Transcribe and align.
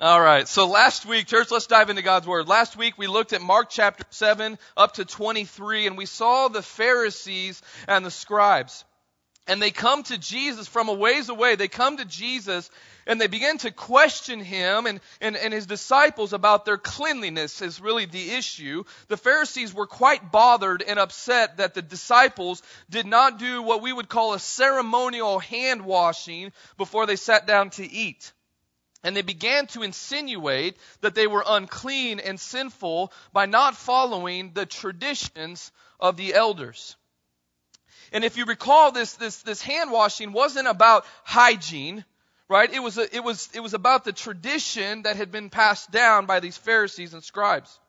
All 0.00 0.20
right. 0.20 0.48
So 0.48 0.66
last 0.66 1.04
week, 1.04 1.26
church, 1.26 1.50
let's 1.50 1.66
dive 1.66 1.90
into 1.90 2.02
God's 2.02 2.26
Word. 2.26 2.48
Last 2.48 2.76
week 2.76 2.96
we 2.96 3.06
looked 3.06 3.34
at 3.34 3.42
Mark 3.42 3.68
chapter 3.68 4.04
7 4.08 4.58
up 4.74 4.94
to 4.94 5.04
23 5.04 5.86
and 5.86 5.98
we 5.98 6.06
saw 6.06 6.48
the 6.48 6.62
Pharisees 6.62 7.60
and 7.86 8.04
the 8.04 8.10
scribes. 8.10 8.84
And 9.46 9.60
they 9.60 9.70
come 9.70 10.02
to 10.04 10.16
Jesus 10.16 10.66
from 10.66 10.88
a 10.88 10.94
ways 10.94 11.28
away. 11.28 11.56
They 11.56 11.68
come 11.68 11.98
to 11.98 12.06
Jesus 12.06 12.70
and 13.06 13.20
they 13.20 13.26
begin 13.26 13.58
to 13.58 13.70
question 13.70 14.40
him 14.40 14.86
and, 14.86 15.00
and, 15.20 15.36
and 15.36 15.52
his 15.52 15.66
disciples 15.66 16.32
about 16.32 16.64
their 16.64 16.78
cleanliness 16.78 17.60
is 17.60 17.80
really 17.80 18.06
the 18.06 18.30
issue. 18.30 18.84
The 19.08 19.18
Pharisees 19.18 19.74
were 19.74 19.86
quite 19.86 20.32
bothered 20.32 20.82
and 20.82 20.98
upset 20.98 21.58
that 21.58 21.74
the 21.74 21.82
disciples 21.82 22.62
did 22.88 23.04
not 23.06 23.38
do 23.38 23.62
what 23.62 23.82
we 23.82 23.92
would 23.92 24.08
call 24.08 24.32
a 24.32 24.38
ceremonial 24.38 25.38
hand 25.38 25.84
washing 25.84 26.50
before 26.78 27.04
they 27.04 27.16
sat 27.16 27.46
down 27.46 27.70
to 27.70 27.88
eat. 27.88 28.32
And 29.04 29.16
they 29.16 29.22
began 29.22 29.66
to 29.68 29.82
insinuate 29.82 30.76
that 31.00 31.14
they 31.14 31.26
were 31.26 31.44
unclean 31.46 32.20
and 32.20 32.38
sinful 32.38 33.12
by 33.32 33.46
not 33.46 33.76
following 33.76 34.52
the 34.52 34.66
traditions 34.66 35.72
of 35.98 36.16
the 36.16 36.34
elders. 36.34 36.96
And 38.12 38.24
if 38.24 38.36
you 38.36 38.44
recall, 38.44 38.92
this, 38.92 39.14
this, 39.14 39.42
this 39.42 39.62
hand 39.62 39.90
washing 39.90 40.32
wasn't 40.32 40.68
about 40.68 41.04
hygiene 41.24 42.04
right? 42.52 42.72
It 42.72 42.82
was, 42.82 42.98
a, 42.98 43.16
it, 43.16 43.24
was, 43.24 43.48
it 43.54 43.60
was 43.60 43.72
about 43.72 44.04
the 44.04 44.12
tradition 44.12 45.02
that 45.02 45.16
had 45.16 45.32
been 45.32 45.48
passed 45.48 45.90
down 45.90 46.26
by 46.26 46.40
these 46.40 46.58
Pharisees 46.58 47.14
and 47.14 47.24
scribes, 47.24 47.80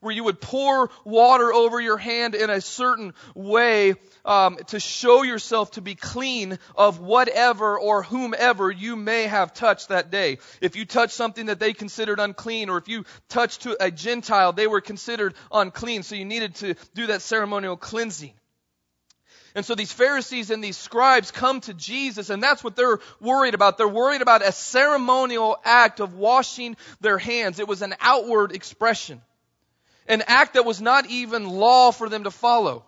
where 0.00 0.14
you 0.14 0.24
would 0.24 0.40
pour 0.40 0.90
water 1.04 1.52
over 1.52 1.80
your 1.80 1.96
hand 1.96 2.34
in 2.34 2.50
a 2.50 2.60
certain 2.60 3.14
way 3.34 3.94
um, 4.24 4.56
to 4.68 4.80
show 4.80 5.22
yourself 5.22 5.72
to 5.72 5.80
be 5.80 5.94
clean 5.94 6.58
of 6.76 7.00
whatever 7.00 7.78
or 7.78 8.02
whomever 8.02 8.70
you 8.70 8.96
may 8.96 9.24
have 9.24 9.54
touched 9.54 9.88
that 9.88 10.10
day. 10.10 10.38
If 10.60 10.76
you 10.76 10.84
touched 10.84 11.14
something 11.14 11.46
that 11.46 11.60
they 11.60 11.72
considered 11.72 12.20
unclean, 12.20 12.68
or 12.68 12.78
if 12.78 12.88
you 12.88 13.04
touched 13.28 13.62
to 13.62 13.76
a 13.82 13.90
Gentile, 13.90 14.52
they 14.52 14.66
were 14.66 14.80
considered 14.80 15.34
unclean. 15.52 16.02
So 16.02 16.14
you 16.14 16.24
needed 16.24 16.54
to 16.56 16.74
do 16.94 17.06
that 17.08 17.22
ceremonial 17.22 17.76
cleansing. 17.76 18.34
And 19.54 19.64
so 19.64 19.74
these 19.74 19.92
Pharisees 19.92 20.50
and 20.50 20.62
these 20.62 20.76
scribes 20.76 21.30
come 21.30 21.60
to 21.62 21.74
Jesus, 21.74 22.30
and 22.30 22.42
that's 22.42 22.62
what 22.62 22.76
they're 22.76 23.00
worried 23.20 23.54
about. 23.54 23.78
They're 23.78 23.88
worried 23.88 24.22
about 24.22 24.42
a 24.42 24.52
ceremonial 24.52 25.56
act 25.64 26.00
of 26.00 26.14
washing 26.14 26.76
their 27.00 27.18
hands. 27.18 27.58
It 27.58 27.66
was 27.66 27.82
an 27.82 27.94
outward 28.00 28.52
expression, 28.52 29.20
an 30.08 30.22
act 30.26 30.54
that 30.54 30.64
was 30.64 30.80
not 30.80 31.06
even 31.06 31.48
law 31.48 31.92
for 31.92 32.08
them 32.08 32.24
to 32.24 32.30
follow. 32.30 32.84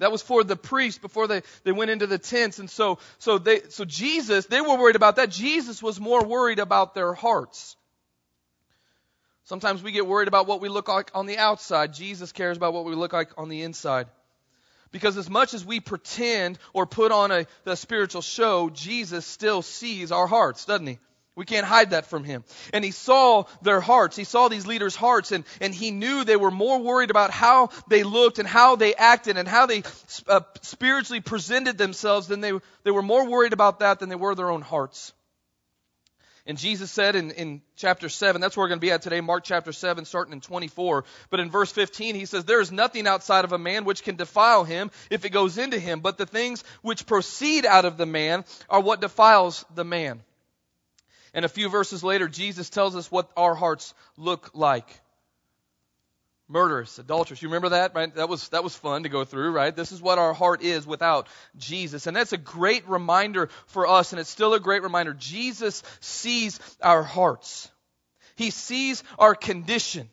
That 0.00 0.10
was 0.10 0.22
for 0.22 0.42
the 0.42 0.56
priests 0.56 0.98
before 0.98 1.26
they, 1.26 1.42
they 1.62 1.72
went 1.72 1.90
into 1.90 2.06
the 2.06 2.18
tents. 2.18 2.58
And 2.58 2.70
so, 2.70 2.98
so 3.18 3.38
they, 3.38 3.60
so 3.68 3.84
Jesus, 3.84 4.46
they 4.46 4.60
were 4.60 4.76
worried 4.76 4.96
about 4.96 5.16
that. 5.16 5.30
Jesus 5.30 5.82
was 5.82 6.00
more 6.00 6.24
worried 6.24 6.58
about 6.58 6.94
their 6.94 7.12
hearts. 7.12 7.76
Sometimes 9.44 9.82
we 9.82 9.92
get 9.92 10.06
worried 10.06 10.28
about 10.28 10.46
what 10.46 10.60
we 10.60 10.68
look 10.68 10.88
like 10.88 11.10
on 11.14 11.26
the 11.26 11.36
outside. 11.36 11.92
Jesus 11.92 12.32
cares 12.32 12.56
about 12.56 12.72
what 12.72 12.84
we 12.84 12.94
look 12.94 13.12
like 13.12 13.30
on 13.36 13.48
the 13.48 13.62
inside. 13.62 14.06
Because 14.90 15.16
as 15.16 15.28
much 15.28 15.54
as 15.54 15.64
we 15.64 15.80
pretend 15.80 16.58
or 16.72 16.86
put 16.86 17.12
on 17.12 17.30
a, 17.30 17.46
a 17.66 17.76
spiritual 17.76 18.22
show, 18.22 18.70
Jesus 18.70 19.26
still 19.26 19.62
sees 19.62 20.12
our 20.12 20.26
hearts, 20.26 20.64
doesn't 20.64 20.86
he? 20.86 20.98
We 21.40 21.46
can't 21.46 21.64
hide 21.64 21.92
that 21.92 22.04
from 22.04 22.22
him. 22.22 22.44
And 22.70 22.84
he 22.84 22.90
saw 22.90 23.44
their 23.62 23.80
hearts. 23.80 24.14
He 24.14 24.24
saw 24.24 24.48
these 24.48 24.66
leaders' 24.66 24.94
hearts 24.94 25.32
and, 25.32 25.46
and 25.62 25.74
he 25.74 25.90
knew 25.90 26.22
they 26.22 26.36
were 26.36 26.50
more 26.50 26.78
worried 26.78 27.08
about 27.08 27.30
how 27.30 27.70
they 27.88 28.02
looked 28.02 28.38
and 28.38 28.46
how 28.46 28.76
they 28.76 28.94
acted 28.94 29.38
and 29.38 29.48
how 29.48 29.64
they 29.64 29.82
uh, 30.28 30.40
spiritually 30.60 31.22
presented 31.22 31.78
themselves 31.78 32.28
than 32.28 32.42
they, 32.42 32.52
they 32.84 32.90
were 32.90 33.00
more 33.00 33.26
worried 33.26 33.54
about 33.54 33.78
that 33.78 34.00
than 34.00 34.10
they 34.10 34.16
were 34.16 34.34
their 34.34 34.50
own 34.50 34.60
hearts. 34.60 35.14
And 36.44 36.58
Jesus 36.58 36.90
said 36.90 37.16
in, 37.16 37.30
in 37.30 37.62
chapter 37.74 38.10
7, 38.10 38.38
that's 38.42 38.54
where 38.54 38.64
we're 38.64 38.68
going 38.68 38.80
to 38.80 38.86
be 38.86 38.90
at 38.90 39.00
today, 39.00 39.22
Mark 39.22 39.42
chapter 39.42 39.72
7, 39.72 40.04
starting 40.04 40.34
in 40.34 40.42
24. 40.42 41.06
But 41.30 41.40
in 41.40 41.50
verse 41.50 41.72
15, 41.72 42.16
he 42.16 42.26
says, 42.26 42.44
There 42.44 42.60
is 42.60 42.70
nothing 42.70 43.06
outside 43.06 43.46
of 43.46 43.52
a 43.52 43.58
man 43.58 43.86
which 43.86 44.02
can 44.02 44.16
defile 44.16 44.64
him 44.64 44.90
if 45.08 45.24
it 45.24 45.30
goes 45.30 45.56
into 45.56 45.78
him, 45.78 46.00
but 46.00 46.18
the 46.18 46.26
things 46.26 46.64
which 46.82 47.06
proceed 47.06 47.64
out 47.64 47.86
of 47.86 47.96
the 47.96 48.04
man 48.04 48.44
are 48.68 48.82
what 48.82 49.00
defiles 49.00 49.64
the 49.74 49.86
man. 49.86 50.22
And 51.32 51.44
a 51.44 51.48
few 51.48 51.68
verses 51.68 52.02
later, 52.02 52.28
Jesus 52.28 52.70
tells 52.70 52.96
us 52.96 53.10
what 53.10 53.30
our 53.36 53.54
hearts 53.54 53.94
look 54.16 54.50
like 54.54 54.86
murderous, 56.50 56.98
adulterous. 56.98 57.40
You 57.40 57.48
remember 57.48 57.70
that, 57.70 57.94
right? 57.94 58.12
That 58.16 58.28
was, 58.28 58.48
that 58.48 58.64
was 58.64 58.74
fun 58.74 59.04
to 59.04 59.08
go 59.08 59.24
through, 59.24 59.52
right? 59.52 59.74
This 59.74 59.92
is 59.92 60.02
what 60.02 60.18
our 60.18 60.34
heart 60.34 60.62
is 60.62 60.86
without 60.86 61.28
Jesus. 61.56 62.06
And 62.06 62.16
that's 62.16 62.32
a 62.32 62.38
great 62.38 62.88
reminder 62.88 63.48
for 63.66 63.86
us, 63.86 64.12
and 64.12 64.20
it's 64.20 64.28
still 64.30 64.52
a 64.54 64.60
great 64.60 64.82
reminder. 64.82 65.14
Jesus 65.14 65.82
sees 66.00 66.58
our 66.82 67.02
hearts. 67.02 67.70
He 68.34 68.50
sees 68.50 69.04
our 69.18 69.34
condition. 69.34 70.08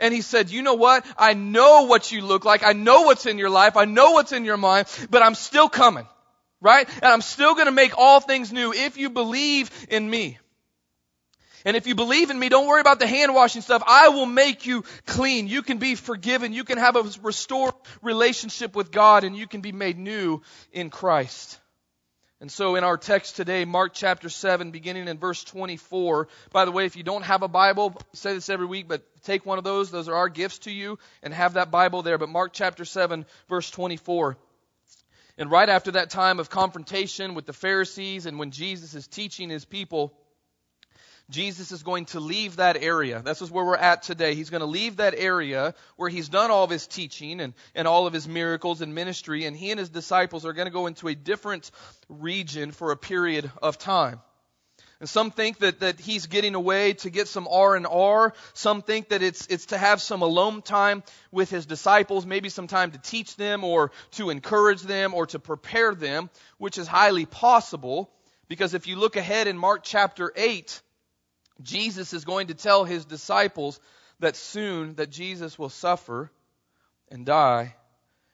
And 0.00 0.12
he 0.12 0.22
said, 0.22 0.50
you 0.50 0.62
know 0.62 0.74
what? 0.74 1.04
I 1.16 1.34
know 1.34 1.84
what 1.84 2.12
you 2.12 2.22
look 2.22 2.44
like. 2.44 2.62
I 2.64 2.72
know 2.72 3.02
what's 3.02 3.26
in 3.26 3.38
your 3.38 3.50
life. 3.50 3.76
I 3.76 3.84
know 3.84 4.12
what's 4.12 4.32
in 4.32 4.44
your 4.44 4.56
mind, 4.56 4.86
but 5.10 5.22
I'm 5.22 5.34
still 5.34 5.68
coming. 5.68 6.06
Right? 6.60 6.88
And 6.88 7.04
I'm 7.04 7.20
still 7.20 7.54
gonna 7.54 7.72
make 7.72 7.96
all 7.96 8.20
things 8.20 8.52
new 8.52 8.72
if 8.72 8.96
you 8.96 9.10
believe 9.10 9.70
in 9.90 10.08
me. 10.08 10.38
And 11.64 11.76
if 11.76 11.86
you 11.86 11.94
believe 11.94 12.30
in 12.30 12.38
me, 12.38 12.48
don't 12.48 12.66
worry 12.66 12.80
about 12.80 12.98
the 12.98 13.06
hand 13.06 13.34
washing 13.34 13.62
stuff. 13.62 13.82
I 13.86 14.08
will 14.08 14.26
make 14.26 14.66
you 14.66 14.84
clean. 15.06 15.48
You 15.48 15.62
can 15.62 15.78
be 15.78 15.96
forgiven. 15.96 16.52
You 16.52 16.64
can 16.64 16.78
have 16.78 16.96
a 16.96 17.04
restored 17.22 17.74
relationship 18.00 18.76
with 18.76 18.90
God 18.90 19.24
and 19.24 19.36
you 19.36 19.46
can 19.46 19.60
be 19.60 19.72
made 19.72 19.98
new 19.98 20.40
in 20.72 20.88
Christ. 20.88 21.60
And 22.40 22.52
so 22.52 22.76
in 22.76 22.84
our 22.84 22.96
text 22.96 23.34
today, 23.34 23.64
Mark 23.64 23.92
chapter 23.92 24.28
7, 24.28 24.70
beginning 24.70 25.08
in 25.08 25.18
verse 25.18 25.42
24. 25.42 26.28
By 26.52 26.64
the 26.64 26.70
way, 26.70 26.86
if 26.86 26.94
you 26.94 27.02
don't 27.02 27.24
have 27.24 27.42
a 27.42 27.48
Bible, 27.48 27.96
I 27.98 28.02
say 28.12 28.34
this 28.34 28.48
every 28.48 28.66
week, 28.66 28.86
but 28.86 29.02
take 29.24 29.44
one 29.44 29.58
of 29.58 29.64
those. 29.64 29.90
Those 29.90 30.08
are 30.08 30.14
our 30.14 30.28
gifts 30.28 30.60
to 30.60 30.70
you 30.70 31.00
and 31.24 31.34
have 31.34 31.54
that 31.54 31.72
Bible 31.72 32.02
there. 32.02 32.16
But 32.16 32.28
Mark 32.28 32.52
chapter 32.52 32.84
7, 32.84 33.26
verse 33.48 33.68
24. 33.70 34.36
And 35.38 35.50
right 35.50 35.68
after 35.68 35.92
that 35.92 36.10
time 36.10 36.40
of 36.40 36.50
confrontation 36.50 37.34
with 37.34 37.46
the 37.46 37.52
Pharisees 37.52 38.26
and 38.26 38.40
when 38.40 38.50
Jesus 38.50 38.94
is 38.94 39.06
teaching 39.06 39.48
his 39.48 39.64
people, 39.64 40.12
Jesus 41.30 41.72
is 41.72 41.82
going 41.82 42.06
to 42.06 42.20
leave 42.20 42.56
that 42.56 42.76
area. 42.82 43.22
This 43.22 43.40
is 43.40 43.50
where 43.50 43.64
we're 43.64 43.76
at 43.76 44.02
today. 44.02 44.34
He's 44.34 44.50
going 44.50 44.62
to 44.62 44.66
leave 44.66 44.96
that 44.96 45.14
area 45.16 45.74
where 45.96 46.08
he's 46.08 46.28
done 46.28 46.50
all 46.50 46.64
of 46.64 46.70
his 46.70 46.86
teaching 46.86 47.40
and, 47.40 47.54
and 47.74 47.86
all 47.86 48.06
of 48.06 48.14
his 48.14 48.26
miracles 48.26 48.80
and 48.80 48.94
ministry, 48.94 49.44
and 49.44 49.56
he 49.56 49.70
and 49.70 49.78
his 49.78 49.90
disciples 49.90 50.44
are 50.44 50.54
going 50.54 50.66
to 50.66 50.72
go 50.72 50.86
into 50.86 51.06
a 51.06 51.14
different 51.14 51.70
region 52.08 52.72
for 52.72 52.90
a 52.90 52.96
period 52.96 53.50
of 53.62 53.78
time. 53.78 54.20
And 55.00 55.08
some 55.08 55.30
think 55.30 55.58
that, 55.58 55.80
that 55.80 56.00
he's 56.00 56.26
getting 56.26 56.56
away 56.56 56.94
to 56.94 57.10
get 57.10 57.28
some 57.28 57.46
R 57.48 57.76
and 57.76 57.86
R. 57.86 58.34
Some 58.54 58.82
think 58.82 59.10
that 59.10 59.22
it's, 59.22 59.46
it's 59.46 59.66
to 59.66 59.78
have 59.78 60.02
some 60.02 60.22
alone 60.22 60.60
time 60.60 61.04
with 61.30 61.50
his 61.50 61.66
disciples, 61.66 62.26
maybe 62.26 62.48
some 62.48 62.66
time 62.66 62.90
to 62.90 62.98
teach 62.98 63.36
them 63.36 63.62
or 63.62 63.92
to 64.12 64.30
encourage 64.30 64.82
them 64.82 65.14
or 65.14 65.26
to 65.26 65.38
prepare 65.38 65.94
them, 65.94 66.30
which 66.58 66.78
is 66.78 66.88
highly 66.88 67.26
possible. 67.26 68.10
Because 68.48 68.74
if 68.74 68.88
you 68.88 68.96
look 68.96 69.14
ahead 69.14 69.46
in 69.46 69.56
Mark 69.56 69.82
chapter 69.84 70.32
8, 70.34 70.82
Jesus 71.62 72.12
is 72.12 72.24
going 72.24 72.48
to 72.48 72.54
tell 72.54 72.84
his 72.84 73.04
disciples 73.04 73.78
that 74.18 74.34
soon 74.34 74.94
that 74.96 75.10
Jesus 75.10 75.56
will 75.58 75.68
suffer 75.68 76.30
and 77.08 77.24
die 77.24 77.76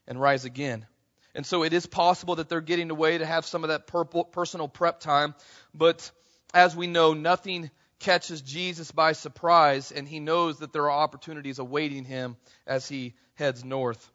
and 0.06 0.18
rise 0.18 0.46
again. 0.46 0.86
And 1.34 1.44
so 1.44 1.62
it 1.62 1.72
is 1.72 1.84
possible 1.84 2.36
that 2.36 2.48
they're 2.48 2.60
getting 2.60 2.90
away 2.90 3.18
to 3.18 3.26
have 3.26 3.44
some 3.44 3.64
of 3.64 3.68
that 3.68 3.86
personal 4.32 4.68
prep 4.68 5.00
time, 5.00 5.34
but 5.74 6.10
as 6.54 6.76
we 6.76 6.86
know, 6.86 7.12
nothing 7.12 7.70
catches 7.98 8.40
Jesus 8.40 8.92
by 8.92 9.12
surprise, 9.12 9.90
and 9.90 10.08
he 10.08 10.20
knows 10.20 10.60
that 10.60 10.72
there 10.72 10.84
are 10.84 11.02
opportunities 11.02 11.58
awaiting 11.58 12.04
him 12.04 12.36
as 12.66 12.88
he 12.88 13.14
heads 13.34 13.64
north. 13.64 14.10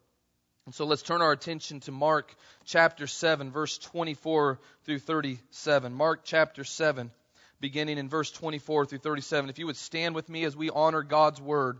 And 0.65 0.73
so 0.73 0.85
let's 0.85 1.01
turn 1.01 1.21
our 1.21 1.31
attention 1.31 1.81
to 1.81 1.91
Mark 1.91 2.33
chapter 2.63 3.07
7, 3.07 3.51
verse 3.51 3.77
24 3.77 4.59
through 4.85 4.99
37. 4.99 5.93
Mark 5.93 6.21
chapter 6.23 6.63
7, 6.63 7.11
beginning 7.59 7.97
in 7.97 8.07
verse 8.07 8.31
24 8.31 8.85
through 8.85 8.99
37. 8.99 9.49
If 9.49 9.59
you 9.59 9.65
would 9.65 9.77
stand 9.77 10.15
with 10.15 10.29
me 10.29 10.45
as 10.45 10.55
we 10.55 10.69
honor 10.69 11.03
God's 11.03 11.41
word 11.41 11.79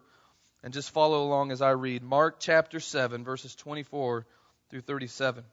and 0.64 0.74
just 0.74 0.92
follow 0.92 1.24
along 1.24 1.52
as 1.52 1.62
I 1.62 1.72
read. 1.72 2.04
Mark 2.04 2.40
chapter 2.40 2.80
7, 2.80 3.24
verses 3.24 3.56
24 3.56 4.26
through 4.70 4.82
37. 4.82 5.44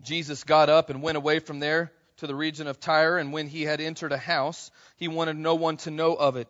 Jesus 0.00 0.42
got 0.42 0.68
up 0.68 0.90
and 0.90 1.02
went 1.02 1.18
away 1.18 1.38
from 1.38 1.60
there 1.60 1.92
to 2.18 2.26
the 2.26 2.34
region 2.34 2.66
of 2.66 2.80
Tyre, 2.80 3.18
and 3.18 3.32
when 3.32 3.48
he 3.48 3.62
had 3.62 3.80
entered 3.80 4.12
a 4.12 4.18
house, 4.18 4.70
he 4.96 5.08
wanted 5.08 5.36
no 5.36 5.54
one 5.54 5.76
to 5.78 5.90
know 5.90 6.14
of 6.14 6.36
it. 6.36 6.48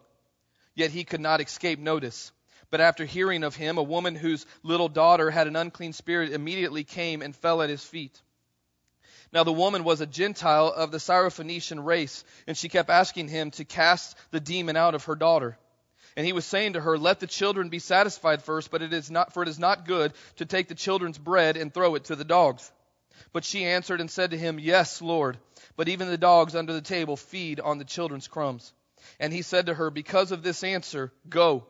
Yet 0.74 0.90
he 0.90 1.04
could 1.04 1.20
not 1.20 1.40
escape 1.40 1.78
notice. 1.78 2.32
But 2.70 2.80
after 2.80 3.04
hearing 3.04 3.44
of 3.44 3.54
him, 3.54 3.76
a 3.76 3.82
woman 3.82 4.14
whose 4.14 4.46
little 4.62 4.88
daughter 4.88 5.30
had 5.30 5.46
an 5.46 5.56
unclean 5.56 5.92
spirit 5.92 6.32
immediately 6.32 6.84
came 6.84 7.20
and 7.20 7.36
fell 7.36 7.60
at 7.60 7.68
his 7.68 7.84
feet. 7.84 8.20
Now 9.32 9.44
the 9.44 9.52
woman 9.52 9.84
was 9.84 10.00
a 10.00 10.06
Gentile 10.06 10.68
of 10.68 10.90
the 10.90 10.98
Syrophoenician 10.98 11.84
race, 11.84 12.24
and 12.46 12.56
she 12.56 12.68
kept 12.68 12.90
asking 12.90 13.28
him 13.28 13.50
to 13.52 13.64
cast 13.64 14.16
the 14.30 14.40
demon 14.40 14.76
out 14.76 14.94
of 14.94 15.04
her 15.04 15.14
daughter. 15.14 15.58
And 16.16 16.26
he 16.26 16.34
was 16.34 16.44
saying 16.44 16.74
to 16.74 16.80
her, 16.80 16.98
Let 16.98 17.20
the 17.20 17.26
children 17.26 17.70
be 17.70 17.78
satisfied 17.78 18.42
first, 18.42 18.70
but 18.70 18.82
it 18.82 18.92
is 18.92 19.10
not 19.10 19.32
for 19.32 19.42
it 19.42 19.48
is 19.48 19.58
not 19.58 19.86
good 19.86 20.12
to 20.36 20.44
take 20.44 20.68
the 20.68 20.74
children's 20.74 21.16
bread 21.16 21.56
and 21.56 21.72
throw 21.72 21.94
it 21.94 22.04
to 22.04 22.16
the 22.16 22.24
dogs. 22.24 22.70
But 23.32 23.44
she 23.44 23.64
answered 23.64 24.00
and 24.00 24.10
said 24.10 24.30
to 24.30 24.38
him, 24.38 24.58
Yes, 24.58 25.02
Lord, 25.02 25.38
but 25.76 25.88
even 25.88 26.08
the 26.08 26.18
dogs 26.18 26.54
under 26.54 26.72
the 26.72 26.80
table 26.80 27.16
feed 27.16 27.60
on 27.60 27.78
the 27.78 27.84
children's 27.84 28.28
crumbs. 28.28 28.72
And 29.18 29.32
he 29.32 29.42
said 29.42 29.66
to 29.66 29.74
her, 29.74 29.90
Because 29.90 30.32
of 30.32 30.42
this 30.42 30.64
answer, 30.64 31.12
go. 31.28 31.66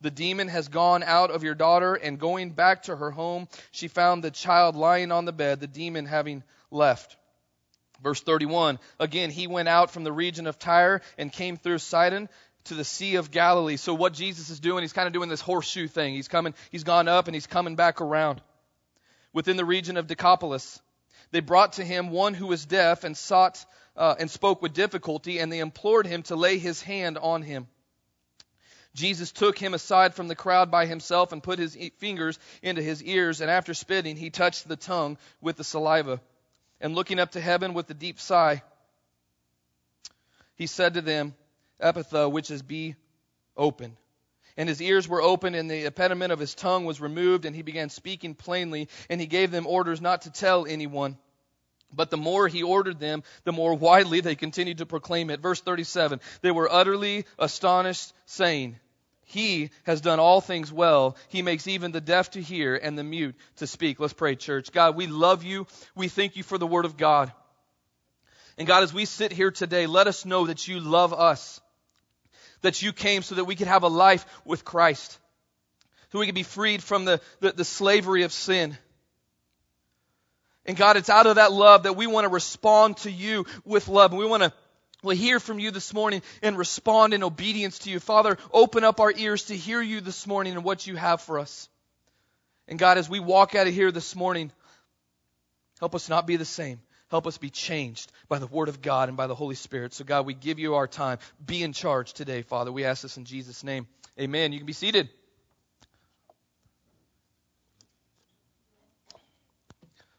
The 0.00 0.10
demon 0.10 0.48
has 0.48 0.68
gone 0.68 1.02
out 1.02 1.30
of 1.30 1.44
your 1.44 1.54
daughter, 1.54 1.94
and 1.94 2.18
going 2.18 2.50
back 2.50 2.84
to 2.84 2.96
her 2.96 3.10
home, 3.10 3.48
she 3.70 3.88
found 3.88 4.22
the 4.22 4.30
child 4.30 4.76
lying 4.76 5.10
on 5.12 5.24
the 5.24 5.32
bed, 5.32 5.60
the 5.60 5.66
demon 5.66 6.04
having 6.04 6.42
left. 6.70 7.16
Verse 8.02 8.20
31 8.20 8.78
Again, 9.00 9.30
he 9.30 9.46
went 9.46 9.68
out 9.68 9.90
from 9.90 10.04
the 10.04 10.12
region 10.12 10.46
of 10.46 10.58
Tyre 10.58 11.00
and 11.16 11.32
came 11.32 11.56
through 11.56 11.78
Sidon 11.78 12.28
to 12.64 12.74
the 12.74 12.84
Sea 12.84 13.16
of 13.16 13.30
Galilee. 13.30 13.76
So, 13.76 13.94
what 13.94 14.12
Jesus 14.12 14.50
is 14.50 14.60
doing, 14.60 14.82
he's 14.82 14.92
kind 14.92 15.06
of 15.06 15.12
doing 15.12 15.28
this 15.28 15.40
horseshoe 15.40 15.88
thing. 15.88 16.14
He's 16.14 16.28
coming, 16.28 16.54
he's 16.70 16.84
gone 16.84 17.08
up 17.08 17.26
and 17.26 17.34
he's 17.34 17.46
coming 17.46 17.76
back 17.76 18.00
around. 18.00 18.42
Within 19.34 19.58
the 19.58 19.64
region 19.64 19.98
of 19.98 20.06
Decapolis, 20.06 20.80
they 21.32 21.40
brought 21.40 21.74
to 21.74 21.84
him 21.84 22.10
one 22.10 22.32
who 22.32 22.46
was 22.46 22.64
deaf 22.64 23.02
and 23.04 23.16
sought 23.16 23.62
uh, 23.96 24.14
and 24.18 24.30
spoke 24.30 24.62
with 24.62 24.72
difficulty, 24.72 25.40
and 25.40 25.52
they 25.52 25.58
implored 25.58 26.06
him 26.06 26.22
to 26.22 26.36
lay 26.36 26.58
his 26.58 26.80
hand 26.80 27.18
on 27.18 27.42
him. 27.42 27.66
Jesus 28.94 29.32
took 29.32 29.58
him 29.58 29.74
aside 29.74 30.14
from 30.14 30.28
the 30.28 30.36
crowd 30.36 30.70
by 30.70 30.86
himself 30.86 31.32
and 31.32 31.42
put 31.42 31.58
his 31.58 31.76
fingers 31.98 32.38
into 32.62 32.80
his 32.80 33.02
ears, 33.02 33.40
and 33.40 33.50
after 33.50 33.74
spitting, 33.74 34.16
he 34.16 34.30
touched 34.30 34.68
the 34.68 34.76
tongue 34.76 35.18
with 35.40 35.56
the 35.56 35.64
saliva. 35.64 36.20
And 36.80 36.94
looking 36.94 37.18
up 37.18 37.32
to 37.32 37.40
heaven 37.40 37.74
with 37.74 37.90
a 37.90 37.94
deep 37.94 38.20
sigh, 38.20 38.62
he 40.54 40.68
said 40.68 40.94
to 40.94 41.00
them, 41.00 41.34
Ephphatha, 41.80 42.30
which 42.30 42.52
is 42.52 42.62
be 42.62 42.94
open. 43.56 43.96
And 44.56 44.68
his 44.68 44.80
ears 44.80 45.08
were 45.08 45.22
opened, 45.22 45.56
and 45.56 45.70
the 45.70 45.86
impediment 45.86 46.32
of 46.32 46.38
his 46.38 46.54
tongue 46.54 46.84
was 46.84 47.00
removed, 47.00 47.44
and 47.44 47.56
he 47.56 47.62
began 47.62 47.90
speaking 47.90 48.34
plainly, 48.34 48.88
and 49.10 49.20
he 49.20 49.26
gave 49.26 49.50
them 49.50 49.66
orders 49.66 50.00
not 50.00 50.22
to 50.22 50.30
tell 50.30 50.66
anyone. 50.66 51.18
But 51.92 52.10
the 52.10 52.16
more 52.16 52.48
he 52.48 52.62
ordered 52.62 52.98
them, 52.98 53.22
the 53.44 53.52
more 53.52 53.74
widely 53.74 54.20
they 54.20 54.34
continued 54.34 54.78
to 54.78 54.86
proclaim 54.86 55.30
it. 55.30 55.40
Verse 55.40 55.60
37 55.60 56.20
They 56.40 56.50
were 56.50 56.72
utterly 56.72 57.24
astonished, 57.38 58.12
saying, 58.26 58.76
He 59.24 59.70
has 59.84 60.00
done 60.00 60.20
all 60.20 60.40
things 60.40 60.72
well. 60.72 61.16
He 61.28 61.42
makes 61.42 61.66
even 61.66 61.92
the 61.92 62.00
deaf 62.00 62.30
to 62.32 62.42
hear 62.42 62.76
and 62.76 62.98
the 62.98 63.04
mute 63.04 63.34
to 63.56 63.66
speak. 63.66 64.00
Let's 64.00 64.12
pray, 64.12 64.36
church. 64.36 64.72
God, 64.72 64.96
we 64.96 65.06
love 65.06 65.44
you. 65.44 65.66
We 65.94 66.08
thank 66.08 66.36
you 66.36 66.42
for 66.42 66.58
the 66.58 66.66
word 66.66 66.84
of 66.84 66.96
God. 66.96 67.32
And 68.56 68.68
God, 68.68 68.84
as 68.84 68.94
we 68.94 69.04
sit 69.04 69.32
here 69.32 69.50
today, 69.50 69.86
let 69.86 70.06
us 70.06 70.24
know 70.24 70.46
that 70.46 70.68
you 70.68 70.78
love 70.78 71.12
us, 71.12 71.60
that 72.64 72.82
you 72.82 72.92
came 72.92 73.22
so 73.22 73.36
that 73.36 73.44
we 73.44 73.56
could 73.56 73.68
have 73.68 73.82
a 73.84 73.88
life 73.88 74.26
with 74.44 74.64
Christ, 74.64 75.18
so 76.12 76.18
we 76.18 76.26
could 76.26 76.34
be 76.34 76.42
freed 76.42 76.82
from 76.82 77.04
the, 77.06 77.20
the, 77.40 77.52
the 77.52 77.64
slavery 77.64 78.24
of 78.24 78.32
sin 78.32 78.76
and 80.66 80.76
God, 80.76 80.96
it's 80.96 81.10
out 81.10 81.26
of 81.26 81.36
that 81.36 81.52
love 81.52 81.82
that 81.82 81.96
we 81.96 82.06
want 82.06 82.24
to 82.24 82.30
respond 82.30 82.96
to 82.98 83.10
you 83.10 83.46
with 83.64 83.88
love. 83.88 84.12
And 84.12 84.18
we 84.18 84.26
want 84.26 84.42
to 84.42 84.52
we 85.02 85.16
hear 85.16 85.38
from 85.38 85.58
you 85.58 85.70
this 85.70 85.92
morning 85.92 86.22
and 86.42 86.56
respond 86.56 87.12
in 87.12 87.22
obedience 87.22 87.80
to 87.80 87.90
you. 87.90 88.00
Father, 88.00 88.38
open 88.50 88.84
up 88.84 89.00
our 89.00 89.12
ears 89.14 89.44
to 89.44 89.56
hear 89.56 89.82
you 89.82 90.00
this 90.00 90.26
morning 90.26 90.54
and 90.54 90.64
what 90.64 90.86
you 90.86 90.96
have 90.96 91.20
for 91.20 91.38
us. 91.38 91.68
And 92.68 92.78
God, 92.78 92.96
as 92.96 93.06
we 93.06 93.20
walk 93.20 93.54
out 93.54 93.66
of 93.66 93.74
here 93.74 93.92
this 93.92 94.16
morning, 94.16 94.50
help 95.78 95.94
us 95.94 96.08
not 96.08 96.26
be 96.26 96.36
the 96.36 96.46
same. 96.46 96.80
Help 97.10 97.26
us 97.26 97.38
be 97.38 97.50
changed 97.50 98.10
by 98.28 98.38
the 98.38 98.46
Word 98.46 98.68
of 98.68 98.82
God 98.82 99.08
and 99.08 99.16
by 99.16 99.26
the 99.26 99.34
Holy 99.34 99.54
Spirit. 99.54 99.94
So, 99.94 100.04
God, 100.04 100.26
we 100.26 100.34
give 100.34 100.58
you 100.58 100.74
our 100.74 100.86
time. 100.86 101.18
Be 101.44 101.62
in 101.62 101.72
charge 101.72 102.12
today, 102.12 102.42
Father. 102.42 102.72
We 102.72 102.84
ask 102.84 103.02
this 103.02 103.16
in 103.16 103.24
Jesus' 103.24 103.62
name. 103.62 103.86
Amen. 104.18 104.52
You 104.52 104.58
can 104.58 104.66
be 104.66 104.72
seated. 104.72 105.08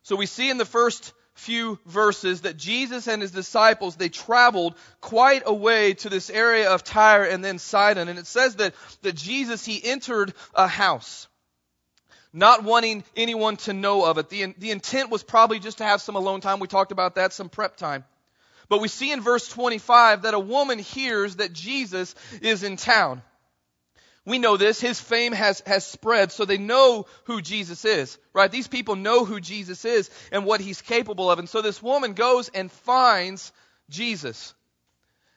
So 0.06 0.16
we 0.16 0.28
see 0.28 0.52
in 0.52 0.58
the 0.58 0.66
first 0.66 1.14
few 1.34 1.80
verses 1.88 2.42
that 2.42 2.58
Jesus 2.58 3.08
and 3.08 3.24
his 3.24 3.32
disciples, 3.32 3.96
they 3.96 4.08
traveled 4.08 4.76
quite 5.02 5.42
a 5.48 5.54
way 5.54 5.96
to 5.96 6.10
this 6.10 6.30
area 6.30 6.70
of 6.70 6.84
Tyre 6.84 7.24
and 7.24 7.44
then 7.44 7.58
Sidon. 7.58 8.08
And 8.08 8.20
it 8.20 8.28
says 8.28 8.58
that, 8.58 8.76
that 9.02 9.16
Jesus, 9.16 9.66
he 9.66 9.84
entered 9.84 10.34
a 10.54 10.68
house, 10.68 11.28
not 12.36 12.64
wanting 12.64 13.04
anyone 13.16 13.56
to 13.56 13.72
know 13.72 14.04
of 14.04 14.18
it. 14.18 14.30
The, 14.30 14.54
the 14.58 14.72
intent 14.72 15.10
was 15.10 15.24
probably 15.24 15.60
just 15.60 15.78
to 15.78 15.86
have 15.86 16.02
some 16.02 16.18
alone 16.18 16.42
time. 16.42 16.60
We 16.60 16.68
talked 16.68 16.92
about 16.92 17.16
that, 17.16 17.32
some 17.32 17.48
prep 17.48 17.78
time. 17.78 18.04
But 18.68 18.82
we 18.82 18.90
see 18.90 19.12
in 19.12 19.22
verse 19.22 19.48
25 19.48 20.24
that 20.24 20.34
a 20.34 20.40
woman 20.40 20.78
hears 20.78 21.38
that 21.38 21.54
Jesus 21.54 22.14
is 22.42 22.64
in 22.64 22.76
town. 22.76 23.22
We 24.26 24.40
know 24.40 24.58
this. 24.58 24.82
His 24.82 25.00
fame 25.00 25.32
has, 25.32 25.62
has 25.68 25.86
spread, 25.86 26.32
so 26.32 26.46
they 26.46 26.58
know 26.58 27.06
who 27.26 27.42
Jesus 27.42 27.86
is, 27.86 28.18
right? 28.34 28.52
These 28.52 28.68
people 28.68 28.96
know 28.96 29.24
who 29.24 29.40
Jesus 29.40 29.86
is 29.86 30.10
and 30.32 30.46
what 30.46 30.62
he's 30.62 30.82
capable 30.82 31.30
of. 31.30 31.40
And 31.40 31.48
so 31.48 31.62
this 31.62 31.82
woman 31.82 32.14
goes 32.14 32.50
and 32.50 32.72
finds 32.72 33.54
Jesus. 33.90 34.55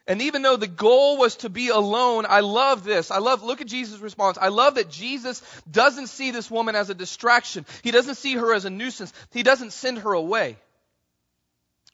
And 0.09 0.23
even 0.23 0.41
though 0.41 0.57
the 0.57 0.67
goal 0.67 1.19
was 1.19 1.37
to 1.37 1.51
be 1.51 1.69
alone, 1.69 2.25
I 2.27 2.41
love 2.41 2.83
this. 2.83 3.11
I 3.11 3.19
love, 3.19 3.43
look 3.43 3.61
at 3.61 3.67
Jesus' 3.67 4.01
response. 4.01 4.39
I 4.41 4.49
love 4.49 4.77
that 4.77 4.91
Jesus 4.91 5.43
doesn't 5.71 6.07
see 6.07 6.31
this 6.31 6.51
woman 6.51 6.75
as 6.75 6.89
a 6.89 6.95
distraction. 6.95 7.67
He 7.83 7.91
doesn't 7.91 8.15
see 8.15 8.35
her 8.35 8.55
as 8.55 8.65
a 8.65 8.71
nuisance. 8.71 9.13
He 9.33 9.43
doesn't 9.43 9.75
send 9.75 9.99
her 9.99 10.15
away. 10.15 10.57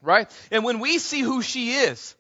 Right? 0.00 0.31
And 0.52 0.62
when 0.62 0.78
we 0.78 0.99
see 0.99 1.22
who 1.22 1.43
she 1.43 1.72
is, 1.72 2.14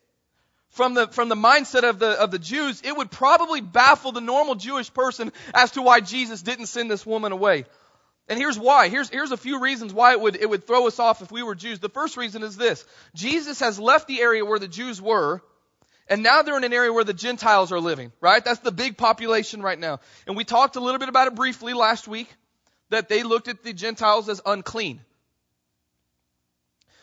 from 0.70 0.94
the, 0.94 1.06
from 1.06 1.28
the 1.28 1.36
mindset 1.36 1.88
of 1.88 2.00
the, 2.00 2.20
of 2.20 2.32
the 2.32 2.40
Jews, 2.40 2.82
it 2.84 2.96
would 2.96 3.12
probably 3.12 3.60
baffle 3.60 4.10
the 4.10 4.20
normal 4.20 4.56
Jewish 4.56 4.92
person 4.92 5.30
as 5.54 5.70
to 5.72 5.82
why 5.82 6.00
Jesus 6.00 6.42
didn't 6.42 6.66
send 6.66 6.90
this 6.90 7.06
woman 7.06 7.30
away. 7.30 7.66
And 8.28 8.36
here's 8.36 8.58
why. 8.58 8.88
Here's, 8.88 9.08
here's 9.08 9.30
a 9.30 9.36
few 9.36 9.60
reasons 9.60 9.94
why 9.94 10.12
it 10.12 10.20
would, 10.20 10.34
it 10.34 10.50
would 10.50 10.66
throw 10.66 10.88
us 10.88 10.98
off 10.98 11.22
if 11.22 11.30
we 11.30 11.44
were 11.44 11.54
Jews. 11.54 11.78
The 11.78 11.88
first 11.88 12.16
reason 12.16 12.42
is 12.42 12.56
this. 12.56 12.84
Jesus 13.14 13.60
has 13.60 13.78
left 13.78 14.08
the 14.08 14.20
area 14.20 14.44
where 14.44 14.58
the 14.58 14.66
Jews 14.66 15.00
were, 15.00 15.40
and 16.08 16.22
now 16.22 16.42
they're 16.42 16.56
in 16.56 16.64
an 16.64 16.72
area 16.72 16.92
where 16.92 17.04
the 17.04 17.14
Gentiles 17.14 17.72
are 17.72 17.80
living, 17.80 18.12
right? 18.20 18.44
That's 18.44 18.60
the 18.60 18.72
big 18.72 18.96
population 18.96 19.62
right 19.62 19.78
now. 19.78 20.00
And 20.26 20.36
we 20.36 20.44
talked 20.44 20.76
a 20.76 20.80
little 20.80 20.98
bit 20.98 21.08
about 21.08 21.28
it 21.28 21.34
briefly 21.34 21.72
last 21.72 22.06
week, 22.06 22.28
that 22.90 23.08
they 23.08 23.22
looked 23.22 23.48
at 23.48 23.62
the 23.62 23.72
Gentiles 23.72 24.28
as 24.28 24.40
unclean. 24.44 25.00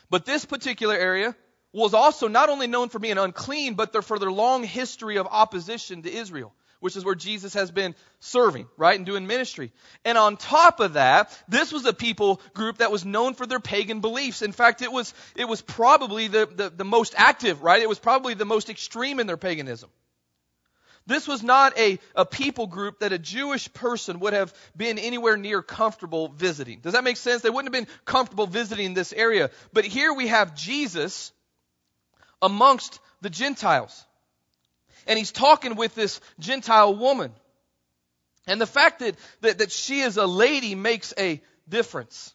But 0.09 0.25
this 0.25 0.45
particular 0.45 0.95
area 0.95 1.35
was 1.73 1.93
also 1.93 2.27
not 2.27 2.49
only 2.49 2.67
known 2.67 2.89
for 2.89 2.99
being 2.99 3.17
unclean, 3.17 3.75
but 3.75 4.03
for 4.03 4.19
their 4.19 4.31
long 4.31 4.63
history 4.63 5.17
of 5.17 5.27
opposition 5.27 6.03
to 6.03 6.13
Israel, 6.13 6.53
which 6.81 6.97
is 6.97 7.05
where 7.05 7.15
Jesus 7.15 7.53
has 7.53 7.71
been 7.71 7.95
serving, 8.19 8.67
right, 8.75 8.97
and 8.97 9.05
doing 9.05 9.25
ministry. 9.25 9.71
And 10.03 10.17
on 10.17 10.35
top 10.35 10.81
of 10.81 10.93
that, 10.93 11.31
this 11.47 11.71
was 11.71 11.85
a 11.85 11.93
people 11.93 12.41
group 12.53 12.79
that 12.79 12.91
was 12.91 13.05
known 13.05 13.35
for 13.35 13.45
their 13.45 13.59
pagan 13.59 14.01
beliefs. 14.01 14.41
In 14.41 14.51
fact, 14.51 14.81
it 14.81 14.91
was, 14.91 15.13
it 15.35 15.47
was 15.47 15.61
probably 15.61 16.27
the, 16.27 16.49
the, 16.53 16.69
the 16.69 16.83
most 16.83 17.13
active, 17.15 17.63
right? 17.63 17.81
It 17.81 17.87
was 17.87 17.99
probably 17.99 18.33
the 18.33 18.45
most 18.45 18.69
extreme 18.69 19.19
in 19.19 19.27
their 19.27 19.37
paganism. 19.37 19.89
This 21.07 21.27
was 21.27 21.43
not 21.43 21.77
a, 21.77 21.99
a 22.15 22.25
people 22.25 22.67
group 22.67 22.99
that 22.99 23.13
a 23.13 23.19
Jewish 23.19 23.71
person 23.73 24.19
would 24.19 24.33
have 24.33 24.53
been 24.75 24.99
anywhere 24.99 25.37
near 25.37 25.61
comfortable 25.61 26.29
visiting. 26.29 26.79
Does 26.79 26.93
that 26.93 27.03
make 27.03 27.17
sense? 27.17 27.41
They 27.41 27.49
wouldn't 27.49 27.73
have 27.73 27.85
been 27.85 27.93
comfortable 28.05 28.47
visiting 28.47 28.93
this 28.93 29.13
area. 29.13 29.49
But 29.73 29.85
here 29.85 30.13
we 30.13 30.27
have 30.27 30.55
Jesus, 30.55 31.31
amongst 32.41 32.99
the 33.21 33.29
Gentiles. 33.29 34.05
And 35.07 35.17
he's 35.17 35.31
talking 35.31 35.75
with 35.75 35.95
this 35.95 36.19
Gentile 36.39 36.95
woman. 36.95 37.31
And 38.47 38.59
the 38.59 38.67
fact 38.67 38.99
that, 38.99 39.15
that, 39.41 39.59
that 39.59 39.71
she 39.71 40.01
is 40.01 40.17
a 40.17 40.25
lady 40.25 40.75
makes 40.75 41.13
a 41.17 41.41
difference. 41.69 42.33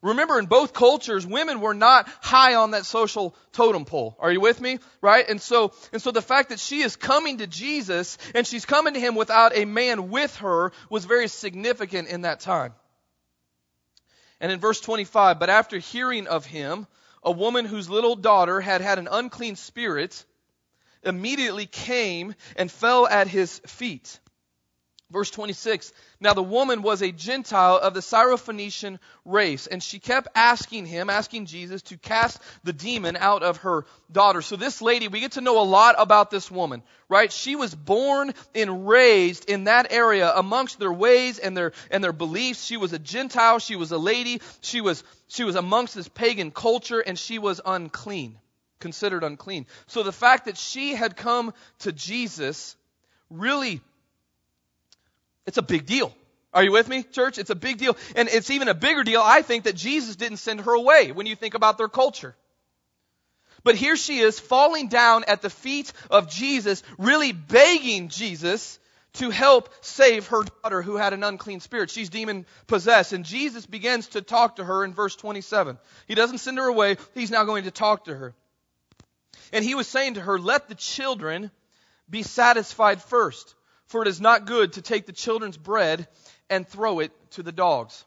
Remember, 0.00 0.38
in 0.38 0.46
both 0.46 0.72
cultures, 0.72 1.26
women 1.26 1.60
were 1.60 1.74
not 1.74 2.08
high 2.20 2.54
on 2.54 2.70
that 2.70 2.86
social 2.86 3.34
totem 3.52 3.84
pole. 3.84 4.16
Are 4.20 4.30
you 4.30 4.40
with 4.40 4.60
me? 4.60 4.78
Right? 5.00 5.28
And 5.28 5.40
so, 5.40 5.72
and 5.92 6.00
so 6.00 6.12
the 6.12 6.22
fact 6.22 6.50
that 6.50 6.60
she 6.60 6.82
is 6.82 6.94
coming 6.94 7.38
to 7.38 7.48
Jesus 7.48 8.16
and 8.32 8.46
she's 8.46 8.64
coming 8.64 8.94
to 8.94 9.00
him 9.00 9.16
without 9.16 9.56
a 9.56 9.64
man 9.64 10.08
with 10.10 10.36
her 10.36 10.70
was 10.88 11.04
very 11.04 11.26
significant 11.26 12.08
in 12.08 12.22
that 12.22 12.38
time. 12.38 12.74
And 14.40 14.52
in 14.52 14.60
verse 14.60 14.80
25, 14.80 15.40
but 15.40 15.50
after 15.50 15.78
hearing 15.78 16.28
of 16.28 16.46
him, 16.46 16.86
a 17.24 17.32
woman 17.32 17.64
whose 17.64 17.90
little 17.90 18.14
daughter 18.14 18.60
had 18.60 18.80
had 18.80 19.00
an 19.00 19.08
unclean 19.10 19.56
spirit 19.56 20.24
immediately 21.02 21.66
came 21.66 22.34
and 22.56 22.70
fell 22.70 23.06
at 23.06 23.28
his 23.28 23.58
feet. 23.66 24.18
Verse 25.10 25.30
26 25.30 25.94
Now 26.20 26.34
the 26.34 26.42
woman 26.42 26.82
was 26.82 27.00
a 27.00 27.10
Gentile 27.10 27.78
of 27.78 27.94
the 27.94 28.00
Syrophoenician 28.00 28.98
race, 29.24 29.66
and 29.66 29.82
she 29.82 29.98
kept 29.98 30.28
asking 30.34 30.84
him, 30.84 31.08
asking 31.08 31.46
Jesus, 31.46 31.80
to 31.82 31.96
cast 31.96 32.38
the 32.62 32.74
demon 32.74 33.16
out 33.16 33.42
of 33.42 33.58
her 33.58 33.86
daughter. 34.12 34.42
So 34.42 34.56
this 34.56 34.82
lady, 34.82 35.08
we 35.08 35.20
get 35.20 35.32
to 35.32 35.40
know 35.40 35.62
a 35.62 35.64
lot 35.64 35.94
about 35.96 36.30
this 36.30 36.50
woman, 36.50 36.82
right? 37.08 37.32
She 37.32 37.56
was 37.56 37.74
born 37.74 38.34
and 38.54 38.86
raised 38.86 39.48
in 39.48 39.64
that 39.64 39.90
area 39.92 40.30
amongst 40.30 40.78
their 40.78 40.92
ways 40.92 41.38
and 41.38 41.56
their, 41.56 41.72
and 41.90 42.04
their 42.04 42.12
beliefs. 42.12 42.64
She 42.64 42.76
was 42.76 42.92
a 42.92 42.98
Gentile, 42.98 43.60
she 43.60 43.76
was 43.76 43.92
a 43.92 43.98
lady, 43.98 44.42
she 44.60 44.82
was, 44.82 45.02
she 45.28 45.44
was 45.44 45.56
amongst 45.56 45.94
this 45.94 46.08
pagan 46.08 46.50
culture, 46.50 47.00
and 47.00 47.18
she 47.18 47.38
was 47.38 47.62
unclean, 47.64 48.36
considered 48.78 49.24
unclean. 49.24 49.66
So 49.86 50.02
the 50.02 50.12
fact 50.12 50.46
that 50.46 50.56
she 50.56 50.94
had 50.94 51.16
come 51.16 51.52
to 51.80 51.92
Jesus 51.92 52.76
really 53.30 53.80
it's 55.48 55.56
a 55.56 55.62
big 55.62 55.86
deal. 55.86 56.14
Are 56.52 56.62
you 56.62 56.72
with 56.72 56.88
me, 56.88 57.02
church? 57.02 57.38
It's 57.38 57.48
a 57.48 57.54
big 57.54 57.78
deal. 57.78 57.96
And 58.14 58.28
it's 58.28 58.50
even 58.50 58.68
a 58.68 58.74
bigger 58.74 59.02
deal, 59.02 59.22
I 59.24 59.40
think, 59.40 59.64
that 59.64 59.76
Jesus 59.76 60.14
didn't 60.14 60.36
send 60.36 60.60
her 60.60 60.72
away 60.72 61.10
when 61.10 61.26
you 61.26 61.34
think 61.34 61.54
about 61.54 61.78
their 61.78 61.88
culture. 61.88 62.36
But 63.64 63.74
here 63.74 63.96
she 63.96 64.18
is 64.18 64.38
falling 64.38 64.88
down 64.88 65.24
at 65.26 65.40
the 65.40 65.48
feet 65.48 65.90
of 66.10 66.28
Jesus, 66.28 66.82
really 66.98 67.32
begging 67.32 68.08
Jesus 68.08 68.78
to 69.14 69.30
help 69.30 69.70
save 69.80 70.26
her 70.26 70.44
daughter 70.62 70.82
who 70.82 70.96
had 70.96 71.14
an 71.14 71.24
unclean 71.24 71.60
spirit. 71.60 71.88
She's 71.88 72.10
demon 72.10 72.44
possessed. 72.66 73.14
And 73.14 73.24
Jesus 73.24 73.64
begins 73.64 74.08
to 74.08 74.20
talk 74.20 74.56
to 74.56 74.64
her 74.64 74.84
in 74.84 74.92
verse 74.92 75.16
27. 75.16 75.78
He 76.06 76.14
doesn't 76.14 76.38
send 76.38 76.58
her 76.58 76.66
away. 76.66 76.98
He's 77.14 77.30
now 77.30 77.44
going 77.44 77.64
to 77.64 77.70
talk 77.70 78.04
to 78.04 78.14
her. 78.14 78.34
And 79.52 79.64
he 79.64 79.74
was 79.74 79.86
saying 79.86 80.14
to 80.14 80.20
her, 80.20 80.38
let 80.38 80.68
the 80.68 80.74
children 80.74 81.50
be 82.08 82.22
satisfied 82.22 83.02
first, 83.02 83.54
for 83.86 84.02
it 84.02 84.08
is 84.08 84.20
not 84.20 84.46
good 84.46 84.74
to 84.74 84.82
take 84.82 85.06
the 85.06 85.12
children's 85.12 85.56
bread 85.56 86.08
and 86.50 86.66
throw 86.66 87.00
it 87.00 87.12
to 87.32 87.42
the 87.42 87.52
dogs. 87.52 88.04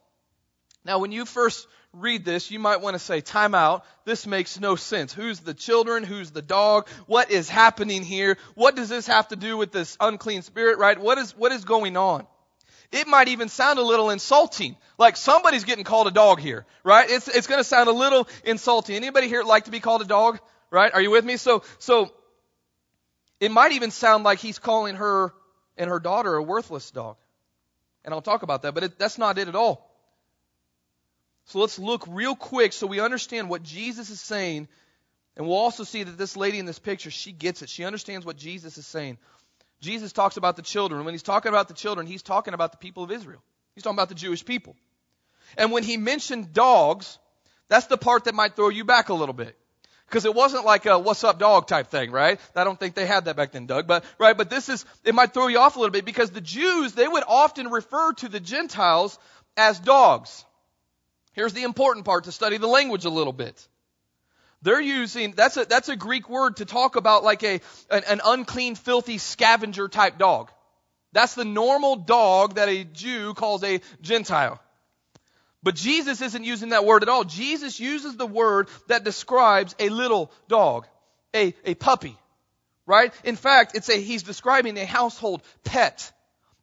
Now, 0.84 1.00
when 1.00 1.12
you 1.12 1.26
first 1.26 1.68
read 1.94 2.26
this, 2.26 2.50
you 2.50 2.60
might 2.60 2.82
want 2.82 2.96
to 2.96 3.00
say, 3.00 3.22
time 3.22 3.54
out. 3.54 3.86
This 4.06 4.26
makes 4.26 4.60
no 4.60 4.76
sense. 4.76 5.14
Who's 5.14 5.42
the 5.42 5.54
children? 5.54 6.04
Who's 6.04 6.32
the 6.32 6.42
dog? 6.42 6.88
What 7.06 7.32
is 7.32 7.50
happening 7.50 8.04
here? 8.04 8.38
What 8.56 8.76
does 8.76 8.90
this 8.90 9.08
have 9.08 9.28
to 9.28 9.36
do 9.36 9.58
with 9.58 9.72
this 9.72 9.98
unclean 10.00 10.42
spirit, 10.42 10.80
right? 10.80 11.00
What 11.00 11.18
is, 11.18 11.38
what 11.38 11.52
is 11.52 11.66
going 11.66 11.98
on? 11.98 12.26
It 12.92 13.08
might 13.08 13.30
even 13.30 13.48
sound 13.48 13.80
a 13.80 13.84
little 13.84 14.10
insulting. 14.10 14.76
Like 14.98 15.16
somebody's 15.16 15.64
getting 15.64 15.84
called 15.84 16.08
a 16.08 16.12
dog 16.12 16.40
here, 16.40 16.66
right? 16.84 17.10
It's, 17.10 17.28
it's 17.28 17.48
going 17.48 17.60
to 17.60 17.64
sound 17.64 17.90
a 17.90 17.94
little 17.94 18.28
insulting. 18.44 18.96
Anybody 18.96 19.28
here 19.28 19.44
like 19.44 19.66
to 19.66 19.72
be 19.72 19.80
called 19.80 20.02
a 20.02 20.06
dog? 20.06 20.40
Right? 20.72 20.92
Are 20.94 21.02
you 21.02 21.12
with 21.12 21.26
me? 21.26 21.38
So, 21.38 21.64
so, 21.78 22.12
it 23.40 23.52
might 23.52 23.74
even 23.74 23.92
sound 23.92 24.24
like 24.24 24.40
he's 24.40 24.60
calling 24.60 24.96
her 24.96 25.34
and 25.78 25.90
her 25.90 26.00
daughter 26.00 26.36
a 26.36 26.44
worthless 26.44 26.90
dog. 26.92 27.18
And 28.06 28.14
I'll 28.14 28.22
talk 28.22 28.44
about 28.44 28.62
that, 28.62 28.74
but 28.74 28.84
it, 28.84 29.00
that's 29.00 29.18
not 29.18 29.38
it 29.38 29.48
at 29.48 29.56
all. 29.56 29.92
So 31.46 31.60
let's 31.60 31.80
look 31.80 32.06
real 32.08 32.36
quick 32.36 32.72
so 32.72 32.88
we 32.88 33.00
understand 33.00 33.50
what 33.50 33.64
Jesus 33.64 34.10
is 34.10 34.22
saying. 34.22 34.68
And 35.36 35.48
we'll 35.48 35.58
also 35.58 35.84
see 35.84 36.04
that 36.04 36.18
this 36.18 36.38
lady 36.38 36.60
in 36.60 36.66
this 36.66 36.80
picture, 36.80 37.10
she 37.10 37.32
gets 37.32 37.62
it. 37.62 37.70
She 37.70 37.84
understands 37.84 38.26
what 38.26 38.38
Jesus 38.38 38.78
is 38.78 38.86
saying. 38.86 39.18
Jesus 39.82 40.14
talks 40.14 40.38
about 40.38 40.56
the 40.56 40.62
children. 40.62 41.04
When 41.04 41.14
he's 41.14 41.24
talking 41.24 41.50
about 41.50 41.68
the 41.68 41.74
children, 41.74 42.06
he's 42.06 42.22
talking 42.22 42.54
about 42.54 42.72
the 42.72 42.78
people 42.78 43.04
of 43.04 43.12
Israel. 43.12 43.42
He's 43.74 43.84
talking 43.84 43.96
about 43.96 44.10
the 44.10 44.16
Jewish 44.16 44.46
people. 44.46 44.76
And 45.58 45.72
when 45.72 45.84
he 45.84 45.98
mentioned 45.98 46.54
dogs, 46.54 47.18
that's 47.68 47.88
the 47.88 47.98
part 47.98 48.26
that 48.26 48.36
might 48.36 48.56
throw 48.56 48.70
you 48.70 48.86
back 48.86 49.10
a 49.10 49.14
little 49.14 49.34
bit. 49.34 49.58
Because 50.12 50.26
it 50.26 50.36
wasn't 50.36 50.66
like 50.66 50.86
a 50.88 51.00
what's 51.00 51.24
up 51.24 51.40
dog 51.40 51.68
type 51.68 51.88
thing, 51.88 52.12
right? 52.12 52.38
I 52.54 52.66
don't 52.66 52.78
think 52.78 52.96
they 52.96 53.06
had 53.06 53.26
that 53.26 53.38
back 53.38 53.54
then, 53.54 53.66
Doug, 53.66 53.88
but, 53.88 54.04
right? 54.20 54.38
But 54.38 54.50
this 54.50 54.68
is, 54.68 54.84
it 55.06 55.16
might 55.16 55.34
throw 55.34 55.48
you 55.48 55.58
off 55.58 55.78
a 55.78 55.80
little 55.80 55.94
bit 55.94 56.04
because 56.04 56.32
the 56.32 56.42
Jews, 56.42 56.92
they 56.92 57.08
would 57.08 57.24
often 57.26 57.70
refer 57.70 58.12
to 58.16 58.28
the 58.28 58.42
Gentiles 58.42 59.18
as 59.56 59.80
dogs. 59.80 60.44
Here's 61.32 61.54
the 61.54 61.64
important 61.64 62.04
part 62.04 62.26
to 62.26 62.34
study 62.34 62.58
the 62.58 62.68
language 62.68 63.06
a 63.06 63.10
little 63.10 63.32
bit. 63.32 63.66
They're 64.62 64.82
using, 64.82 65.32
that's 65.32 65.56
a, 65.56 65.64
that's 65.64 65.88
a 65.88 65.96
Greek 65.96 66.30
word 66.30 66.58
to 66.58 66.66
talk 66.66 66.98
about 66.98 67.24
like 67.24 67.44
a, 67.44 67.62
an, 67.90 68.04
an 68.10 68.22
unclean, 68.26 68.76
filthy 68.76 69.18
scavenger 69.18 69.88
type 69.88 70.18
dog. 70.18 70.52
That's 71.14 71.36
the 71.36 71.46
normal 71.46 71.96
dog 71.96 72.56
that 72.56 72.68
a 72.68 72.84
Jew 72.84 73.34
calls 73.34 73.64
a 73.64 73.80
Gentile. 74.02 74.60
But 75.64 75.76
Jesus 75.76 76.22
isn't 76.22 76.44
using 76.44 76.70
that 76.70 76.86
word 76.86 77.04
at 77.04 77.10
all. 77.10 77.24
Jesus 77.24 77.80
uses 77.80 78.16
the 78.16 78.26
word 78.26 78.68
that 78.88 79.04
describes 79.04 79.76
a 79.80 79.90
little 79.90 80.32
dog, 80.48 80.88
a, 81.36 81.54
a 81.64 81.76
puppy, 81.76 82.18
right? 82.86 83.14
In 83.24 83.36
fact, 83.36 83.76
it's 83.76 83.90
a, 83.90 84.02
he's 84.02 84.24
describing 84.24 84.78
a 84.78 84.86
household 84.86 85.44
pet 85.64 86.12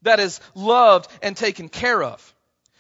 that 0.03 0.19
is 0.21 0.41
loved 0.55 1.11
and 1.23 1.37
taken 1.37 1.69
care 1.69 2.03
of. 2.03 2.35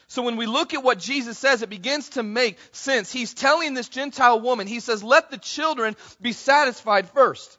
So 0.09 0.23
when 0.23 0.37
we 0.37 0.47
look 0.47 0.75
at 0.75 0.83
what 0.83 0.99
Jesus 0.99 1.39
says, 1.39 1.63
it 1.63 1.69
begins 1.69 2.09
to 2.11 2.23
make 2.23 2.57
sense. 2.73 3.13
He's 3.13 3.35
telling 3.35 3.75
this 3.75 3.89
Gentile 3.89 4.41
woman, 4.41 4.67
he 4.67 4.81
says, 4.81 5.05
let 5.05 5.31
the 5.31 5.37
children 5.37 5.97
be 6.21 6.33
satisfied 6.33 7.11
first. 7.11 7.59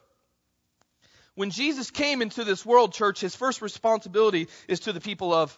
When 1.34 1.50
Jesus 1.50 1.90
came 1.90 2.22
into 2.22 2.44
this 2.44 2.66
world, 2.66 2.92
church, 2.92 3.20
his 3.20 3.36
first 3.36 3.62
responsibility 3.62 4.48
is 4.68 4.80
to 4.80 4.92
the 4.92 5.00
people 5.00 5.32
of 5.32 5.56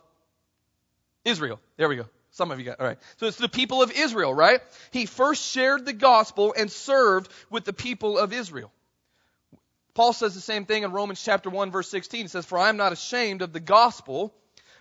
Israel. 1.24 1.58
There 1.78 1.88
we 1.88 1.96
go. 1.96 2.04
Some 2.32 2.50
of 2.50 2.58
you 2.58 2.64
got, 2.64 2.80
alright. 2.80 2.98
So 3.18 3.26
it's 3.26 3.36
the 3.36 3.48
people 3.48 3.82
of 3.82 3.92
Israel, 3.92 4.32
right? 4.32 4.60
He 4.90 5.06
first 5.06 5.50
shared 5.50 5.84
the 5.84 5.92
gospel 5.92 6.54
and 6.56 6.70
served 6.70 7.30
with 7.50 7.64
the 7.64 7.74
people 7.74 8.18
of 8.18 8.32
Israel. 8.32 8.72
Paul 9.94 10.14
says 10.14 10.34
the 10.34 10.40
same 10.40 10.64
thing 10.64 10.82
in 10.82 10.92
Romans 10.92 11.22
chapter 11.22 11.50
1 11.50 11.70
verse 11.70 11.88
16. 11.90 12.22
He 12.22 12.28
says, 12.28 12.46
For 12.46 12.56
I 12.56 12.70
am 12.70 12.78
not 12.78 12.92
ashamed 12.92 13.42
of 13.42 13.52
the 13.52 13.60
gospel, 13.60 14.34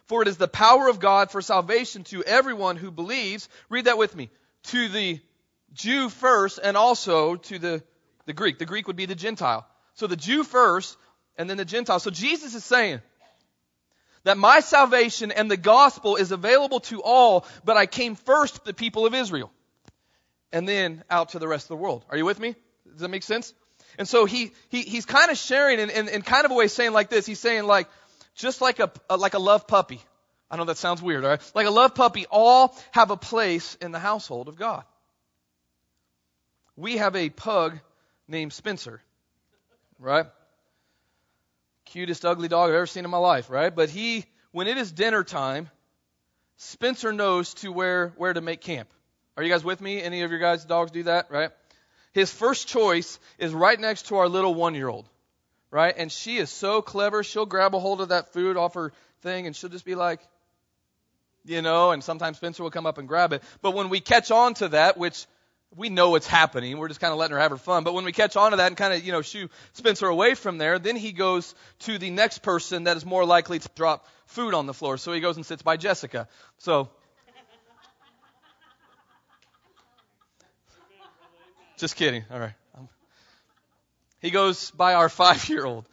for 0.05 0.21
it 0.21 0.29
is 0.29 0.37
the 0.37 0.47
power 0.47 0.87
of 0.87 1.01
God 1.01 1.29
for 1.29 1.41
salvation 1.41 2.05
to 2.05 2.23
everyone 2.23 2.77
who 2.77 2.89
believes. 2.89 3.49
Read 3.69 3.85
that 3.85 3.97
with 3.97 4.15
me. 4.15 4.29
To 4.65 4.87
the 4.87 5.19
Jew 5.73 6.07
first 6.07 6.57
and 6.63 6.77
also 6.77 7.35
to 7.35 7.59
the, 7.59 7.83
the 8.25 8.33
Greek. 8.33 8.59
The 8.59 8.65
Greek 8.65 8.87
would 8.87 8.95
be 8.95 9.05
the 9.05 9.15
Gentile. 9.15 9.67
So 9.95 10.07
the 10.07 10.15
Jew 10.15 10.45
first 10.45 10.97
and 11.37 11.49
then 11.49 11.57
the 11.57 11.65
Gentile. 11.65 11.99
So 11.99 12.11
Jesus 12.11 12.55
is 12.55 12.63
saying 12.63 13.01
that 14.23 14.37
my 14.37 14.59
salvation 14.59 15.31
and 15.31 15.49
the 15.49 15.57
gospel 15.57 16.15
is 16.15 16.31
available 16.31 16.79
to 16.81 17.01
all, 17.01 17.45
but 17.63 17.77
I 17.77 17.85
came 17.85 18.15
first 18.15 18.55
to 18.55 18.65
the 18.65 18.73
people 18.73 19.05
of 19.05 19.13
Israel 19.13 19.51
and 20.51 20.67
then 20.67 21.03
out 21.09 21.29
to 21.29 21.39
the 21.39 21.47
rest 21.47 21.65
of 21.65 21.69
the 21.69 21.77
world. 21.77 22.05
Are 22.09 22.17
you 22.17 22.25
with 22.25 22.39
me? 22.39 22.55
Does 22.89 23.01
that 23.01 23.09
make 23.09 23.23
sense? 23.23 23.53
And 23.97 24.07
so 24.07 24.25
he, 24.25 24.51
he 24.69 24.81
he's 24.81 25.05
kind 25.05 25.31
of 25.31 25.37
sharing 25.37 25.79
in, 25.79 25.89
in, 25.89 26.07
in 26.07 26.21
kind 26.21 26.45
of 26.45 26.51
a 26.51 26.53
way 26.53 26.67
saying 26.67 26.93
like 26.93 27.09
this. 27.09 27.25
He's 27.25 27.39
saying 27.39 27.65
like, 27.65 27.87
just 28.35 28.61
like 28.61 28.79
a, 28.79 28.91
a 29.09 29.17
like 29.17 29.33
a 29.33 29.39
love 29.39 29.67
puppy. 29.67 30.01
I 30.49 30.57
know 30.57 30.65
that 30.65 30.77
sounds 30.77 31.01
weird, 31.01 31.23
all 31.23 31.31
right? 31.31 31.51
Like 31.55 31.67
a 31.67 31.71
love 31.71 31.95
puppy, 31.95 32.25
all 32.29 32.77
have 32.91 33.09
a 33.11 33.17
place 33.17 33.75
in 33.75 33.91
the 33.91 33.99
household 33.99 34.47
of 34.47 34.57
God. 34.57 34.83
We 36.75 36.97
have 36.97 37.15
a 37.15 37.29
pug 37.29 37.79
named 38.27 38.53
Spencer, 38.53 39.01
right? 39.99 40.25
Cutest 41.91 42.25
ugly 42.25 42.47
dog 42.47 42.69
I've 42.69 42.75
ever 42.75 42.87
seen 42.87 43.05
in 43.05 43.11
my 43.11 43.17
life, 43.17 43.49
right? 43.49 43.73
But 43.73 43.89
he, 43.89 44.25
when 44.51 44.67
it 44.67 44.77
is 44.77 44.91
dinner 44.91 45.23
time, 45.23 45.69
Spencer 46.57 47.13
knows 47.13 47.53
to 47.55 47.71
where, 47.71 48.13
where 48.17 48.33
to 48.33 48.41
make 48.41 48.61
camp. 48.61 48.89
Are 49.37 49.43
you 49.43 49.49
guys 49.49 49.63
with 49.63 49.81
me? 49.81 50.01
Any 50.01 50.21
of 50.21 50.31
your 50.31 50.39
guys' 50.39 50.65
dogs 50.65 50.91
do 50.91 51.03
that, 51.03 51.31
right? 51.31 51.51
His 52.13 52.31
first 52.31 52.67
choice 52.67 53.19
is 53.37 53.53
right 53.53 53.79
next 53.79 54.07
to 54.07 54.17
our 54.17 54.27
little 54.27 54.53
one 54.53 54.75
year 54.75 54.89
old 54.89 55.07
right? 55.71 55.95
And 55.97 56.11
she 56.11 56.37
is 56.37 56.49
so 56.49 56.81
clever. 56.81 57.23
She'll 57.23 57.45
grab 57.45 57.73
a 57.73 57.79
hold 57.79 58.01
of 58.01 58.09
that 58.09 58.33
food 58.33 58.57
off 58.57 58.75
her 58.75 58.91
thing 59.21 59.47
and 59.47 59.55
she'll 59.55 59.69
just 59.69 59.85
be 59.85 59.95
like, 59.95 60.19
you 61.45 61.61
know, 61.63 61.91
and 61.91 62.03
sometimes 62.03 62.37
Spencer 62.37 62.61
will 62.61 62.69
come 62.69 62.85
up 62.85 62.99
and 62.99 63.07
grab 63.07 63.33
it. 63.33 63.41
But 63.61 63.71
when 63.71 63.89
we 63.89 63.99
catch 63.99 64.29
on 64.29 64.53
to 64.55 64.69
that, 64.69 64.97
which 64.97 65.25
we 65.75 65.89
know 65.89 66.15
it's 66.15 66.27
happening, 66.27 66.77
we're 66.77 66.89
just 66.89 66.99
kind 66.99 67.13
of 67.13 67.19
letting 67.19 67.33
her 67.35 67.41
have 67.41 67.51
her 67.51 67.57
fun. 67.57 67.83
But 67.83 67.93
when 67.93 68.03
we 68.03 68.11
catch 68.11 68.35
on 68.35 68.51
to 68.51 68.57
that 68.57 68.67
and 68.67 68.77
kind 68.77 68.93
of, 68.93 69.05
you 69.05 69.11
know, 69.11 69.21
shoo 69.21 69.47
Spencer 69.73 70.07
away 70.07 70.35
from 70.35 70.57
there, 70.57 70.79
then 70.79 70.95
he 70.95 71.13
goes 71.13 71.55
to 71.79 71.97
the 71.97 72.09
next 72.09 72.39
person 72.39 72.85
that 72.85 72.97
is 72.97 73.05
more 73.05 73.25
likely 73.25 73.59
to 73.59 73.69
drop 73.75 74.05
food 74.25 74.53
on 74.53 74.65
the 74.65 74.73
floor. 74.73 74.97
So 74.97 75.13
he 75.13 75.21
goes 75.21 75.37
and 75.37 75.45
sits 75.45 75.61
by 75.61 75.77
Jessica. 75.77 76.27
So, 76.57 76.89
just 81.77 81.95
kidding. 81.95 82.25
All 82.31 82.39
right. 82.39 82.53
Um, 82.77 82.89
he 84.19 84.29
goes 84.29 84.71
by 84.71 84.93
our 84.93 85.09
five 85.21 85.47
year 85.47 85.65
old. 85.65 85.85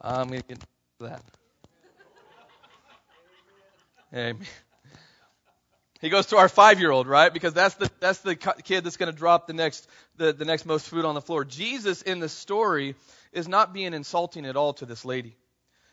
I'm 0.00 0.28
going 0.28 0.40
to 0.40 0.46
get 0.46 0.58
that. 1.00 1.22
Amen. 4.14 4.38
He 6.02 6.10
goes 6.10 6.26
to 6.26 6.36
our 6.36 6.48
five 6.48 6.80
year 6.80 6.90
old, 6.90 7.06
right? 7.06 7.32
Because 7.32 7.54
that's 7.54 7.76
the, 7.76 7.90
that's 8.00 8.18
the 8.18 8.36
kid 8.36 8.84
that's 8.84 8.98
going 8.98 9.10
to 9.10 9.16
drop 9.16 9.46
the 9.46 9.54
next, 9.54 9.88
the, 10.16 10.32
the 10.32 10.44
next 10.44 10.66
most 10.66 10.88
food 10.88 11.04
on 11.04 11.14
the 11.14 11.20
floor. 11.22 11.44
Jesus 11.44 12.02
in 12.02 12.18
the 12.18 12.28
story 12.28 12.96
is 13.32 13.48
not 13.48 13.72
being 13.72 13.94
insulting 13.94 14.44
at 14.44 14.56
all 14.56 14.74
to 14.74 14.84
this 14.84 15.04
lady. 15.04 15.36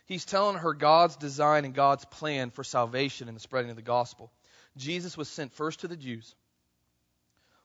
He's 0.08 0.26
telling 0.26 0.58
her 0.58 0.74
God's 0.74 1.16
design 1.16 1.64
and 1.64 1.76
God's 1.76 2.04
plan 2.06 2.50
for 2.50 2.64
salvation 2.64 3.28
and 3.28 3.38
the 3.38 3.42
spreading 3.42 3.70
of 3.70 3.76
the 3.76 3.84
gospel. 3.84 4.32
Jesus 4.76 5.16
was 5.16 5.30
sent 5.30 5.54
first 5.54 5.82
to 5.82 5.88
the 5.88 5.96
Jews, 5.96 6.34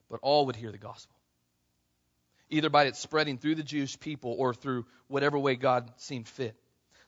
but 0.09 0.19
all 0.21 0.45
would 0.45 0.55
hear 0.55 0.71
the 0.71 0.77
gospel 0.77 1.15
either 2.49 2.69
by 2.69 2.85
its 2.85 2.99
spreading 2.99 3.39
through 3.39 3.55
the 3.55 3.63
Jewish 3.63 3.99
people 3.99 4.35
or 4.37 4.53
through 4.53 4.85
whatever 5.07 5.37
way 5.37 5.55
God 5.55 5.91
seemed 5.97 6.27
fit. 6.27 6.55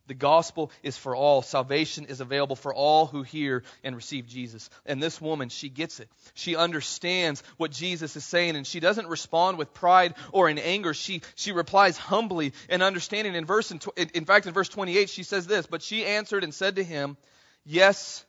The 0.08 0.14
gospel 0.14 0.72
is 0.84 0.98
for 0.98 1.16
all. 1.16 1.42
Salvation 1.42 2.06
is 2.06 2.22
available 2.22 2.56
for 2.56 2.74
all 2.74 3.06
who 3.06 3.24
hear 3.24 3.64
and 3.84 3.96
receive 3.96 4.26
Jesus. 4.26 4.70
And 4.86 5.04
this 5.04 5.20
woman, 5.22 5.50
she 5.50 5.70
gets 5.70 6.00
it. 6.00 6.10
She 6.34 6.56
understands 6.56 7.44
what 7.58 7.72
Jesus 7.72 8.16
is 8.16 8.24
saying 8.24 8.56
and 8.56 8.66
she 8.66 8.80
doesn't 8.80 9.08
respond 9.08 9.58
with 9.58 9.74
pride 9.74 10.16
or 10.32 10.50
in 10.50 10.58
anger. 10.58 10.94
She, 10.94 11.22
she 11.36 11.52
replies 11.52 11.98
humbly 11.98 12.54
and 12.70 12.82
understanding. 12.82 13.36
In 13.36 13.46
verse, 13.46 13.72
in, 13.72 13.80
in 14.14 14.26
fact, 14.26 14.48
in 14.48 14.54
verse 14.54 14.70
28, 14.70 15.10
she 15.10 15.24
says 15.24 15.46
this, 15.46 15.68
but 15.68 15.82
she 15.82 16.06
answered 16.06 16.44
and 16.44 16.54
said 16.54 16.78
to 16.78 16.84
him, 16.84 17.18
yes, 17.66 18.26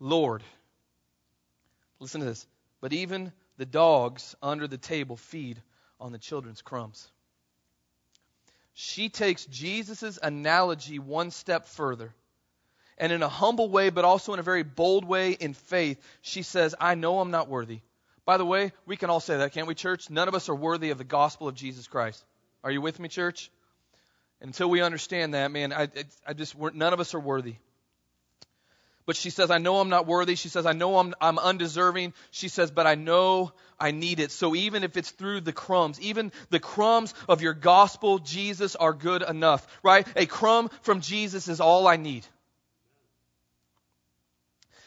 Lord. 0.00 0.42
Listen 2.00 2.20
to 2.20 2.26
this. 2.26 2.46
But 2.80 2.92
even 2.92 3.32
the 3.58 3.66
dogs 3.66 4.34
under 4.42 4.66
the 4.66 4.78
table 4.78 5.16
feed 5.16 5.62
on 6.00 6.10
the 6.10 6.18
children's 6.18 6.62
crumbs. 6.62 7.08
She 8.74 9.08
takes 9.08 9.44
Jesus' 9.46 10.18
analogy 10.22 10.98
one 10.98 11.30
step 11.30 11.66
further 11.66 12.14
And 12.98 13.12
in 13.12 13.22
a 13.22 13.28
humble 13.28 13.68
way, 13.68 13.90
but 13.90 14.04
also 14.04 14.32
in 14.32 14.38
a 14.38 14.44
very 14.44 14.62
bold 14.62 15.04
way 15.04 15.32
in 15.32 15.54
faith, 15.54 16.00
she 16.20 16.42
says, 16.42 16.74
I 16.80 16.94
know 16.94 17.18
I'm 17.18 17.30
not 17.30 17.48
worthy. 17.48 17.80
By 18.24 18.36
the 18.36 18.46
way, 18.46 18.72
we 18.86 18.96
can 18.96 19.10
all 19.10 19.20
say 19.20 19.38
that, 19.38 19.52
can't 19.52 19.66
we, 19.66 19.74
church? 19.74 20.08
None 20.10 20.28
of 20.28 20.34
us 20.34 20.48
are 20.48 20.54
worthy 20.54 20.90
of 20.90 20.98
the 20.98 21.04
gospel 21.04 21.48
of 21.48 21.54
Jesus 21.54 21.88
Christ. 21.88 22.24
Are 22.62 22.70
you 22.70 22.80
with 22.80 23.00
me, 23.00 23.08
church? 23.08 23.50
Until 24.40 24.70
we 24.70 24.82
understand 24.82 25.34
that, 25.34 25.50
man, 25.50 25.72
I, 25.72 25.88
I 26.26 26.32
just, 26.32 26.56
none 26.56 26.92
of 26.92 27.00
us 27.00 27.14
are 27.14 27.20
worthy. 27.20 27.56
But 29.04 29.16
she 29.16 29.30
says, 29.30 29.50
I 29.50 29.58
know 29.58 29.80
I'm 29.80 29.88
not 29.88 30.06
worthy. 30.06 30.36
She 30.36 30.48
says, 30.48 30.64
I 30.64 30.72
know 30.72 30.98
I'm, 30.98 31.14
I'm 31.20 31.38
undeserving. 31.38 32.14
She 32.30 32.48
says, 32.48 32.70
but 32.70 32.86
I 32.86 32.94
know 32.94 33.52
I 33.78 33.90
need 33.90 34.20
it. 34.20 34.30
So 34.30 34.54
even 34.54 34.84
if 34.84 34.96
it's 34.96 35.10
through 35.10 35.40
the 35.40 35.52
crumbs, 35.52 36.00
even 36.00 36.30
the 36.50 36.60
crumbs 36.60 37.12
of 37.28 37.42
your 37.42 37.54
gospel, 37.54 38.18
Jesus, 38.20 38.76
are 38.76 38.92
good 38.92 39.22
enough, 39.22 39.66
right? 39.82 40.06
A 40.14 40.26
crumb 40.26 40.70
from 40.82 41.00
Jesus 41.00 41.48
is 41.48 41.60
all 41.60 41.88
I 41.88 41.96
need. 41.96 42.24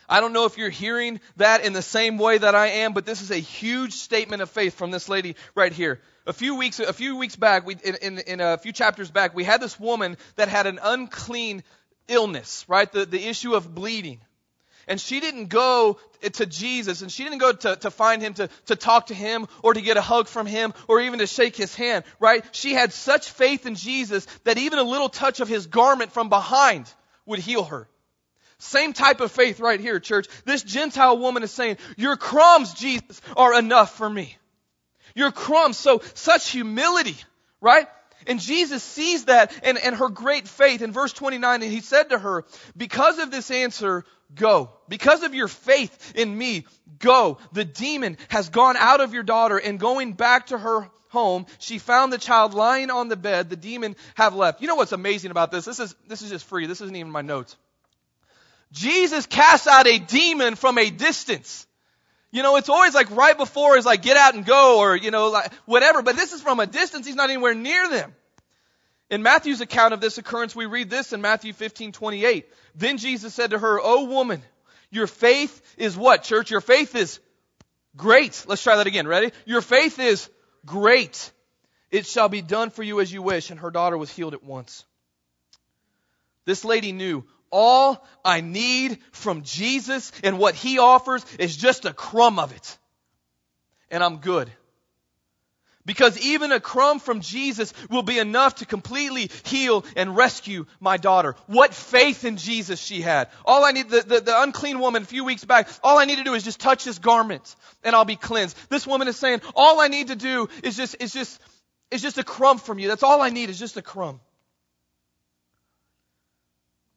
I 0.08 0.22
don't 0.22 0.34
know 0.34 0.46
if 0.46 0.58
you're 0.58 0.70
hearing 0.70 1.20
that 1.38 1.66
in 1.66 1.74
the 1.74 1.82
same 1.82 2.18
way 2.18 2.38
that 2.38 2.56
I 2.56 2.68
am, 2.68 2.94
but 2.94 3.06
this 3.06 3.22
is 3.22 3.32
a 3.32 3.38
huge 3.38 3.94
statement 3.94 4.42
of 4.42 4.50
faith 4.50 4.76
from 4.76 4.92
this 4.92 5.10
lady 5.10 5.36
right 5.56 5.74
here. 5.74 6.00
A 6.28 6.34
few 6.34 6.56
weeks, 6.56 6.80
a 6.80 6.94
few 6.94 7.18
weeks 7.18 7.36
back, 7.36 7.66
we, 7.66 7.76
in, 7.84 7.96
in, 7.96 8.20
in 8.20 8.40
a 8.40 8.58
few 8.58 8.72
chapters 8.72 9.10
back, 9.10 9.36
we 9.36 9.44
had 9.44 9.62
this 9.62 9.80
woman 9.80 10.18
that 10.36 10.48
had 10.48 10.68
an 10.68 10.80
unclean 10.82 11.64
illness, 12.08 12.66
right? 12.68 12.92
The, 12.92 13.06
the 13.06 13.28
issue 13.28 13.54
of 13.54 13.74
bleeding. 13.74 14.20
And 14.88 15.02
she 15.02 15.20
didn't 15.20 15.48
go 15.48 16.00
to 16.34 16.46
Jesus 16.46 17.02
and 17.02 17.12
she 17.12 17.24
didn't 17.24 17.40
go 17.40 17.52
to, 17.52 17.76
to 17.78 17.92
find 17.92 18.22
him 18.22 18.36
to, 18.36 18.50
to 18.68 18.76
talk 18.76 19.08
to 19.08 19.16
him 19.16 19.48
or 19.64 19.74
to 19.74 19.82
get 19.82 19.98
a 19.98 20.02
hug 20.02 20.28
from 20.28 20.46
him 20.46 20.74
or 20.88 21.02
even 21.02 21.20
to 21.20 21.28
shake 21.28 21.56
his 21.56 21.74
hand, 21.74 22.04
right? 22.20 22.46
She 22.52 22.74
had 22.74 22.94
such 22.94 23.30
faith 23.32 23.66
in 23.66 23.76
Jesus 23.76 24.26
that 24.44 24.58
even 24.58 24.78
a 24.78 24.84
little 24.84 25.10
touch 25.10 25.40
of 25.40 25.48
his 25.48 25.66
garment 25.68 26.12
from 26.12 26.30
behind 26.30 26.92
would 27.26 27.40
heal 27.40 27.64
her. 27.64 27.88
Same 28.58 28.94
type 28.94 29.22
of 29.22 29.32
faith 29.32 29.60
right 29.60 29.80
here, 29.80 30.00
church. 30.00 30.28
This 30.46 30.64
Gentile 30.64 31.18
woman 31.18 31.44
is 31.44 31.52
saying, 31.52 31.78
Your 31.98 32.16
crumbs, 32.16 32.74
Jesus, 32.74 33.22
are 33.36 33.58
enough 33.58 33.96
for 33.98 34.10
me. 34.10 34.38
Your 35.14 35.32
crumbs. 35.32 35.78
So, 35.78 36.02
such 36.14 36.50
humility, 36.50 37.18
right? 37.60 37.88
And 38.28 38.40
Jesus 38.40 38.84
sees 38.84 39.26
that 39.26 39.54
and, 39.64 39.78
and 39.78 39.96
her 39.96 40.10
great 40.10 40.48
faith. 40.48 40.82
In 40.82 40.92
verse 40.92 41.14
29, 41.14 41.62
and 41.62 41.72
he 41.72 41.82
said 41.82 42.10
to 42.10 42.20
her, 42.20 42.46
Because 42.76 43.20
of 43.20 43.32
this 43.32 43.52
answer, 43.52 44.06
go. 44.34 44.72
Because 44.88 45.24
of 45.24 45.34
your 45.34 45.48
faith 45.48 46.14
in 46.16 46.36
me, 46.36 46.66
go. 47.00 47.38
The 47.54 47.66
demon 47.66 48.18
has 48.30 48.50
gone 48.50 48.78
out 48.78 49.02
of 49.02 49.14
your 49.14 49.24
daughter, 49.24 49.58
and 49.58 49.80
going 49.80 50.14
back 50.14 50.48
to 50.48 50.58
her 50.58 50.90
home, 51.10 51.46
she 51.60 51.80
found 51.80 52.12
the 52.12 52.18
child 52.18 52.54
lying 52.54 52.90
on 52.90 53.08
the 53.08 53.16
bed. 53.16 53.50
The 53.50 53.56
demon 53.56 53.96
have 54.16 54.36
left. 54.36 54.62
You 54.62 54.68
know 54.68 54.76
what's 54.76 54.92
amazing 54.92 55.32
about 55.32 55.52
this? 55.52 55.66
This 55.66 55.80
is, 55.80 55.96
this 56.08 56.22
is 56.22 56.30
just 56.30 56.46
free. 56.46 56.68
This 56.68 56.82
isn't 56.82 56.96
even 56.96 57.12
my 57.12 57.22
notes. 57.22 57.56
Jesus 58.72 59.26
casts 59.26 59.68
out 59.68 59.88
a 59.88 60.00
demon 60.00 60.56
from 60.56 60.78
a 60.78 60.90
distance. 60.90 61.66
You 62.36 62.44
know, 62.44 62.58
it's 62.58 62.68
always 62.68 62.94
like 62.94 63.12
right 63.12 63.38
before 63.38 63.78
is 63.78 63.86
like 63.86 64.02
get 64.02 64.18
out 64.18 64.36
and 64.36 64.46
go 64.46 64.80
or, 64.80 64.94
you 64.94 65.10
know, 65.10 65.30
like 65.30 65.54
whatever. 65.64 66.02
But 66.02 66.18
this 66.18 66.34
is 66.34 66.42
from 66.42 66.60
a 66.60 66.66
distance. 66.66 67.08
He's 67.08 67.16
not 67.16 67.30
anywhere 67.30 67.54
near 67.54 67.88
them. 67.88 68.14
In 69.10 69.24
Matthew's 69.24 69.62
account 69.62 69.94
of 69.94 70.02
this 70.02 70.18
occurrence, 70.18 70.54
we 70.54 70.66
read 70.66 70.90
this 70.90 71.14
in 71.14 71.22
Matthew 71.22 71.54
15, 71.54 71.94
28. 71.94 72.46
Then 72.76 72.98
Jesus 72.98 73.34
said 73.34 73.52
to 73.52 73.58
her, 73.58 73.80
O 73.82 74.04
woman, 74.04 74.42
your 74.90 75.08
faith 75.08 75.62
is 75.78 75.96
what, 75.96 76.24
church? 76.24 76.52
Your 76.52 76.60
faith 76.60 76.94
is 76.94 77.22
great. 77.96 78.44
Let's 78.50 78.62
try 78.62 78.76
that 78.76 78.88
again. 78.88 79.08
Ready? 79.08 79.32
Your 79.46 79.62
faith 79.62 79.98
is 79.98 80.30
great. 80.66 81.32
It 81.90 82.06
shall 82.06 82.28
be 82.28 82.42
done 82.42 82.70
for 82.70 82.84
you 82.84 83.00
as 83.00 83.14
you 83.14 83.22
wish. 83.22 83.50
And 83.50 83.62
her 83.62 83.72
daughter 83.72 83.98
was 83.98 84.12
healed 84.12 84.34
at 84.34 84.44
once. 84.44 84.84
This 86.44 86.66
lady 86.66 86.92
knew 86.92 87.24
all 87.56 88.06
I 88.26 88.42
need 88.42 89.00
from 89.14 89.44
Jesus 89.44 90.12
and 90.26 90.38
what 90.38 90.56
He 90.56 90.78
offers 90.78 91.26
is 91.40 91.56
just 91.56 91.86
a 91.86 91.94
crumb 91.94 92.38
of 92.38 92.52
it. 92.52 92.78
And 93.90 94.04
I'm 94.04 94.18
good. 94.18 94.52
Because 95.86 96.20
even 96.20 96.52
a 96.52 96.60
crumb 96.60 97.00
from 97.00 97.22
Jesus 97.22 97.72
will 97.90 98.04
be 98.04 98.18
enough 98.18 98.56
to 98.56 98.66
completely 98.66 99.30
heal 99.44 99.86
and 99.96 100.18
rescue 100.18 100.66
my 100.82 100.98
daughter. 100.98 101.36
What 101.46 101.74
faith 101.74 102.26
in 102.26 102.36
Jesus 102.38 102.82
she 102.82 103.02
had. 103.02 103.30
All 103.46 103.64
I 103.64 103.72
need, 103.72 103.90
the, 103.90 104.02
the, 104.02 104.20
the, 104.20 104.42
unclean 104.42 104.80
woman 104.80 105.04
a 105.04 105.06
few 105.06 105.24
weeks 105.24 105.46
back, 105.46 105.70
all 105.82 105.98
I 105.98 106.06
need 106.06 106.18
to 106.18 106.24
do 106.24 106.34
is 106.34 106.44
just 106.44 106.60
touch 106.60 106.84
his 106.84 107.00
garment 107.00 107.56
and 107.84 107.96
I'll 107.96 108.04
be 108.04 108.18
cleansed. 108.18 108.58
This 108.68 108.86
woman 108.86 109.08
is 109.08 109.16
saying, 109.16 109.42
all 109.56 109.80
I 109.80 109.88
need 109.88 110.08
to 110.08 110.16
do 110.16 110.50
is 110.64 110.76
just, 110.76 110.98
is 111.00 111.14
just, 111.14 111.40
is 111.90 112.02
just 112.02 112.18
a 112.18 112.24
crumb 112.24 112.58
from 112.58 112.80
you. 112.80 112.90
That's 112.90 113.04
all 113.04 113.22
I 113.22 113.30
need 113.30 113.50
is 113.50 113.60
just 113.60 113.78
a 113.78 113.84
crumb 113.84 114.20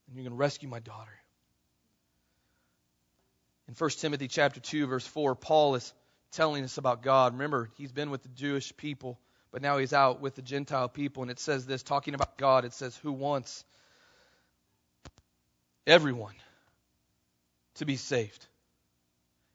and 0.09 0.17
you're 0.17 0.25
going 0.25 0.37
to 0.37 0.39
rescue 0.39 0.69
my 0.69 0.81
daughter. 0.81 1.13
In 3.69 3.75
1 3.75 3.91
Timothy 3.91 4.29
chapter 4.29 4.61
2 4.61 4.87
verse 4.87 5.07
4, 5.07 5.35
Paul 5.35 5.75
is 5.75 5.93
telling 6.33 6.65
us 6.65 6.79
about 6.79 7.03
God. 7.03 7.35
Remember, 7.35 7.71
he's 7.77 7.93
been 7.93 8.11
with 8.11 8.23
the 8.23 8.29
Jewish 8.31 8.77
people, 8.77 9.19
but 9.53 9.63
now 9.63 9.79
he's 9.79 9.93
out 9.93 10.21
with 10.21 10.35
the 10.35 10.43
Gentile 10.43 10.89
people 10.89 11.23
and 11.23 11.31
it 11.31 11.39
says 11.39 11.67
this 11.67 11.83
talking 11.83 12.15
about 12.15 12.39
God, 12.39 12.65
it 12.65 12.73
says 12.73 12.97
who 12.97 13.13
wants 13.13 13.65
everyone 15.87 16.35
to 17.75 17.87
be 17.87 17.97
saved 17.97 18.47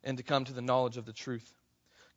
and 0.03 0.17
to 0.17 0.23
come 0.23 0.45
to 0.45 0.53
the 0.53 0.61
knowledge 0.61 0.97
of 0.97 1.05
the 1.05 1.13
truth. 1.13 1.49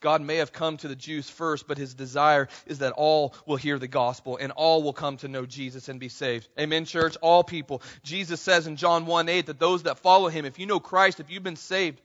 God 0.00 0.20
may 0.20 0.36
have 0.36 0.52
come 0.52 0.76
to 0.78 0.88
the 0.88 0.96
Jews 0.96 1.28
first, 1.28 1.66
but 1.66 1.78
his 1.78 1.94
desire 1.94 2.48
is 2.66 2.80
that 2.80 2.92
all 2.92 3.34
will 3.46 3.56
hear 3.56 3.78
the 3.78 3.88
gospel 3.88 4.36
and 4.36 4.52
all 4.52 4.82
will 4.82 4.92
come 4.92 5.16
to 5.18 5.28
know 5.28 5.46
Jesus 5.46 5.88
and 5.88 5.98
be 5.98 6.10
saved. 6.10 6.48
Amen, 6.60 6.84
church? 6.84 7.16
All 7.22 7.42
people. 7.42 7.82
Jesus 8.02 8.40
says 8.40 8.66
in 8.66 8.76
John 8.76 9.06
1 9.06 9.28
8 9.28 9.46
that 9.46 9.58
those 9.58 9.84
that 9.84 9.98
follow 9.98 10.28
him, 10.28 10.44
if 10.44 10.58
you 10.58 10.66
know 10.66 10.80
Christ, 10.80 11.20
if 11.20 11.30
you've 11.30 11.42
been 11.42 11.56
saved, 11.56 12.00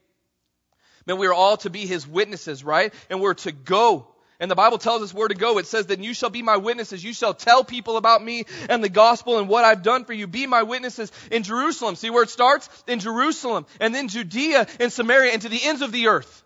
then 1.05 1.17
we 1.17 1.27
are 1.27 1.33
all 1.33 1.57
to 1.57 1.69
be 1.69 1.85
his 1.85 2.07
witnesses, 2.07 2.63
right? 2.63 2.93
And 3.09 3.19
we're 3.19 3.33
to 3.35 3.51
go. 3.51 4.07
And 4.39 4.49
the 4.49 4.55
Bible 4.55 4.79
tells 4.79 5.03
us 5.03 5.13
where 5.13 5.27
to 5.27 5.35
go. 5.35 5.59
It 5.59 5.67
says 5.67 5.87
that 5.87 5.99
you 5.99 6.15
shall 6.15 6.31
be 6.31 6.41
my 6.41 6.57
witnesses. 6.57 7.03
You 7.03 7.13
shall 7.13 7.35
tell 7.35 7.63
people 7.63 7.97
about 7.97 8.23
me 8.23 8.45
and 8.69 8.83
the 8.83 8.89
gospel 8.89 9.37
and 9.37 9.47
what 9.47 9.65
I've 9.65 9.83
done 9.83 10.05
for 10.05 10.13
you. 10.13 10.25
Be 10.25 10.47
my 10.47 10.63
witnesses 10.63 11.11
in 11.29 11.43
Jerusalem. 11.43 11.95
See 11.95 12.09
where 12.09 12.23
it 12.23 12.29
starts? 12.29 12.67
In 12.87 12.99
Jerusalem 12.99 13.67
and 13.79 13.93
then 13.93 14.07
Judea 14.07 14.65
and 14.79 14.91
Samaria 14.91 15.33
and 15.33 15.41
to 15.43 15.49
the 15.49 15.61
ends 15.63 15.83
of 15.83 15.91
the 15.91 16.07
earth. 16.07 16.43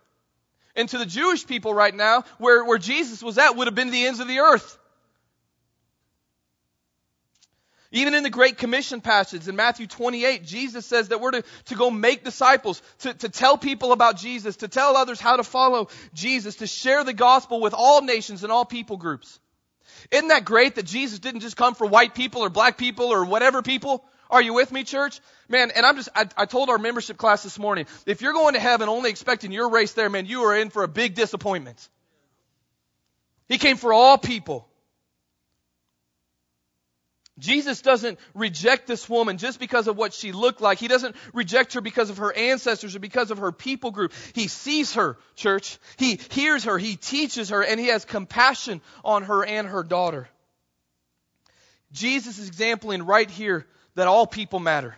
And 0.75 0.89
to 0.89 0.97
the 0.97 1.05
Jewish 1.05 1.47
people 1.47 1.73
right 1.73 1.93
now, 1.93 2.23
where, 2.38 2.63
where 2.65 2.77
Jesus 2.77 3.23
was 3.23 3.38
at 3.38 3.55
would 3.55 3.67
have 3.67 3.75
been 3.75 3.91
the 3.91 4.05
ends 4.05 4.19
of 4.19 4.27
the 4.27 4.39
earth. 4.39 4.77
Even 7.91 8.13
in 8.13 8.23
the 8.23 8.29
Great 8.29 8.57
Commission 8.57 8.99
passage 8.99 9.47
in 9.47 9.55
Matthew 9.55 9.88
28, 9.88 10.43
Jesus 10.43 10.85
says 10.85 11.07
that 11.09 11.21
we're 11.21 11.31
to, 11.31 11.43
to 11.67 11.75
go 11.75 11.89
make 11.89 12.25
disciples, 12.25 12.81
to, 12.99 13.13
to 13.13 13.29
tell 13.29 13.57
people 13.57 13.93
about 13.93 14.17
Jesus, 14.17 14.57
to 14.57 14.67
tell 14.67 14.97
others 14.97 15.21
how 15.21 15.38
to 15.38 15.43
follow 15.43 15.88
Jesus, 16.13 16.57
to 16.57 16.67
share 16.67 17.05
the 17.05 17.13
gospel 17.13 17.61
with 17.61 17.73
all 17.73 18.01
nations 18.01 18.43
and 18.43 18.51
all 18.51 18.65
people 18.65 18.97
groups. 18.97 19.39
Isn't 20.11 20.27
that 20.27 20.43
great 20.43 20.75
that 20.75 20.85
Jesus 20.85 21.19
didn't 21.19 21.39
just 21.39 21.55
come 21.55 21.73
for 21.73 21.88
white 21.88 22.15
people 22.15 22.41
or 22.41 22.49
black 22.49 22.77
people 22.77 23.05
or 23.05 23.23
whatever 23.23 23.61
people? 23.61 24.03
Are 24.29 24.41
you 24.41 24.53
with 24.53 24.71
me, 24.71 24.83
church? 24.83 25.19
Man, 25.47 25.71
and 25.71 25.85
I'm 25.85 25.95
just, 25.95 26.09
I, 26.15 26.27
I, 26.35 26.45
told 26.45 26.69
our 26.69 26.77
membership 26.77 27.17
class 27.17 27.43
this 27.43 27.59
morning, 27.59 27.85
if 28.05 28.21
you're 28.21 28.33
going 28.33 28.55
to 28.55 28.59
heaven 28.59 28.89
only 28.89 29.09
expecting 29.09 29.51
your 29.51 29.69
race 29.69 29.93
there, 29.93 30.09
man, 30.09 30.25
you 30.25 30.43
are 30.43 30.57
in 30.57 30.69
for 30.69 30.83
a 30.83 30.88
big 30.88 31.13
disappointment. 31.13 31.88
He 33.47 33.57
came 33.57 33.77
for 33.77 33.93
all 33.93 34.17
people. 34.17 34.67
Jesus 37.38 37.81
doesn't 37.81 38.17
reject 38.33 38.88
this 38.88 39.09
woman 39.09 39.38
just 39.38 39.59
because 39.59 39.88
of 39.88 39.97
what 39.97 40.13
she 40.13 40.31
looked 40.31 40.61
like. 40.61 40.77
He 40.79 40.88
doesn't 40.88 41.17
reject 41.33 41.73
her 41.73 41.81
because 41.81 42.09
of 42.09 42.17
her 42.17 42.31
ancestors 42.35 42.95
or 42.95 42.99
because 42.99 43.29
of 43.29 43.39
her 43.39 43.51
people 43.51 43.91
group. 43.91 44.13
He 44.33 44.47
sees 44.47 44.93
her, 44.93 45.17
church. 45.35 45.77
He 45.97 46.19
hears 46.31 46.63
her. 46.63 46.77
He 46.77 46.95
teaches 46.95 47.49
her 47.49 47.61
and 47.61 47.77
he 47.77 47.88
has 47.88 48.05
compassion 48.05 48.81
on 49.03 49.23
her 49.23 49.45
and 49.45 49.67
her 49.67 49.83
daughter. 49.83 50.29
Jesus 51.91 52.39
is 52.39 52.47
exempling 52.47 53.05
right 53.05 53.29
here 53.29 53.67
that 53.95 54.08
all 54.08 54.27
people 54.27 54.60
matter. 54.60 54.95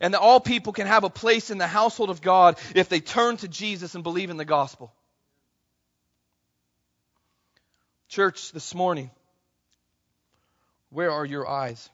And 0.00 0.14
that 0.14 0.20
all 0.20 0.40
people 0.40 0.72
can 0.72 0.86
have 0.86 1.04
a 1.04 1.10
place 1.10 1.50
in 1.50 1.58
the 1.58 1.66
household 1.66 2.08
of 2.08 2.22
God 2.22 2.58
if 2.74 2.88
they 2.88 3.00
turn 3.00 3.36
to 3.38 3.48
Jesus 3.48 3.94
and 3.94 4.02
believe 4.02 4.30
in 4.30 4.38
the 4.38 4.46
gospel. 4.46 4.92
Church, 8.08 8.52
this 8.52 8.74
morning, 8.74 9.10
where 10.88 11.10
are 11.12 11.24
your 11.24 11.46
eyes? 11.46 11.90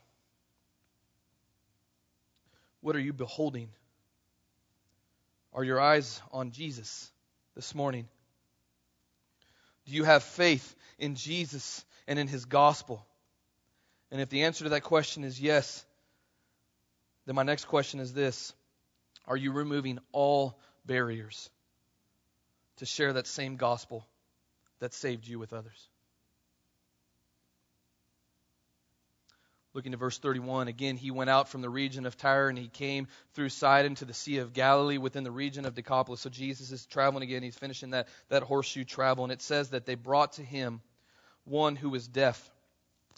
What 2.80 2.94
are 2.94 3.00
you 3.00 3.12
beholding? 3.12 3.68
Are 5.52 5.64
your 5.64 5.80
eyes 5.80 6.20
on 6.32 6.52
Jesus 6.52 7.10
this 7.54 7.74
morning? 7.74 8.06
Do 9.86 9.92
you 9.92 10.04
have 10.04 10.22
faith 10.22 10.74
in 10.98 11.16
Jesus 11.16 11.84
and 12.06 12.18
in 12.18 12.28
his 12.28 12.44
gospel? 12.44 13.04
And 14.10 14.20
if 14.20 14.28
the 14.28 14.44
answer 14.44 14.64
to 14.64 14.70
that 14.70 14.82
question 14.82 15.24
is 15.24 15.40
yes, 15.40 15.84
then 17.26 17.34
my 17.34 17.42
next 17.42 17.66
question 17.66 18.00
is 18.00 18.12
this 18.12 18.52
Are 19.26 19.36
you 19.36 19.52
removing 19.52 19.98
all 20.12 20.58
barriers 20.84 21.50
to 22.76 22.86
share 22.86 23.14
that 23.14 23.26
same 23.26 23.56
gospel 23.56 24.06
that 24.78 24.94
saved 24.94 25.26
you 25.26 25.38
with 25.38 25.52
others? 25.52 25.88
Looking 29.74 29.92
to 29.92 29.98
verse 29.98 30.16
31, 30.16 30.68
again, 30.68 30.96
he 30.96 31.10
went 31.10 31.28
out 31.28 31.50
from 31.50 31.60
the 31.60 31.68
region 31.68 32.06
of 32.06 32.16
Tyre 32.16 32.48
and 32.48 32.56
he 32.56 32.68
came 32.68 33.08
through 33.34 33.50
Sidon 33.50 33.94
to 33.96 34.06
the 34.06 34.14
Sea 34.14 34.38
of 34.38 34.54
Galilee 34.54 34.96
within 34.96 35.22
the 35.22 35.30
region 35.30 35.66
of 35.66 35.74
Decapolis. 35.74 36.22
So 36.22 36.30
Jesus 36.30 36.72
is 36.72 36.86
traveling 36.86 37.24
again. 37.24 37.42
He's 37.42 37.58
finishing 37.58 37.90
that, 37.90 38.08
that 38.30 38.42
horseshoe 38.42 38.84
travel. 38.84 39.24
And 39.24 39.32
it 39.34 39.42
says 39.42 39.70
that 39.70 39.84
they 39.84 39.94
brought 39.94 40.32
to 40.34 40.42
him 40.42 40.80
one 41.44 41.76
who 41.76 41.90
was 41.90 42.08
deaf 42.08 42.50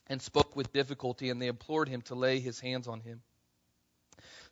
and 0.09 0.21
spoke 0.23 0.57
with 0.57 0.73
difficulty, 0.73 1.31
and 1.31 1.41
they 1.41 1.49
implored 1.49 1.89
him 1.89 2.03
to 2.03 2.15
lay 2.15 2.41
his 2.41 2.61
hands 2.61 2.89
on 2.89 3.01
him. 3.01 3.21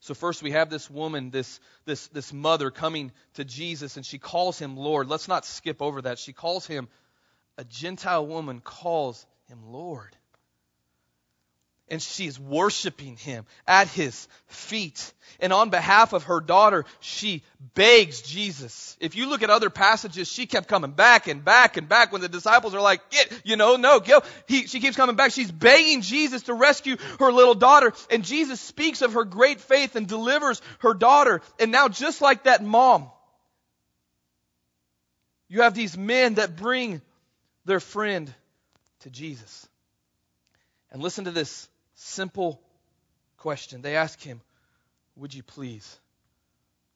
So 0.00 0.14
first 0.14 0.42
we 0.42 0.52
have 0.52 0.70
this 0.70 0.90
woman, 0.90 1.30
this, 1.30 1.58
this, 1.84 2.06
this 2.08 2.32
mother 2.32 2.70
coming 2.70 3.12
to 3.34 3.44
Jesus, 3.44 3.96
and 3.96 4.04
she 4.04 4.18
calls 4.18 4.58
him 4.58 4.76
Lord. 4.76 5.08
Let's 5.08 5.28
not 5.28 5.44
skip 5.44 5.80
over 5.80 6.02
that. 6.02 6.18
She 6.18 6.32
calls 6.32 6.66
him, 6.66 6.88
a 7.56 7.64
Gentile 7.64 8.26
woman 8.26 8.60
calls 8.60 9.26
him 9.48 9.72
Lord 9.72 10.14
and 11.88 12.02
she 12.02 12.26
is 12.26 12.38
worshiping 12.38 13.16
him 13.16 13.46
at 13.66 13.88
his 13.88 14.26
feet. 14.48 15.12
And 15.38 15.52
on 15.52 15.70
behalf 15.70 16.12
of 16.12 16.24
her 16.24 16.40
daughter, 16.40 16.84
she 17.00 17.42
begs 17.74 18.22
Jesus. 18.22 18.96
If 19.00 19.14
you 19.14 19.28
look 19.28 19.42
at 19.42 19.50
other 19.50 19.70
passages, 19.70 20.28
she 20.28 20.46
kept 20.46 20.66
coming 20.66 20.92
back 20.92 21.28
and 21.28 21.44
back 21.44 21.76
and 21.76 21.88
back 21.88 22.10
when 22.10 22.22
the 22.22 22.28
disciples 22.28 22.74
are 22.74 22.80
like, 22.80 23.10
get, 23.10 23.40
you 23.44 23.56
know, 23.56 23.76
no, 23.76 24.00
go. 24.00 24.22
He, 24.48 24.66
she 24.66 24.80
keeps 24.80 24.96
coming 24.96 25.14
back. 25.14 25.32
She's 25.32 25.52
begging 25.52 26.00
Jesus 26.00 26.42
to 26.42 26.54
rescue 26.54 26.96
her 27.20 27.30
little 27.30 27.54
daughter. 27.54 27.92
And 28.10 28.24
Jesus 28.24 28.60
speaks 28.60 29.02
of 29.02 29.12
her 29.12 29.24
great 29.24 29.60
faith 29.60 29.94
and 29.94 30.08
delivers 30.08 30.62
her 30.80 30.94
daughter. 30.94 31.42
And 31.60 31.70
now 31.70 31.88
just 31.88 32.20
like 32.20 32.44
that 32.44 32.64
mom, 32.64 33.10
you 35.48 35.62
have 35.62 35.74
these 35.74 35.96
men 35.96 36.34
that 36.34 36.56
bring 36.56 37.00
their 37.64 37.80
friend 37.80 38.32
to 39.00 39.10
Jesus. 39.10 39.68
And 40.90 41.02
listen 41.02 41.26
to 41.26 41.30
this 41.30 41.68
simple 41.96 42.60
question. 43.38 43.82
They 43.82 43.96
ask 43.96 44.20
him, 44.20 44.40
Would 45.16 45.34
you 45.34 45.42
please 45.42 45.98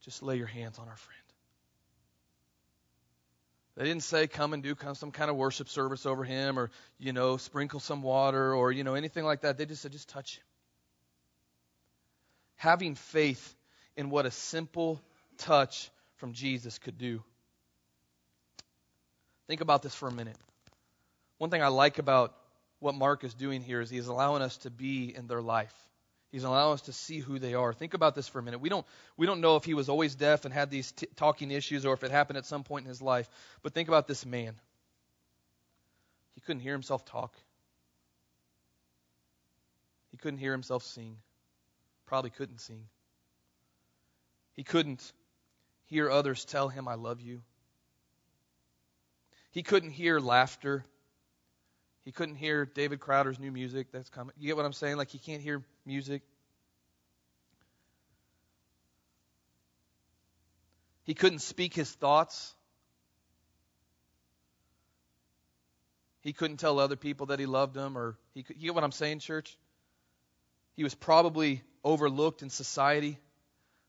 just 0.03 0.23
lay 0.23 0.37
your 0.37 0.47
hands 0.47 0.79
on 0.79 0.89
our 0.89 0.97
friend? 0.97 1.17
They 3.77 3.85
didn't 3.85 4.03
say, 4.03 4.27
Come 4.27 4.53
and 4.53 4.63
do 4.63 4.77
some 4.95 5.11
kind 5.11 5.31
of 5.31 5.37
worship 5.37 5.69
service 5.69 6.07
over 6.07 6.23
him 6.25 6.59
or, 6.59 6.71
you 6.99 7.13
know, 7.13 7.37
sprinkle 7.37 7.81
some 7.81 8.03
water 8.03 8.55
or, 8.55 8.73
you 8.73 8.85
know, 8.85 8.95
anything 8.95 9.25
like 9.25 9.43
that. 9.43 9.59
They 9.59 9.67
just 9.67 9.83
said, 9.83 9.93
Just 9.93 10.09
touch 10.09 10.37
him. 10.37 10.45
Having 12.57 12.95
faith 12.95 13.57
in 13.97 14.11
what 14.11 14.27
a 14.27 14.31
simple 14.31 15.01
touch 15.39 15.91
from 16.17 16.35
Jesus 16.35 16.79
could 16.79 16.99
do. 16.99 17.23
Think 19.47 19.63
about 19.63 19.83
this 19.83 19.95
for 19.95 20.09
a 20.09 20.13
minute. 20.13 20.37
One 21.39 21.51
thing 21.51 21.63
I 21.63 21.69
like 21.69 21.99
about 21.99 22.35
what 22.81 22.95
Mark 22.95 23.25
is 23.25 23.35
doing 23.35 23.63
here 23.63 23.81
is 23.81 23.91
he's 23.91 24.09
allowing 24.09 24.43
us 24.43 24.57
to 24.59 24.71
be 24.71 25.15
in 25.15 25.27
their 25.27 25.43
life. 25.43 25.75
He's 26.33 26.45
allowing 26.45 26.75
us 26.75 26.83
to 26.83 26.93
see 26.93 27.19
who 27.19 27.39
they 27.39 27.55
are. 27.55 27.73
Think 27.73 27.95
about 27.95 28.15
this 28.15 28.29
for 28.29 28.39
a 28.39 28.43
minute. 28.43 28.61
We 28.61 28.69
don't, 28.69 28.87
we 29.17 29.27
don't 29.27 29.41
know 29.41 29.57
if 29.57 29.65
he 29.65 29.75
was 29.75 29.89
always 29.89 30.15
deaf 30.15 30.45
and 30.45 30.55
had 30.55 30.71
these 30.71 30.93
t- 30.93 31.09
talking 31.17 31.51
issues 31.51 31.85
or 31.85 31.93
if 31.93 32.05
it 32.05 32.11
happened 32.11 32.39
at 32.39 32.47
some 32.47 32.63
point 32.63 32.85
in 32.85 32.89
his 32.89 33.03
life. 33.03 33.29
But 33.63 33.75
think 33.75 33.89
about 33.89 34.07
this 34.07 34.25
man. 34.25 34.55
He 36.35 36.41
couldn't 36.41 36.61
hear 36.63 36.73
himself 36.73 37.05
talk, 37.05 37.35
he 40.11 40.17
couldn't 40.17 40.39
hear 40.39 40.53
himself 40.53 40.83
sing. 40.85 41.17
Probably 42.07 42.31
couldn't 42.31 42.61
sing. 42.61 42.87
He 44.55 44.65
couldn't 44.65 45.13
hear 45.87 46.11
others 46.11 46.45
tell 46.45 46.69
him, 46.69 46.89
I 46.89 46.95
love 46.95 47.21
you. 47.21 47.43
He 49.53 49.63
couldn't 49.63 49.91
hear 49.91 50.19
laughter 50.19 50.85
he 52.05 52.13
couldn't 52.13 52.37
hear 52.37 52.65
David 52.65 53.01
Crowder's 53.01 53.39
new 53.39 53.53
music 53.53 53.89
that's 53.93 54.09
coming. 54.09 54.35
You 54.39 54.47
get 54.47 54.57
what 54.57 54.65
I'm 54.65 54.73
saying? 54.73 54.97
Like 54.97 55.11
he 55.11 55.19
can't 55.19 55.43
hear 55.43 55.63
music. 55.85 56.23
He 61.05 61.15
couldn't 61.15 61.41
speak 61.41 61.75
his 61.75 61.91
thoughts. 61.91 62.55
He 66.21 66.33
couldn't 66.33 66.59
tell 66.59 66.79
other 66.79 66.97
people 66.97 67.27
that 67.27 67.39
he 67.39 67.47
loved 67.47 67.75
them, 67.75 67.97
or 67.97 68.17
he 68.35 68.43
could, 68.43 68.57
you 68.57 68.65
get 68.65 68.75
what 68.75 68.85
I'm 68.85 68.93
saying, 68.93 69.21
church? 69.21 69.57
He 70.77 70.85
was 70.85 70.95
probably 70.95 71.63
overlooked 71.83 72.43
in 72.43 72.51
society, 72.51 73.19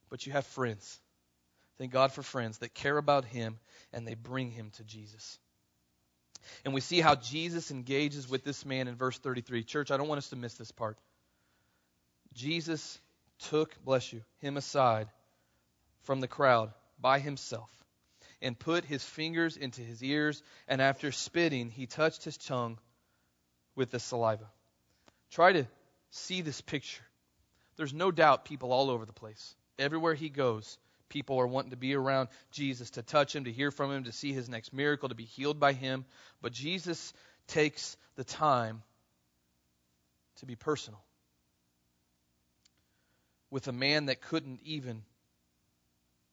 but 0.10 0.26
you 0.26 0.32
have 0.32 0.46
friends. 0.46 1.00
Thank 1.78 1.92
God 1.92 2.12
for 2.12 2.24
friends 2.24 2.60
that 2.60 2.74
care 2.74 2.98
about 2.98 3.26
him 3.26 3.60
and 3.92 4.08
they 4.08 4.14
bring 4.14 4.50
him 4.52 4.72
to 4.78 4.84
Jesus. 4.84 5.40
And 6.66 6.74
we 6.74 6.82
see 6.82 7.02
how 7.02 7.16
Jesus 7.16 7.72
engages 7.72 8.30
with 8.30 8.44
this 8.44 8.66
man 8.66 8.88
in 8.88 8.96
verse 8.96 9.18
33. 9.18 9.64
Church, 9.64 9.92
I 9.92 9.98
don't 9.98 10.08
want 10.08 10.20
us 10.20 10.30
to 10.30 10.36
miss 10.36 10.56
this 10.56 10.72
part. 10.72 10.98
Jesus 12.34 13.00
took, 13.50 13.76
bless 13.84 14.14
you, 14.14 14.22
him 14.40 14.58
aside 14.58 15.08
from 16.04 16.20
the 16.20 16.28
crowd 16.28 16.72
by 17.00 17.20
himself 17.20 17.70
and 18.42 18.58
put 18.58 18.86
his 18.86 19.04
fingers 19.04 19.56
into 19.58 19.82
his 19.82 20.04
ears, 20.04 20.42
and 20.68 20.82
after 20.82 21.12
spitting, 21.12 21.70
he 21.70 21.86
touched 21.86 22.24
his 22.24 22.38
tongue 22.38 22.80
with 23.76 23.92
the 23.92 24.00
saliva. 24.00 24.50
Try 25.30 25.54
to 25.54 25.68
see 26.10 26.42
this 26.42 26.60
picture. 26.60 27.04
There's 27.78 27.94
no 27.94 28.12
doubt 28.12 28.46
people 28.46 28.74
all 28.74 28.90
over 28.90 29.06
the 29.06 29.14
place. 29.14 29.56
Everywhere 29.78 30.14
he 30.14 30.30
goes, 30.30 30.78
people 31.12 31.40
are 31.40 31.46
wanting 31.46 31.72
to 31.72 31.78
be 31.78 31.94
around 31.94 32.30
Jesus, 32.52 32.90
to 32.92 33.04
touch 33.04 33.36
him, 33.36 33.44
to 33.44 33.52
hear 33.52 33.70
from 33.70 33.92
him, 33.92 34.06
to 34.06 34.12
see 34.12 34.32
his 34.32 34.50
next 34.50 34.74
miracle, 34.74 35.10
to 35.10 35.16
be 35.16 35.26
healed 35.26 35.60
by 35.60 35.74
him. 35.74 36.06
But 36.42 36.54
Jesus 36.54 37.14
takes 37.48 37.98
the 38.16 38.24
time 38.24 38.82
to 40.38 40.46
be 40.46 40.56
personal 40.56 41.04
with 43.52 43.68
a 43.68 43.74
man 43.74 44.06
that 44.06 44.22
couldn't 44.22 44.62
even 44.64 45.04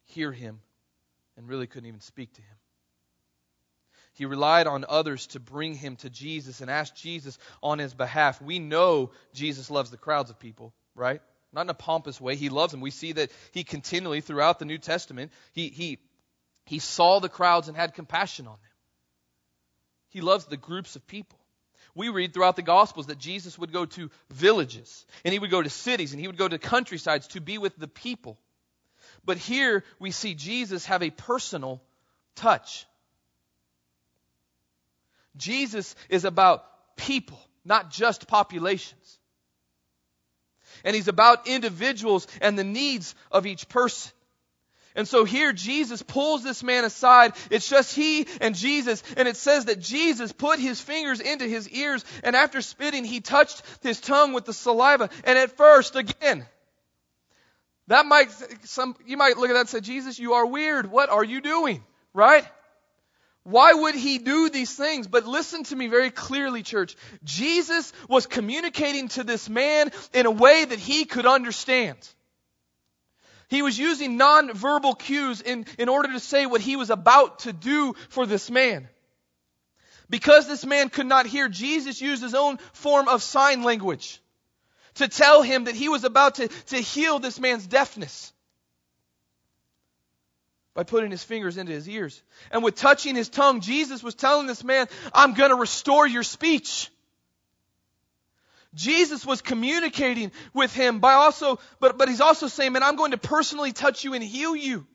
hear 0.04 0.30
him 0.30 0.60
and 1.36 1.48
really 1.48 1.66
couldn't 1.66 1.88
even 1.88 2.00
speak 2.00 2.32
to 2.32 2.40
him. 2.40 2.56
He 4.14 4.26
relied 4.26 4.66
on 4.66 4.84
others 4.88 5.26
to 5.28 5.40
bring 5.40 5.74
him 5.74 5.96
to 5.96 6.10
Jesus 6.10 6.60
and 6.60 6.70
ask 6.70 6.94
Jesus 6.94 7.36
on 7.62 7.78
his 7.78 7.94
behalf. 7.94 8.40
We 8.40 8.58
know 8.58 9.10
Jesus 9.32 9.70
loves 9.70 9.90
the 9.90 9.96
crowds 9.96 10.30
of 10.30 10.38
people, 10.38 10.72
right? 10.94 11.20
Not 11.58 11.66
in 11.66 11.70
a 11.70 11.74
pompous 11.74 12.20
way. 12.20 12.36
He 12.36 12.50
loves 12.50 12.70
them. 12.70 12.80
We 12.80 12.92
see 12.92 13.12
that 13.12 13.30
he 13.50 13.64
continually, 13.64 14.20
throughout 14.20 14.60
the 14.60 14.64
New 14.64 14.78
Testament, 14.78 15.32
he, 15.52 15.68
he, 15.68 15.98
he 16.64 16.78
saw 16.78 17.18
the 17.18 17.28
crowds 17.28 17.66
and 17.66 17.76
had 17.76 17.94
compassion 17.94 18.46
on 18.46 18.52
them. 18.52 18.70
He 20.10 20.20
loves 20.20 20.44
the 20.44 20.56
groups 20.56 20.94
of 20.94 21.06
people. 21.08 21.38
We 21.96 22.10
read 22.10 22.32
throughout 22.32 22.54
the 22.54 22.62
Gospels 22.62 23.06
that 23.06 23.18
Jesus 23.18 23.58
would 23.58 23.72
go 23.72 23.86
to 23.86 24.08
villages, 24.30 25.04
and 25.24 25.32
he 25.32 25.40
would 25.40 25.50
go 25.50 25.60
to 25.60 25.68
cities, 25.68 26.12
and 26.12 26.20
he 26.20 26.28
would 26.28 26.36
go 26.36 26.46
to 26.46 26.58
countrysides 26.58 27.26
to 27.28 27.40
be 27.40 27.58
with 27.58 27.76
the 27.76 27.88
people. 27.88 28.38
But 29.24 29.36
here 29.36 29.82
we 29.98 30.12
see 30.12 30.34
Jesus 30.34 30.86
have 30.86 31.02
a 31.02 31.10
personal 31.10 31.82
touch. 32.36 32.86
Jesus 35.36 35.96
is 36.08 36.24
about 36.24 36.64
people, 36.96 37.40
not 37.64 37.90
just 37.90 38.28
populations 38.28 39.18
and 40.84 40.94
he's 40.94 41.08
about 41.08 41.46
individuals 41.46 42.26
and 42.40 42.58
the 42.58 42.64
needs 42.64 43.14
of 43.30 43.46
each 43.46 43.68
person. 43.68 44.12
And 44.94 45.06
so 45.06 45.24
here 45.24 45.52
Jesus 45.52 46.02
pulls 46.02 46.42
this 46.42 46.64
man 46.64 46.84
aside. 46.84 47.34
It's 47.52 47.68
just 47.68 47.94
he 47.94 48.26
and 48.40 48.56
Jesus. 48.56 49.02
And 49.16 49.28
it 49.28 49.36
says 49.36 49.66
that 49.66 49.78
Jesus 49.78 50.32
put 50.32 50.58
his 50.58 50.80
fingers 50.80 51.20
into 51.20 51.44
his 51.44 51.68
ears 51.68 52.04
and 52.24 52.34
after 52.34 52.60
spitting, 52.60 53.04
he 53.04 53.20
touched 53.20 53.62
his 53.80 54.00
tongue 54.00 54.32
with 54.32 54.44
the 54.44 54.52
saliva. 54.52 55.08
And 55.22 55.38
at 55.38 55.56
first, 55.56 55.94
again, 55.94 56.44
that 57.86 58.06
might, 58.06 58.30
some, 58.64 58.96
you 59.06 59.16
might 59.16 59.36
look 59.36 59.50
at 59.50 59.54
that 59.54 59.60
and 59.60 59.68
say, 59.68 59.80
Jesus, 59.80 60.18
you 60.18 60.34
are 60.34 60.46
weird. 60.46 60.90
What 60.90 61.10
are 61.10 61.24
you 61.24 61.40
doing? 61.40 61.84
Right? 62.12 62.44
Why 63.48 63.72
would 63.72 63.94
he 63.94 64.18
do 64.18 64.50
these 64.50 64.74
things? 64.74 65.06
But 65.06 65.26
listen 65.26 65.64
to 65.64 65.76
me 65.76 65.86
very 65.86 66.10
clearly, 66.10 66.62
church. 66.62 66.96
Jesus 67.24 67.94
was 68.06 68.26
communicating 68.26 69.08
to 69.08 69.24
this 69.24 69.48
man 69.48 69.90
in 70.12 70.26
a 70.26 70.30
way 70.30 70.66
that 70.66 70.78
he 70.78 71.06
could 71.06 71.24
understand. 71.24 71.96
He 73.48 73.62
was 73.62 73.78
using 73.78 74.18
nonverbal 74.18 74.98
cues 74.98 75.40
in, 75.40 75.64
in 75.78 75.88
order 75.88 76.12
to 76.12 76.20
say 76.20 76.44
what 76.44 76.60
he 76.60 76.76
was 76.76 76.90
about 76.90 77.38
to 77.40 77.54
do 77.54 77.94
for 78.10 78.26
this 78.26 78.50
man. 78.50 78.86
Because 80.10 80.46
this 80.46 80.66
man 80.66 80.90
could 80.90 81.06
not 81.06 81.24
hear, 81.24 81.48
Jesus 81.48 82.02
used 82.02 82.22
his 82.22 82.34
own 82.34 82.58
form 82.74 83.08
of 83.08 83.22
sign 83.22 83.62
language 83.62 84.20
to 84.96 85.08
tell 85.08 85.40
him 85.40 85.64
that 85.64 85.74
he 85.74 85.88
was 85.88 86.04
about 86.04 86.34
to, 86.34 86.48
to 86.48 86.76
heal 86.76 87.18
this 87.18 87.40
man's 87.40 87.66
deafness 87.66 88.30
by 90.78 90.84
putting 90.84 91.10
his 91.10 91.24
fingers 91.24 91.56
into 91.56 91.72
his 91.72 91.88
ears. 91.88 92.22
And 92.52 92.62
with 92.62 92.76
touching 92.76 93.16
his 93.16 93.28
tongue, 93.28 93.62
Jesus 93.62 94.00
was 94.00 94.14
telling 94.14 94.46
this 94.46 94.62
man, 94.62 94.86
I'm 95.12 95.34
going 95.34 95.50
to 95.50 95.56
restore 95.56 96.06
your 96.06 96.22
speech. 96.22 96.88
Jesus 98.74 99.26
was 99.26 99.42
communicating 99.42 100.30
with 100.54 100.72
him 100.72 101.00
by 101.00 101.14
also, 101.14 101.58
but, 101.80 101.98
but 101.98 102.08
he's 102.08 102.20
also 102.20 102.46
saying, 102.46 102.74
man, 102.74 102.84
I'm 102.84 102.94
going 102.94 103.10
to 103.10 103.18
personally 103.18 103.72
touch 103.72 104.04
you 104.04 104.14
and 104.14 104.22
heal 104.22 104.54
you. 104.54 104.86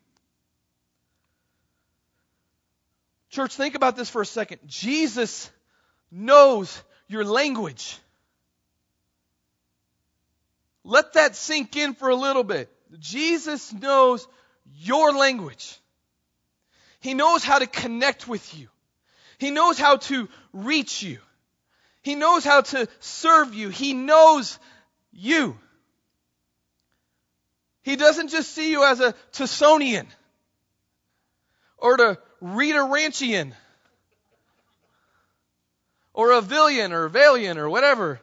Church, 3.32 3.54
think 3.54 3.76
about 3.76 3.98
this 3.98 4.10
for 4.10 4.22
a 4.22 4.26
second. 4.26 4.62
Jesus 4.66 5.52
knows 6.10 6.82
your 7.10 7.26
language. 7.26 7.98
Let 10.86 11.12
that 11.16 11.36
sink 11.36 11.76
in 11.76 11.94
for 11.94 12.08
a 12.08 12.16
little 12.16 12.46
bit. 12.46 12.70
Jesus 13.00 13.74
knows 13.74 14.26
your 14.78 15.14
language. 15.14 15.80
He 17.00 17.14
knows 17.14 17.44
how 17.44 17.60
to 17.60 17.68
connect 17.68 18.28
with 18.28 18.58
you. 18.58 18.70
He 19.38 19.52
knows 19.52 19.78
how 19.78 19.98
to 19.98 20.30
reach 20.54 21.04
you. 21.04 21.20
He 22.02 22.16
knows 22.16 22.44
how 22.44 22.62
to 22.62 22.88
serve 23.00 23.54
you. 23.54 23.70
He 23.70 23.94
knows 23.94 24.58
you. 25.12 25.58
He 27.82 27.96
doesn't 27.96 28.30
just 28.30 28.52
see 28.52 28.72
you 28.72 28.84
as 28.84 29.00
a 29.02 29.14
Tucsonian 29.34 30.06
or 31.78 31.96
a 31.96 32.18
Rita 32.40 32.80
Ranchian 32.80 33.54
or 36.14 36.32
a 36.32 36.42
Villian 36.42 36.92
or 36.94 37.10
Valian 37.10 37.58
or 37.58 37.70
whatever. 37.70 38.22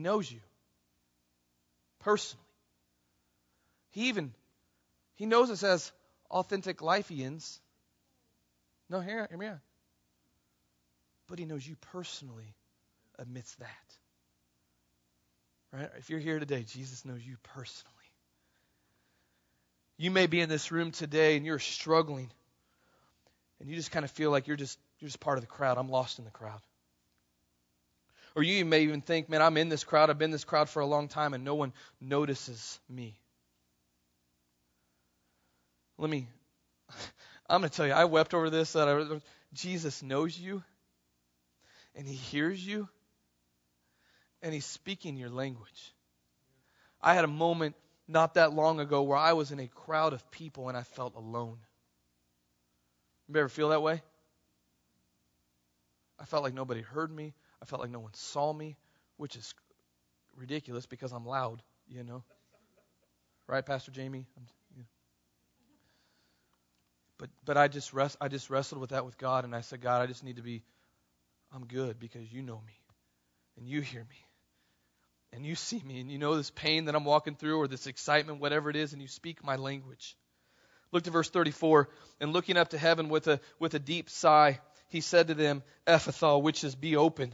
Knows 0.00 0.30
you 0.30 0.40
personally. 2.00 2.44
He 3.90 4.08
even 4.08 4.32
he 5.14 5.26
knows 5.26 5.50
us 5.50 5.62
as 5.62 5.92
authentic 6.30 6.78
lifeians. 6.78 7.58
No, 8.88 9.00
hear, 9.00 9.26
hear 9.28 9.38
me 9.38 9.46
out. 9.46 9.58
But 11.28 11.38
he 11.38 11.44
knows 11.44 11.66
you 11.66 11.76
personally 11.92 12.54
amidst 13.18 13.58
that. 13.60 13.68
Right? 15.72 15.90
If 15.98 16.10
you're 16.10 16.18
here 16.18 16.40
today, 16.40 16.64
Jesus 16.64 17.04
knows 17.04 17.24
you 17.24 17.36
personally. 17.54 17.94
You 19.96 20.10
may 20.10 20.26
be 20.26 20.40
in 20.40 20.48
this 20.48 20.72
room 20.72 20.90
today 20.90 21.36
and 21.36 21.44
you're 21.44 21.58
struggling 21.58 22.30
and 23.60 23.68
you 23.68 23.76
just 23.76 23.90
kind 23.90 24.04
of 24.04 24.10
feel 24.10 24.30
like 24.30 24.46
you're 24.46 24.56
just 24.56 24.78
you're 24.98 25.08
just 25.08 25.20
part 25.20 25.38
of 25.38 25.42
the 25.42 25.48
crowd. 25.48 25.78
I'm 25.78 25.88
lost 25.88 26.18
in 26.18 26.24
the 26.24 26.30
crowd. 26.30 26.60
Or 28.34 28.42
you 28.42 28.64
may 28.64 28.82
even 28.82 29.00
think, 29.00 29.28
man, 29.28 29.42
I'm 29.42 29.56
in 29.56 29.68
this 29.68 29.84
crowd. 29.84 30.10
I've 30.10 30.18
been 30.18 30.26
in 30.26 30.32
this 30.32 30.44
crowd 30.44 30.68
for 30.68 30.80
a 30.80 30.86
long 30.86 31.08
time 31.08 31.34
and 31.34 31.44
no 31.44 31.54
one 31.54 31.72
notices 32.00 32.78
me. 32.88 33.16
Let 35.98 36.08
me, 36.08 36.28
I'm 37.48 37.60
going 37.60 37.70
to 37.70 37.76
tell 37.76 37.86
you, 37.86 37.92
I 37.92 38.04
wept 38.04 38.32
over 38.32 38.50
this. 38.50 38.72
That 38.72 38.88
I, 38.88 39.20
Jesus 39.52 40.02
knows 40.02 40.38
you 40.38 40.62
and 41.94 42.06
he 42.06 42.14
hears 42.14 42.64
you 42.64 42.88
and 44.42 44.54
he's 44.54 44.64
speaking 44.64 45.16
your 45.16 45.30
language. 45.30 45.92
I 47.02 47.14
had 47.14 47.24
a 47.24 47.28
moment 47.28 47.74
not 48.06 48.34
that 48.34 48.52
long 48.52 48.80
ago 48.80 49.02
where 49.02 49.18
I 49.18 49.32
was 49.32 49.50
in 49.50 49.60
a 49.60 49.66
crowd 49.66 50.12
of 50.12 50.30
people 50.30 50.68
and 50.68 50.76
I 50.76 50.82
felt 50.82 51.14
alone. 51.14 51.58
You 53.28 53.38
ever 53.38 53.48
feel 53.48 53.68
that 53.70 53.82
way? 53.82 54.02
I 56.18 56.24
felt 56.24 56.42
like 56.42 56.54
nobody 56.54 56.82
heard 56.82 57.10
me. 57.10 57.34
I 57.62 57.66
felt 57.66 57.82
like 57.82 57.90
no 57.90 58.00
one 58.00 58.14
saw 58.14 58.52
me, 58.52 58.76
which 59.16 59.36
is 59.36 59.54
ridiculous 60.36 60.86
because 60.86 61.12
I'm 61.12 61.26
loud, 61.26 61.62
you 61.88 62.02
know. 62.02 62.24
Right, 63.46 63.64
Pastor 63.64 63.90
Jamie? 63.90 64.26
But 67.18 67.28
but 67.44 67.58
I 67.58 67.68
just 67.68 67.92
rest 67.92 68.16
I 68.20 68.28
just 68.28 68.48
wrestled 68.48 68.80
with 68.80 68.90
that 68.90 69.04
with 69.04 69.18
God 69.18 69.44
and 69.44 69.54
I 69.54 69.60
said, 69.60 69.82
God, 69.82 70.00
I 70.00 70.06
just 70.06 70.24
need 70.24 70.36
to 70.36 70.42
be 70.42 70.62
I'm 71.52 71.66
good 71.66 71.98
because 71.98 72.32
you 72.32 72.42
know 72.42 72.60
me 72.66 72.80
and 73.58 73.68
you 73.68 73.82
hear 73.82 74.00
me 74.08 74.16
and 75.32 75.44
you 75.44 75.54
see 75.54 75.82
me 75.84 76.00
and 76.00 76.10
you 76.10 76.18
know 76.18 76.36
this 76.36 76.50
pain 76.50 76.86
that 76.86 76.94
I'm 76.94 77.04
walking 77.04 77.34
through 77.34 77.58
or 77.58 77.68
this 77.68 77.86
excitement, 77.86 78.40
whatever 78.40 78.70
it 78.70 78.76
is, 78.76 78.92
and 78.92 79.02
you 79.02 79.08
speak 79.08 79.44
my 79.44 79.56
language. 79.56 80.16
Look 80.92 81.04
to 81.04 81.10
verse 81.10 81.30
34. 81.30 81.88
And 82.20 82.32
looking 82.32 82.56
up 82.56 82.70
to 82.70 82.78
heaven 82.78 83.08
with 83.08 83.28
a, 83.28 83.40
with 83.58 83.74
a 83.74 83.78
deep 83.78 84.10
sigh, 84.10 84.60
he 84.88 85.00
said 85.00 85.28
to 85.28 85.34
them, 85.34 85.62
Ephphatha, 85.86 86.42
which 86.42 86.64
is 86.64 86.74
be 86.74 86.96
open. 86.96 87.32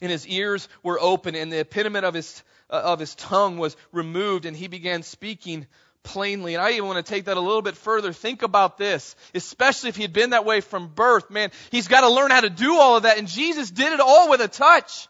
And 0.00 0.10
his 0.10 0.26
ears 0.26 0.68
were 0.82 0.98
open, 1.00 1.34
and 1.34 1.52
the 1.52 1.58
impediment 1.58 2.04
of 2.04 2.14
his, 2.14 2.42
uh, 2.70 2.82
of 2.84 3.00
his 3.00 3.14
tongue 3.14 3.58
was 3.58 3.76
removed, 3.92 4.44
and 4.44 4.56
he 4.56 4.68
began 4.68 5.02
speaking 5.02 5.66
plainly. 6.02 6.54
And 6.54 6.62
I 6.62 6.72
even 6.72 6.86
want 6.86 7.04
to 7.04 7.12
take 7.12 7.24
that 7.24 7.36
a 7.36 7.40
little 7.40 7.62
bit 7.62 7.76
further. 7.76 8.12
Think 8.12 8.42
about 8.42 8.78
this, 8.78 9.16
especially 9.34 9.88
if 9.88 9.96
he 9.96 10.02
had 10.02 10.12
been 10.12 10.30
that 10.30 10.44
way 10.44 10.60
from 10.60 10.88
birth. 10.88 11.30
Man, 11.30 11.50
he's 11.70 11.88
got 11.88 12.02
to 12.02 12.10
learn 12.10 12.30
how 12.30 12.40
to 12.40 12.50
do 12.50 12.78
all 12.78 12.96
of 12.96 13.02
that, 13.02 13.18
and 13.18 13.28
Jesus 13.28 13.70
did 13.70 13.92
it 13.92 14.00
all 14.00 14.30
with 14.30 14.40
a 14.40 14.48
touch. 14.48 15.08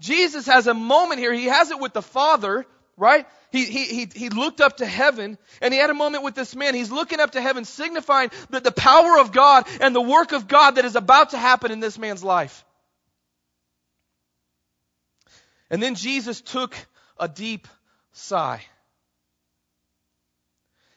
Jesus 0.00 0.46
has 0.46 0.66
a 0.66 0.74
moment 0.74 1.20
here. 1.20 1.32
He 1.32 1.46
has 1.46 1.70
it 1.70 1.80
with 1.80 1.92
the 1.92 2.02
Father, 2.02 2.66
right? 2.98 3.26
He, 3.50 3.64
he, 3.64 3.84
he, 3.84 4.08
he 4.14 4.28
looked 4.28 4.60
up 4.60 4.78
to 4.78 4.86
heaven 4.86 5.38
and 5.62 5.72
he 5.72 5.80
had 5.80 5.88
a 5.88 5.94
moment 5.94 6.24
with 6.24 6.34
this 6.34 6.54
man. 6.54 6.74
He's 6.74 6.90
looking 6.90 7.20
up 7.20 7.30
to 7.30 7.40
heaven, 7.40 7.64
signifying 7.64 8.30
that 8.50 8.64
the 8.64 8.72
power 8.72 9.18
of 9.18 9.32
God 9.32 9.66
and 9.80 9.94
the 9.94 10.02
work 10.02 10.32
of 10.32 10.48
God 10.48 10.72
that 10.72 10.84
is 10.84 10.96
about 10.96 11.30
to 11.30 11.38
happen 11.38 11.70
in 11.70 11.80
this 11.80 11.98
man's 11.98 12.22
life. 12.22 12.64
And 15.70 15.82
then 15.82 15.94
Jesus 15.94 16.40
took 16.40 16.74
a 17.18 17.28
deep 17.28 17.68
sigh. 18.12 18.62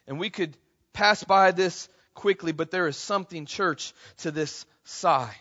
And 0.07 0.19
we 0.19 0.29
could 0.29 0.57
pass 0.93 1.23
by 1.23 1.51
this 1.51 1.87
quickly, 2.13 2.51
but 2.51 2.71
there 2.71 2.87
is 2.87 2.97
something, 2.97 3.45
church, 3.45 3.93
to 4.17 4.31
this 4.31 4.65
sigh. 4.83 5.35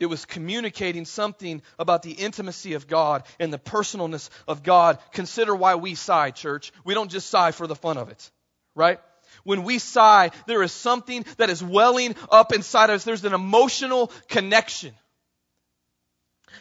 It 0.00 0.06
was 0.06 0.24
communicating 0.24 1.04
something 1.04 1.62
about 1.78 2.02
the 2.02 2.12
intimacy 2.12 2.74
of 2.74 2.86
God 2.86 3.24
and 3.40 3.52
the 3.52 3.58
personalness 3.58 4.30
of 4.46 4.62
God. 4.62 4.98
Consider 5.12 5.54
why 5.54 5.74
we 5.74 5.94
sigh, 5.94 6.30
church. 6.30 6.72
We 6.84 6.94
don't 6.94 7.10
just 7.10 7.28
sigh 7.28 7.50
for 7.50 7.66
the 7.66 7.74
fun 7.74 7.98
of 7.98 8.08
it, 8.08 8.30
right? 8.76 9.00
When 9.44 9.64
we 9.64 9.78
sigh, 9.78 10.30
there 10.46 10.62
is 10.62 10.72
something 10.72 11.24
that 11.38 11.50
is 11.50 11.62
welling 11.62 12.14
up 12.30 12.52
inside 12.52 12.90
us. 12.90 13.04
There's 13.04 13.24
an 13.24 13.34
emotional 13.34 14.12
connection. 14.28 14.94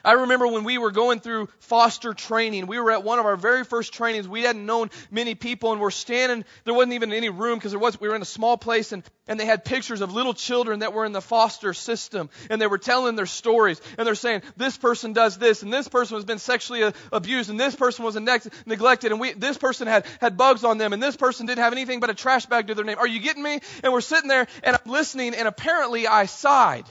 I 0.03 0.13
remember 0.13 0.47
when 0.47 0.63
we 0.63 0.77
were 0.77 0.91
going 0.91 1.19
through 1.19 1.49
foster 1.59 2.13
training, 2.13 2.67
we 2.67 2.79
were 2.79 2.91
at 2.91 3.03
one 3.03 3.19
of 3.19 3.25
our 3.25 3.35
very 3.35 3.63
first 3.63 3.93
trainings. 3.93 4.27
We 4.27 4.43
hadn't 4.43 4.65
known 4.65 4.89
many 5.11 5.35
people 5.35 5.71
and 5.71 5.81
we're 5.81 5.91
standing, 5.91 6.45
there 6.63 6.73
wasn't 6.73 6.93
even 6.93 7.13
any 7.13 7.29
room 7.29 7.57
because 7.57 7.71
there 7.71 7.79
was, 7.79 7.99
we 7.99 8.07
were 8.07 8.15
in 8.15 8.21
a 8.21 8.25
small 8.25 8.57
place 8.57 8.91
and, 8.91 9.03
and 9.27 9.39
they 9.39 9.45
had 9.45 9.65
pictures 9.65 10.01
of 10.01 10.13
little 10.13 10.33
children 10.33 10.79
that 10.79 10.93
were 10.93 11.05
in 11.05 11.11
the 11.11 11.21
foster 11.21 11.73
system 11.73 12.29
and 12.49 12.61
they 12.61 12.67
were 12.67 12.77
telling 12.77 13.15
their 13.15 13.25
stories 13.25 13.81
and 13.97 14.07
they're 14.07 14.15
saying, 14.15 14.41
this 14.55 14.77
person 14.77 15.13
does 15.13 15.37
this 15.37 15.63
and 15.63 15.73
this 15.73 15.87
person 15.87 16.15
has 16.15 16.25
been 16.25 16.39
sexually 16.39 16.91
abused 17.11 17.49
and 17.49 17.59
this 17.59 17.75
person 17.75 18.05
was 18.05 18.15
neglected 18.15 19.11
and 19.11 19.19
we, 19.19 19.33
this 19.33 19.57
person 19.57 19.87
had, 19.87 20.05
had 20.21 20.37
bugs 20.37 20.63
on 20.63 20.77
them 20.77 20.93
and 20.93 21.01
this 21.01 21.15
person 21.15 21.45
didn't 21.45 21.63
have 21.63 21.73
anything 21.73 21.99
but 21.99 22.09
a 22.09 22.13
trash 22.13 22.45
bag 22.45 22.67
to 22.67 22.75
their 22.75 22.85
name. 22.85 22.97
Are 22.99 23.07
you 23.07 23.19
getting 23.19 23.43
me? 23.43 23.59
And 23.83 23.93
we're 23.93 24.01
sitting 24.01 24.29
there 24.29 24.47
and 24.63 24.75
I'm 24.75 24.91
listening 24.91 25.35
and 25.35 25.47
apparently 25.47 26.07
I 26.07 26.25
sighed 26.25 26.85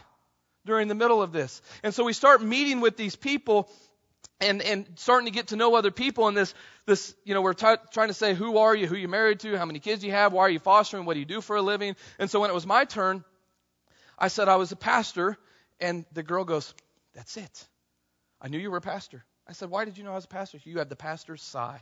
during 0.66 0.88
the 0.88 0.94
middle 0.94 1.22
of 1.22 1.33
this. 1.33 1.62
And 1.83 1.94
so 1.94 2.05
we 2.05 2.12
start 2.12 2.42
meeting 2.42 2.81
with 2.81 2.96
these 2.96 3.16
people 3.16 3.70
and, 4.40 4.61
and 4.61 4.87
starting 4.96 5.26
to 5.26 5.33
get 5.33 5.48
to 5.48 5.57
know 5.57 5.74
other 5.74 5.90
people 5.90 6.29
and 6.29 6.37
this, 6.37 6.52
this, 6.85 7.14
you 7.24 7.33
know, 7.33 7.40
we're 7.40 7.55
t- 7.55 7.74
trying 7.92 8.09
to 8.09 8.14
say, 8.14 8.35
who 8.35 8.59
are 8.59 8.74
you? 8.74 8.87
Who 8.87 8.96
you 8.96 9.09
married 9.09 9.40
to? 9.40 9.57
How 9.57 9.64
many 9.64 9.79
kids 9.79 10.05
you 10.05 10.11
have? 10.11 10.33
Why 10.33 10.42
are 10.42 10.50
you 10.50 10.59
fostering? 10.59 11.07
What 11.07 11.14
do 11.14 11.20
you 11.20 11.26
do 11.26 11.40
for 11.40 11.57
a 11.57 11.62
living? 11.62 11.96
And 12.18 12.31
so 12.31 12.40
when 12.40 12.50
it 12.50 12.55
was 12.55 12.66
my 12.66 12.85
turn, 12.85 13.24
I 14.18 14.29
said 14.29 14.48
I 14.48 14.57
was 14.57 14.72
a 14.72 14.76
pastor 14.76 15.38
and 15.81 16.05
the 16.12 16.22
girl 16.22 16.44
goes, 16.44 16.74
that's 17.14 17.37
it. 17.37 17.66
I 18.40 18.48
knew 18.48 18.59
you 18.59 18.70
were 18.70 18.79
a 18.79 18.83
pastor. 18.83 19.24
I 19.48 19.52
said, 19.52 19.70
why 19.70 19.85
did 19.85 19.96
you 19.96 20.05
know 20.05 20.12
I 20.12 20.16
was 20.16 20.24
a 20.26 20.29
pastor? 20.29 20.59
You 20.64 20.79
had 20.79 20.90
the 20.90 20.96
pastor's 20.96 21.42
sigh. 21.42 21.81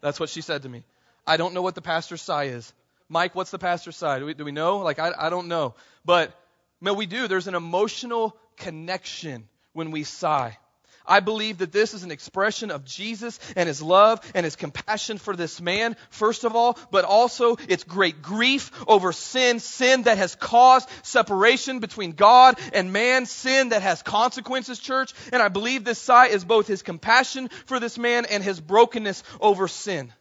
That's 0.00 0.20
what 0.20 0.30
she 0.30 0.40
said 0.40 0.62
to 0.62 0.68
me. 0.68 0.84
I 1.26 1.36
don't 1.36 1.54
know 1.54 1.62
what 1.62 1.74
the 1.74 1.82
pastor's 1.82 2.22
sigh 2.22 2.44
is. 2.44 2.72
Mike, 3.08 3.34
what's 3.34 3.50
the 3.50 3.58
pastor's 3.58 3.96
sigh? 3.96 4.18
Do 4.18 4.26
we, 4.26 4.34
do 4.34 4.44
we 4.44 4.52
know? 4.52 4.78
Like, 4.78 4.98
I, 4.98 5.12
I 5.18 5.30
don't 5.30 5.48
know. 5.48 5.74
But 6.04 6.38
Man, 6.84 6.96
we 6.96 7.06
do. 7.06 7.28
There's 7.28 7.48
an 7.48 7.54
emotional 7.54 8.36
connection 8.58 9.48
when 9.72 9.90
we 9.90 10.04
sigh. 10.04 10.58
I 11.06 11.20
believe 11.20 11.58
that 11.58 11.72
this 11.72 11.94
is 11.94 12.02
an 12.02 12.10
expression 12.10 12.70
of 12.70 12.84
Jesus 12.84 13.40
and 13.56 13.66
his 13.66 13.80
love 13.80 14.20
and 14.34 14.44
his 14.44 14.54
compassion 14.54 15.16
for 15.16 15.34
this 15.34 15.62
man, 15.62 15.96
first 16.10 16.44
of 16.44 16.54
all, 16.54 16.78
but 16.90 17.06
also 17.06 17.56
it's 17.70 17.84
great 17.84 18.20
grief 18.20 18.70
over 18.86 19.12
sin, 19.12 19.60
sin 19.60 20.02
that 20.02 20.18
has 20.18 20.34
caused 20.34 20.90
separation 21.02 21.78
between 21.78 22.12
God 22.12 22.58
and 22.74 22.92
man, 22.92 23.24
sin 23.24 23.70
that 23.70 23.80
has 23.80 24.02
consequences, 24.02 24.78
church. 24.78 25.14
And 25.32 25.42
I 25.42 25.48
believe 25.48 25.84
this 25.84 25.98
sigh 25.98 26.26
is 26.26 26.44
both 26.44 26.66
his 26.66 26.82
compassion 26.82 27.48
for 27.64 27.80
this 27.80 27.96
man 27.96 28.26
and 28.26 28.44
his 28.44 28.60
brokenness 28.60 29.22
over 29.40 29.68
sin. 29.68 30.12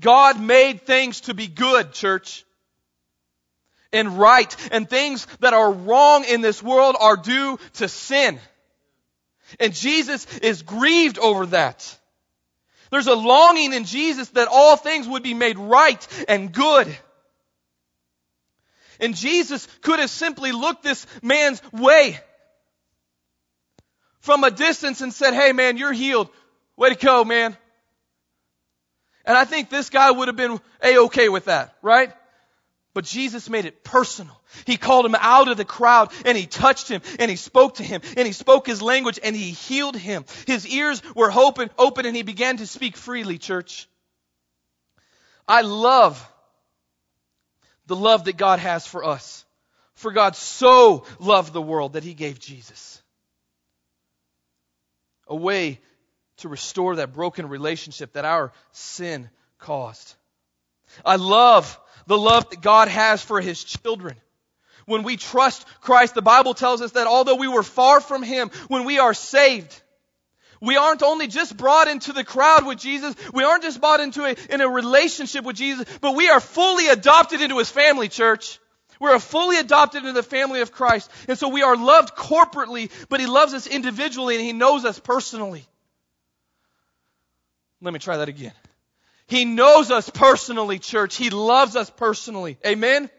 God 0.00 0.40
made 0.40 0.86
things 0.86 1.20
to 1.22 1.34
be 1.34 1.46
good, 1.46 1.92
church 1.92 2.45
and 3.96 4.18
right, 4.18 4.54
and 4.72 4.88
things 4.88 5.26
that 5.40 5.54
are 5.54 5.72
wrong 5.72 6.24
in 6.24 6.40
this 6.40 6.62
world 6.62 6.96
are 6.98 7.16
due 7.16 7.58
to 7.74 7.88
sin. 7.88 8.38
And 9.60 9.74
Jesus 9.74 10.26
is 10.38 10.62
grieved 10.62 11.18
over 11.18 11.46
that. 11.46 11.98
There's 12.90 13.06
a 13.06 13.14
longing 13.14 13.72
in 13.72 13.84
Jesus 13.84 14.28
that 14.30 14.48
all 14.50 14.76
things 14.76 15.08
would 15.08 15.22
be 15.22 15.34
made 15.34 15.58
right 15.58 16.06
and 16.28 16.52
good. 16.52 16.96
And 19.00 19.14
Jesus 19.14 19.66
could 19.82 19.98
have 19.98 20.10
simply 20.10 20.52
looked 20.52 20.82
this 20.82 21.06
man's 21.22 21.60
way 21.72 22.18
from 24.20 24.44
a 24.44 24.50
distance 24.50 25.00
and 25.00 25.12
said, 25.12 25.34
Hey 25.34 25.52
man, 25.52 25.76
you're 25.76 25.92
healed. 25.92 26.28
Way 26.76 26.90
to 26.90 26.94
go, 26.94 27.24
man. 27.24 27.56
And 29.24 29.36
I 29.36 29.44
think 29.44 29.68
this 29.68 29.90
guy 29.90 30.10
would 30.10 30.28
have 30.28 30.36
been 30.36 30.60
a-okay 30.82 31.28
with 31.28 31.46
that, 31.46 31.74
right? 31.82 32.12
But 32.96 33.04
Jesus 33.04 33.50
made 33.50 33.66
it 33.66 33.84
personal. 33.84 34.40
He 34.64 34.78
called 34.78 35.04
him 35.04 35.14
out 35.18 35.48
of 35.48 35.58
the 35.58 35.66
crowd 35.66 36.10
and 36.24 36.34
he 36.34 36.46
touched 36.46 36.88
him 36.88 37.02
and 37.18 37.30
he 37.30 37.36
spoke 37.36 37.74
to 37.74 37.82
him 37.82 38.00
and 38.16 38.26
he 38.26 38.32
spoke 38.32 38.66
his 38.66 38.80
language 38.80 39.20
and 39.22 39.36
he 39.36 39.50
healed 39.50 39.96
him. 39.96 40.24
His 40.46 40.66
ears 40.66 41.02
were 41.14 41.30
open, 41.30 41.68
open 41.76 42.06
and 42.06 42.16
he 42.16 42.22
began 42.22 42.56
to 42.56 42.66
speak 42.66 42.96
freely, 42.96 43.36
church. 43.36 43.86
I 45.46 45.60
love 45.60 46.26
the 47.86 47.96
love 47.96 48.24
that 48.24 48.38
God 48.38 48.60
has 48.60 48.86
for 48.86 49.04
us. 49.04 49.44
For 49.96 50.10
God 50.10 50.34
so 50.34 51.04
loved 51.18 51.52
the 51.52 51.60
world 51.60 51.92
that 51.92 52.02
he 52.02 52.14
gave 52.14 52.38
Jesus. 52.38 53.02
A 55.28 55.36
way 55.36 55.80
to 56.38 56.48
restore 56.48 56.96
that 56.96 57.12
broken 57.12 57.50
relationship 57.50 58.14
that 58.14 58.24
our 58.24 58.54
sin 58.72 59.28
caused. 59.58 60.14
I 61.04 61.16
love 61.16 61.78
the 62.06 62.18
love 62.18 62.50
that 62.50 62.60
God 62.60 62.88
has 62.88 63.22
for 63.22 63.40
His 63.40 63.62
children. 63.62 64.16
When 64.86 65.02
we 65.02 65.16
trust 65.16 65.66
Christ, 65.80 66.14
the 66.14 66.22
Bible 66.22 66.54
tells 66.54 66.80
us 66.80 66.92
that 66.92 67.06
although 67.06 67.34
we 67.34 67.48
were 67.48 67.64
far 67.64 68.00
from 68.00 68.22
Him, 68.22 68.50
when 68.68 68.84
we 68.84 68.98
are 68.98 69.14
saved, 69.14 69.82
we 70.60 70.76
aren't 70.76 71.02
only 71.02 71.26
just 71.26 71.56
brought 71.56 71.88
into 71.88 72.12
the 72.12 72.24
crowd 72.24 72.64
with 72.64 72.78
Jesus, 72.78 73.14
we 73.34 73.44
aren't 73.44 73.64
just 73.64 73.80
brought 73.80 74.00
into 74.00 74.24
a, 74.24 74.36
in 74.50 74.60
a 74.60 74.68
relationship 74.68 75.44
with 75.44 75.56
Jesus, 75.56 75.86
but 76.00 76.14
we 76.14 76.28
are 76.28 76.40
fully 76.40 76.88
adopted 76.88 77.40
into 77.40 77.58
His 77.58 77.70
family, 77.70 78.08
church. 78.08 78.58
We're 78.98 79.18
fully 79.18 79.58
adopted 79.58 80.02
into 80.02 80.14
the 80.14 80.22
family 80.22 80.62
of 80.62 80.72
Christ. 80.72 81.10
And 81.28 81.38
so 81.38 81.48
we 81.48 81.62
are 81.62 81.76
loved 81.76 82.16
corporately, 82.16 82.90
but 83.08 83.20
He 83.20 83.26
loves 83.26 83.52
us 83.52 83.66
individually 83.66 84.36
and 84.36 84.44
He 84.44 84.52
knows 84.52 84.84
us 84.84 84.98
personally. 84.98 85.66
Let 87.82 87.92
me 87.92 87.98
try 87.98 88.16
that 88.18 88.28
again. 88.28 88.52
He 89.28 89.44
knows 89.44 89.90
us 89.90 90.08
personally, 90.08 90.78
church. 90.78 91.16
He 91.16 91.30
loves 91.30 91.74
us 91.76 91.90
personally. 91.90 92.58
Amen? 92.64 93.10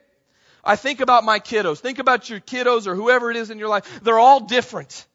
I 0.63 0.75
think 0.75 0.99
about 0.99 1.23
my 1.23 1.39
kiddos. 1.39 1.79
Think 1.79 1.99
about 1.99 2.29
your 2.29 2.39
kiddos 2.39 2.87
or 2.87 2.95
whoever 2.95 3.31
it 3.31 3.37
is 3.37 3.49
in 3.49 3.59
your 3.59 3.69
life. 3.69 3.99
They're 4.03 4.19
all 4.19 4.41
different. 4.41 5.05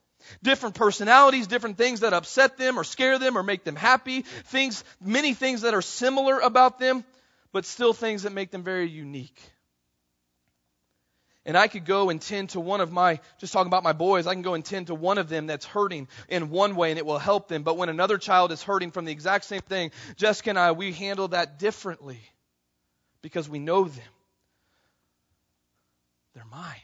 Different 0.42 0.74
personalities, 0.74 1.46
different 1.46 1.76
things 1.76 2.00
that 2.00 2.12
upset 2.12 2.56
them 2.56 2.78
or 2.78 2.84
scare 2.84 3.18
them 3.18 3.36
or 3.36 3.42
make 3.42 3.64
them 3.64 3.76
happy. 3.76 4.22
Things, 4.22 4.84
many 5.00 5.34
things 5.34 5.62
that 5.62 5.74
are 5.74 5.82
similar 5.82 6.38
about 6.38 6.78
them, 6.78 7.04
but 7.52 7.64
still 7.64 7.92
things 7.92 8.22
that 8.22 8.32
make 8.32 8.50
them 8.50 8.62
very 8.62 8.88
unique. 8.88 9.38
And 11.44 11.56
I 11.56 11.66
could 11.66 11.84
go 11.84 12.08
and 12.10 12.20
tend 12.20 12.50
to 12.50 12.60
one 12.60 12.80
of 12.80 12.92
my, 12.92 13.18
just 13.38 13.52
talking 13.52 13.66
about 13.66 13.82
my 13.82 13.92
boys, 13.92 14.28
I 14.28 14.34
can 14.34 14.42
go 14.42 14.54
and 14.54 14.64
tend 14.64 14.86
to 14.86 14.94
one 14.94 15.18
of 15.18 15.28
them 15.28 15.48
that's 15.48 15.66
hurting 15.66 16.06
in 16.28 16.50
one 16.50 16.76
way 16.76 16.90
and 16.90 16.98
it 16.98 17.06
will 17.06 17.18
help 17.18 17.48
them. 17.48 17.64
But 17.64 17.76
when 17.76 17.88
another 17.88 18.16
child 18.16 18.52
is 18.52 18.62
hurting 18.62 18.92
from 18.92 19.06
the 19.06 19.12
exact 19.12 19.44
same 19.46 19.62
thing, 19.62 19.90
Jessica 20.16 20.50
and 20.50 20.58
I, 20.58 20.72
we 20.72 20.92
handle 20.92 21.28
that 21.28 21.58
differently 21.58 22.20
because 23.22 23.48
we 23.48 23.58
know 23.58 23.84
them. 23.84 24.04
They're 26.34 26.44
mine. 26.50 26.76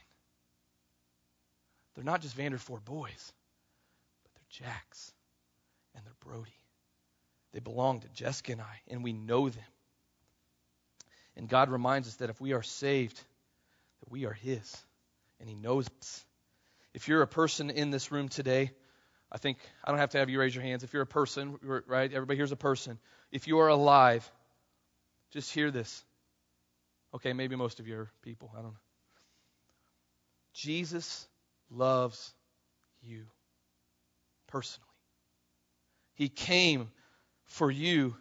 They're 1.94 2.04
not 2.04 2.20
just 2.20 2.36
Vanderford 2.36 2.84
boys, 2.84 3.32
but 4.22 4.32
they're 4.34 4.66
Jack's 4.66 5.12
and 5.94 6.04
they're 6.04 6.12
Brody. 6.32 6.50
They 7.52 7.60
belong 7.60 8.00
to 8.00 8.08
Jessica 8.08 8.52
and 8.52 8.60
I, 8.60 8.80
and 8.88 9.02
we 9.02 9.12
know 9.12 9.48
them. 9.48 9.64
And 11.36 11.48
God 11.48 11.70
reminds 11.70 12.08
us 12.08 12.16
that 12.16 12.30
if 12.30 12.40
we 12.40 12.52
are 12.52 12.62
saved, 12.62 13.18
we 14.10 14.26
are 14.26 14.32
His, 14.32 14.76
and 15.40 15.48
He 15.48 15.54
knows 15.54 15.86
us. 16.00 16.24
If 16.94 17.08
you're 17.08 17.22
a 17.22 17.26
person 17.26 17.70
in 17.70 17.90
this 17.90 18.10
room 18.10 18.28
today, 18.28 18.72
I 19.30 19.38
think 19.38 19.58
I 19.84 19.90
don't 19.90 20.00
have 20.00 20.10
to 20.10 20.18
have 20.18 20.30
you 20.30 20.40
raise 20.40 20.54
your 20.54 20.64
hands. 20.64 20.84
If 20.84 20.92
you're 20.92 21.02
a 21.02 21.06
person, 21.06 21.58
right? 21.86 22.12
Everybody 22.12 22.36
here's 22.36 22.52
a 22.52 22.56
person. 22.56 22.98
If 23.30 23.46
you 23.46 23.58
are 23.60 23.68
alive, 23.68 24.28
just 25.30 25.52
hear 25.52 25.70
this. 25.70 26.04
Okay, 27.14 27.32
maybe 27.32 27.56
most 27.56 27.80
of 27.80 27.86
you 27.86 27.98
are 27.98 28.10
people. 28.22 28.50
I 28.54 28.62
don't 28.62 28.72
know. 28.72 28.78
Jesus 30.54 31.28
loves 31.70 32.32
you 33.02 33.24
personally. 34.48 34.88
He 36.14 36.28
came 36.28 36.90
for 37.46 37.70
you 37.70 38.16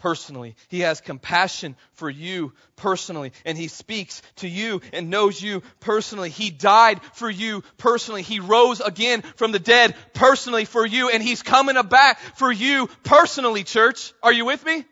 personally. 0.00 0.56
He 0.68 0.80
has 0.80 1.00
compassion 1.00 1.76
for 1.92 2.10
you 2.10 2.52
personally. 2.74 3.32
And 3.44 3.56
He 3.56 3.68
speaks 3.68 4.22
to 4.36 4.48
you 4.48 4.80
and 4.92 5.10
knows 5.10 5.40
you 5.40 5.62
personally. 5.78 6.30
He 6.30 6.50
died 6.50 7.00
for 7.12 7.30
you 7.30 7.62
personally. 7.76 8.22
He 8.22 8.40
rose 8.40 8.80
again 8.80 9.22
from 9.36 9.52
the 9.52 9.58
dead 9.58 9.94
personally 10.14 10.64
for 10.64 10.86
you. 10.86 11.10
And 11.10 11.22
He's 11.22 11.42
coming 11.42 11.80
back 11.88 12.18
for 12.36 12.50
you 12.50 12.88
personally, 13.04 13.62
church. 13.62 14.12
Are 14.22 14.32
you 14.32 14.46
with 14.46 14.64
me? 14.64 14.84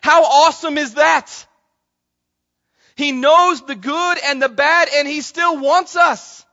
How 0.00 0.24
awesome 0.24 0.78
is 0.78 0.94
that? 0.94 1.46
He 2.94 3.10
knows 3.10 3.62
the 3.62 3.74
good 3.74 4.18
and 4.26 4.40
the 4.40 4.48
bad 4.48 4.88
and 4.94 5.08
He 5.08 5.22
still 5.22 5.58
wants 5.58 5.96
us. 5.96 6.46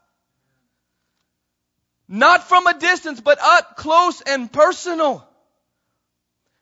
Not 2.08 2.48
from 2.48 2.66
a 2.66 2.76
distance, 2.76 3.20
but 3.20 3.38
up 3.40 3.76
close 3.76 4.20
and 4.20 4.52
personal. 4.52 5.29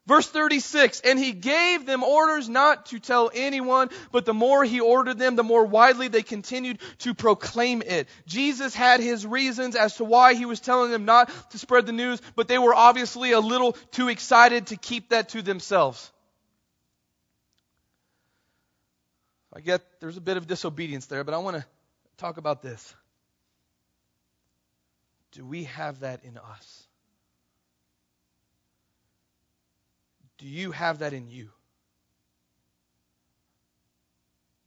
Verse 0.09 0.27
36, 0.27 1.03
and 1.03 1.18
he 1.18 1.33
gave 1.33 1.85
them 1.85 2.03
orders 2.03 2.49
not 2.49 2.87
to 2.87 2.99
tell 2.99 3.31
anyone, 3.35 3.90
but 4.11 4.25
the 4.25 4.33
more 4.33 4.64
he 4.64 4.81
ordered 4.81 5.18
them, 5.18 5.37
the 5.37 5.42
more 5.42 5.66
widely 5.66 6.09
they 6.09 6.23
continued 6.23 6.79
to 7.01 7.12
proclaim 7.12 7.83
it. 7.83 8.09
Jesus 8.27 8.75
had 8.75 9.01
his 9.01 9.27
reasons 9.27 9.77
as 9.77 9.97
to 9.97 10.05
why 10.05 10.33
he 10.33 10.47
was 10.47 10.61
telling 10.61 10.90
them 10.90 11.05
not 11.05 11.31
to 11.51 11.59
spread 11.59 11.85
the 11.85 11.92
news, 11.92 12.23
but 12.37 12.49
they 12.49 12.57
were 12.57 12.75
obviously 12.75 13.33
a 13.33 13.40
little 13.40 13.73
too 13.92 14.09
excited 14.09 14.68
to 14.68 14.77
keep 14.77 15.11
that 15.11 15.29
to 15.29 15.42
themselves. 15.42 16.11
I 19.53 19.61
get 19.61 19.83
there's 20.01 20.16
a 20.16 20.23
bit 20.23 20.38
of 20.38 20.47
disobedience 20.47 21.05
there, 21.05 21.23
but 21.23 21.35
I 21.35 21.38
want 21.38 21.59
to 21.59 21.64
talk 22.16 22.38
about 22.38 22.62
this. 22.62 22.94
Do 25.33 25.44
we 25.44 25.64
have 25.64 26.01
that 26.01 26.25
in 26.25 26.38
us? 26.38 26.88
Do 30.38 30.46
you 30.46 30.70
have 30.70 31.01
that 31.01 31.12
in 31.12 31.29
you? 31.29 31.51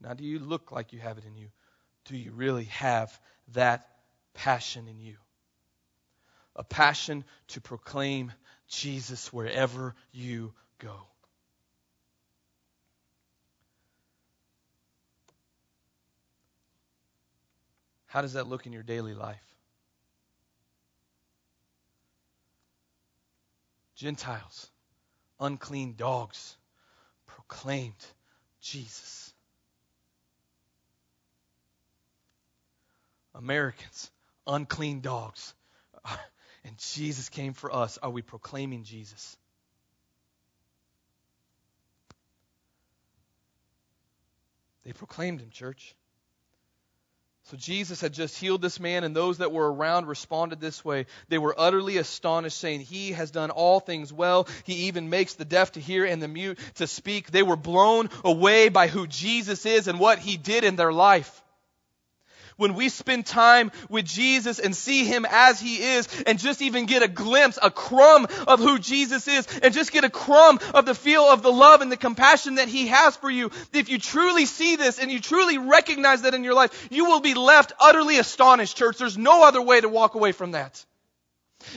Now, 0.00 0.14
do 0.14 0.24
you 0.24 0.38
look 0.38 0.72
like 0.72 0.92
you 0.92 0.98
have 1.00 1.18
it 1.18 1.24
in 1.24 1.36
you? 1.36 1.48
Do 2.06 2.16
you 2.16 2.32
really 2.32 2.64
have 2.64 3.18
that 3.54 3.88
passion 4.34 4.88
in 4.88 5.00
you? 5.00 5.16
A 6.56 6.64
passion 6.64 7.24
to 7.48 7.60
proclaim 7.60 8.32
Jesus 8.68 9.32
wherever 9.32 9.94
you 10.12 10.52
go. 10.78 10.94
How 18.06 18.20
does 18.20 18.34
that 18.34 18.46
look 18.46 18.66
in 18.66 18.72
your 18.74 18.82
daily 18.82 19.14
life? 19.14 19.40
Gentiles 23.94 24.70
unclean 25.42 25.94
dogs 25.96 26.56
proclaimed 27.26 28.06
Jesus. 28.60 29.34
Americans, 33.34 34.10
unclean 34.46 35.00
dogs. 35.00 35.54
And 36.64 36.78
Jesus 36.78 37.28
came 37.28 37.54
for 37.54 37.74
us. 37.74 37.98
Are 37.98 38.10
we 38.10 38.22
proclaiming 38.22 38.84
Jesus? 38.84 39.36
They 44.84 44.92
proclaimed 44.92 45.40
him, 45.40 45.50
church. 45.50 45.96
So 47.50 47.56
Jesus 47.56 48.00
had 48.00 48.12
just 48.12 48.38
healed 48.38 48.62
this 48.62 48.78
man, 48.78 49.04
and 49.04 49.16
those 49.16 49.38
that 49.38 49.52
were 49.52 49.70
around 49.70 50.06
responded 50.06 50.60
this 50.60 50.84
way. 50.84 51.06
They 51.28 51.38
were 51.38 51.54
utterly 51.58 51.96
astonished, 51.96 52.56
saying, 52.56 52.80
He 52.80 53.12
has 53.12 53.30
done 53.30 53.50
all 53.50 53.80
things 53.80 54.12
well. 54.12 54.46
He 54.64 54.86
even 54.86 55.10
makes 55.10 55.34
the 55.34 55.44
deaf 55.44 55.72
to 55.72 55.80
hear 55.80 56.04
and 56.04 56.22
the 56.22 56.28
mute 56.28 56.58
to 56.76 56.86
speak. 56.86 57.30
They 57.30 57.42
were 57.42 57.56
blown 57.56 58.10
away 58.24 58.68
by 58.68 58.86
who 58.86 59.06
Jesus 59.06 59.66
is 59.66 59.88
and 59.88 59.98
what 59.98 60.18
he 60.18 60.36
did 60.36 60.64
in 60.64 60.76
their 60.76 60.92
life 60.92 61.42
when 62.56 62.74
we 62.74 62.88
spend 62.88 63.26
time 63.26 63.72
with 63.88 64.04
Jesus 64.04 64.58
and 64.58 64.74
see 64.74 65.04
Him 65.04 65.26
as 65.28 65.60
He 65.60 65.82
is 65.82 66.08
and 66.26 66.38
just 66.38 66.62
even 66.62 66.86
get 66.86 67.02
a 67.02 67.08
glimpse, 67.08 67.58
a 67.62 67.70
crumb 67.70 68.26
of 68.46 68.60
who 68.60 68.78
Jesus 68.78 69.28
is 69.28 69.46
and 69.62 69.74
just 69.74 69.92
get 69.92 70.04
a 70.04 70.10
crumb 70.10 70.58
of 70.74 70.86
the 70.86 70.94
feel 70.94 71.24
of 71.24 71.42
the 71.42 71.52
love 71.52 71.80
and 71.80 71.90
the 71.90 71.96
compassion 71.96 72.56
that 72.56 72.68
He 72.68 72.88
has 72.88 73.16
for 73.16 73.30
you. 73.30 73.50
If 73.72 73.88
you 73.88 73.98
truly 73.98 74.46
see 74.46 74.76
this 74.76 74.98
and 74.98 75.10
you 75.10 75.20
truly 75.20 75.58
recognize 75.58 76.22
that 76.22 76.34
in 76.34 76.44
your 76.44 76.54
life, 76.54 76.88
you 76.90 77.06
will 77.06 77.20
be 77.20 77.34
left 77.34 77.72
utterly 77.80 78.18
astonished, 78.18 78.76
church. 78.76 78.98
There's 78.98 79.18
no 79.18 79.44
other 79.44 79.62
way 79.62 79.80
to 79.80 79.88
walk 79.88 80.14
away 80.14 80.32
from 80.32 80.52
that. 80.52 80.84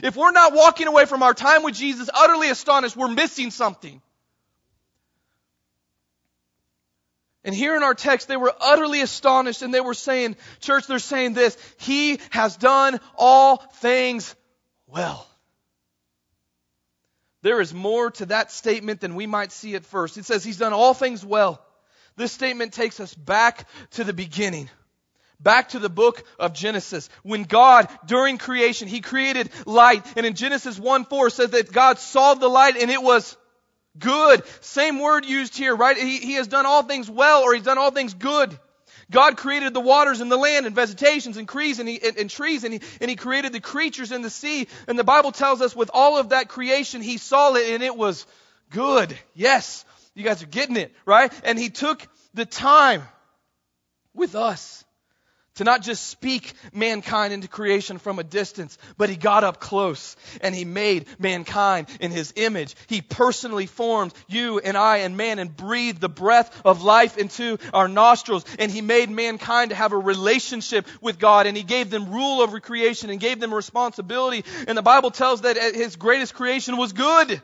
If 0.02 0.16
we're 0.16 0.32
not 0.32 0.54
walking 0.54 0.88
away 0.88 1.06
from 1.06 1.24
our 1.24 1.34
time 1.34 1.64
with 1.64 1.76
Jesus 1.76 2.10
utterly 2.14 2.50
astonished, 2.50 2.98
we're 2.98 3.08
missing 3.08 3.52
something. 3.52 4.02
And 7.46 7.54
here 7.54 7.78
in 7.78 7.84
our 7.84 7.94
text, 7.94 8.28
they 8.28 8.38
were 8.38 8.54
utterly 8.60 9.02
astonished 9.02 9.62
and 9.62 9.72
they 9.72 9.80
were 9.80 9.94
saying, 9.94 10.36
church, 10.62 10.88
they're 10.88 10.98
saying 10.98 11.34
this, 11.34 11.56
He 11.78 12.20
has 12.32 12.58
done 12.58 13.00
all 13.16 13.58
things 13.58 14.36
well. 14.88 15.28
There 17.44 17.62
is 17.62 17.72
more 17.72 18.10
to 18.10 18.26
that 18.26 18.52
statement 18.52 19.00
than 19.00 19.14
we 19.14 19.28
might 19.28 19.52
see 19.52 19.76
at 19.76 19.86
first. 19.86 20.18
It 20.18 20.26
says 20.26 20.44
He's 20.44 20.58
done 20.58 20.74
all 20.74 20.96
things 20.96 21.24
well. 21.24 21.64
This 22.16 22.32
statement 22.32 22.74
takes 22.74 23.00
us 23.00 23.14
back 23.14 23.68
to 23.92 24.04
the 24.04 24.14
beginning. 24.14 24.68
Back 25.40 25.70
to 25.70 25.80
the 25.80 25.90
book 25.90 26.24
of 26.40 26.54
Genesis. 26.54 27.10
When 27.22 27.44
God, 27.44 27.90
during 28.08 28.40
creation, 28.40 28.88
He 28.88 29.02
created 29.02 29.52
light. 29.68 30.04
And 30.18 30.26
in 30.26 30.34
Genesis 30.34 30.80
1 30.80 31.06
4 31.06 31.30
says 31.30 31.52
that 31.52 31.72
God 31.72 32.00
saw 32.00 32.34
the 32.34 32.48
light 32.48 32.78
and 32.78 32.90
it 32.90 33.04
was 33.04 33.38
good. 33.98 34.44
Same 34.62 35.00
word 35.00 35.26
used 35.26 35.58
here, 35.58 35.76
right? 35.76 35.98
He, 35.98 36.18
he 36.18 36.34
has 36.34 36.48
done 36.48 36.66
all 36.66 36.84
things 36.84 37.10
well 37.10 37.44
or 37.44 37.54
He's 37.54 37.64
done 37.64 37.78
all 37.78 37.92
things 37.92 38.14
good. 38.14 38.58
God 39.12 39.38
created 39.38 39.74
the 39.74 39.82
waters 39.82 40.22
and 40.22 40.32
the 40.32 40.38
land 40.38 40.66
and 40.66 40.76
vegetations 40.76 41.38
and 41.38 41.48
trees 41.48 41.80
and, 41.80 41.88
he, 41.88 42.02
and, 42.02 42.18
and 42.18 42.30
trees 42.30 42.64
and 42.64 42.74
he, 42.74 42.82
and 43.00 43.10
he 43.10 43.16
created 43.16 43.54
the 43.54 43.60
creatures 43.60 44.12
in 44.12 44.22
the 44.22 44.30
sea. 44.30 44.68
And 44.88 44.98
the 44.98 45.04
Bible 45.04 45.32
tells 45.32 45.62
us 45.62 45.76
with 45.76 45.92
all 45.94 46.18
of 46.18 46.30
that 46.30 46.50
creation, 46.50 47.02
He 47.02 47.18
saw 47.18 47.54
it 47.54 47.70
and 47.72 47.84
it 47.84 47.96
was 47.96 48.26
good. 48.72 49.16
Yes. 49.36 49.86
You 50.16 50.24
guys 50.24 50.42
are 50.42 50.48
getting 50.48 50.78
it, 50.78 50.94
right? 51.06 51.32
And 51.44 51.60
He 51.60 51.70
took 51.70 52.08
the 52.34 52.46
time 52.46 53.04
with 54.14 54.36
us 54.36 54.85
to 55.56 55.64
not 55.64 55.82
just 55.82 56.08
speak 56.08 56.54
mankind 56.74 57.34
into 57.34 57.48
creation 57.48 57.98
from 57.98 58.20
a 58.20 58.24
distance, 58.24 58.78
but 58.98 59.10
he 59.10 59.16
got 59.16 59.44
up 59.44 59.60
close 59.60 60.16
and 60.42 60.54
he 60.54 60.66
made 60.66 61.08
mankind 61.20 61.88
in 62.00 62.12
his 62.12 62.34
image. 62.36 62.76
He 62.88 63.02
personally 63.02 63.66
formed 63.66 64.14
you 64.28 64.60
and 64.60 64.78
I 64.78 64.98
and 64.98 65.18
man 65.18 65.40
and 65.40 65.56
breathed 65.56 66.02
the 66.02 66.10
breath 66.10 66.62
of 66.66 66.84
life 66.84 67.18
into 67.18 67.58
our 67.74 67.88
nostrils 67.88 68.46
and 68.60 68.72
he 68.72 68.82
made 68.82 69.10
mankind 69.10 69.70
to 69.70 69.76
have 69.76 69.94
a 69.94 69.98
relationship 69.98 70.88
with 71.02 71.20
God 71.20 71.48
and 71.48 71.56
he 71.56 71.64
gave 71.64 71.90
them 71.90 72.12
rule 72.12 72.42
over 72.42 72.60
creation 72.60 73.10
and 73.10 73.20
gave 73.20 73.40
them 73.40 73.54
responsibility. 73.54 74.44
And 74.68 74.78
the 74.78 74.82
Bible 74.82 75.12
tells 75.12 75.42
that 75.42 75.58
his 75.58 75.96
greatest 75.96 76.34
creation 76.34 76.78
was 76.78 76.94
good. 76.94 77.42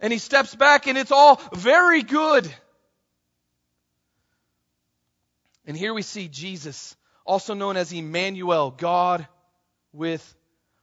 And 0.00 0.12
he 0.12 0.18
steps 0.18 0.54
back 0.54 0.88
and 0.88 0.98
it's 0.98 1.12
all 1.12 1.40
very 1.54 2.02
good. 2.02 2.52
And 5.66 5.76
here 5.76 5.94
we 5.94 6.02
see 6.02 6.28
Jesus, 6.28 6.96
also 7.24 7.54
known 7.54 7.76
as 7.76 7.92
Emmanuel, 7.92 8.70
God 8.70 9.26
with 9.92 10.34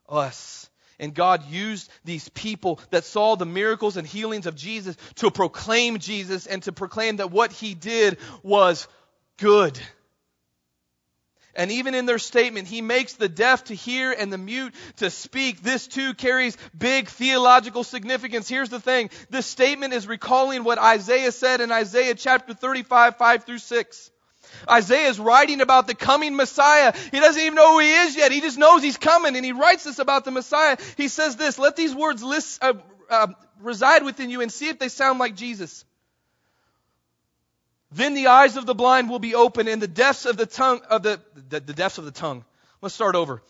us. 0.07 0.69
And 0.99 1.13
God 1.13 1.49
used 1.49 1.89
these 2.03 2.27
people 2.29 2.79
that 2.89 3.05
saw 3.05 3.35
the 3.35 3.45
miracles 3.45 3.95
and 3.95 4.05
healings 4.05 4.47
of 4.47 4.55
Jesus 4.55 4.97
to 5.15 5.31
proclaim 5.31 5.99
Jesus 5.99 6.45
and 6.45 6.61
to 6.63 6.73
proclaim 6.73 7.17
that 7.17 7.31
what 7.31 7.53
he 7.53 7.73
did 7.73 8.17
was 8.43 8.87
good. 9.37 9.79
And 11.55 11.71
even 11.71 11.95
in 11.95 12.05
their 12.05 12.19
statement, 12.19 12.67
he 12.67 12.81
makes 12.81 13.13
the 13.13 13.27
deaf 13.27 13.65
to 13.65 13.75
hear 13.75 14.11
and 14.11 14.31
the 14.31 14.37
mute 14.37 14.73
to 14.97 15.09
speak. 15.09 15.61
This 15.61 15.87
too 15.87 16.13
carries 16.13 16.57
big 16.77 17.07
theological 17.07 17.83
significance. 17.83 18.47
Here's 18.47 18.69
the 18.69 18.79
thing. 18.79 19.09
This 19.29 19.45
statement 19.45 19.93
is 19.93 20.07
recalling 20.07 20.63
what 20.63 20.77
Isaiah 20.77 21.31
said 21.31 21.59
in 21.59 21.71
Isaiah 21.71 22.15
chapter 22.15 22.53
35, 22.53 23.17
5 23.17 23.43
through 23.45 23.57
6. 23.57 24.11
Isaiah 24.69 25.09
is 25.09 25.19
writing 25.19 25.61
about 25.61 25.87
the 25.87 25.95
coming 25.95 26.35
Messiah. 26.35 26.93
He 27.11 27.19
doesn't 27.19 27.41
even 27.41 27.55
know 27.55 27.73
who 27.73 27.79
he 27.79 27.91
is 27.91 28.15
yet. 28.15 28.31
He 28.31 28.41
just 28.41 28.57
knows 28.57 28.83
he's 28.83 28.97
coming, 28.97 29.35
and 29.35 29.45
he 29.45 29.51
writes 29.51 29.83
this 29.83 29.99
about 29.99 30.25
the 30.25 30.31
Messiah. 30.31 30.77
He 30.97 31.07
says 31.07 31.35
this, 31.35 31.59
let 31.59 31.75
these 31.75 31.93
words 31.93 32.23
list, 32.23 32.63
uh, 32.63 32.73
uh, 33.09 33.27
reside 33.61 34.03
within 34.03 34.29
you 34.29 34.41
and 34.41 34.51
see 34.51 34.69
if 34.69 34.79
they 34.79 34.89
sound 34.89 35.19
like 35.19 35.35
Jesus. 35.35 35.85
Then 37.91 38.13
the 38.13 38.27
eyes 38.27 38.55
of 38.55 38.65
the 38.65 38.75
blind 38.75 39.09
will 39.09 39.19
be 39.19 39.33
open, 39.33 39.67
and 39.67 39.81
the 39.81 39.87
depths 39.87 40.25
of 40.25 40.37
the 40.37 40.45
tongue 40.45 40.81
of 40.89 41.03
the, 41.03 41.19
the, 41.49 41.59
the 41.59 41.73
depths 41.73 41.97
of 41.97 42.05
the 42.05 42.11
tongue. 42.11 42.45
Let's 42.81 42.93
start 42.93 43.15
over. 43.15 43.41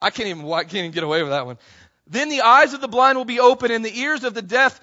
I 0.00 0.10
can't 0.10 0.28
even 0.28 0.44
I 0.52 0.62
can't 0.62 0.74
even 0.74 0.90
get 0.92 1.02
away 1.02 1.22
with 1.22 1.32
that 1.32 1.46
one. 1.46 1.58
Then 2.06 2.28
the 2.28 2.42
eyes 2.42 2.74
of 2.74 2.80
the 2.80 2.88
blind 2.88 3.18
will 3.18 3.24
be 3.24 3.40
open, 3.40 3.70
and 3.70 3.84
the 3.84 3.98
ears 3.98 4.24
of 4.24 4.34
the 4.34 4.42
deaf 4.42 4.80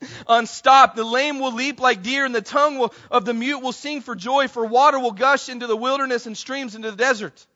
unstopped. 0.28 0.96
The 0.96 1.04
lame 1.04 1.40
will 1.40 1.52
leap 1.52 1.80
like 1.80 2.02
deer, 2.02 2.24
and 2.24 2.34
the 2.34 2.42
tongue 2.42 2.78
will, 2.78 2.94
of 3.10 3.24
the 3.24 3.34
mute 3.34 3.60
will 3.60 3.72
sing 3.72 4.00
for 4.00 4.14
joy, 4.14 4.48
for 4.48 4.64
water 4.64 4.98
will 4.98 5.12
gush 5.12 5.48
into 5.48 5.66
the 5.66 5.76
wilderness 5.76 6.26
and 6.26 6.36
streams 6.36 6.74
into 6.74 6.90
the 6.90 6.96
desert. 6.96 7.46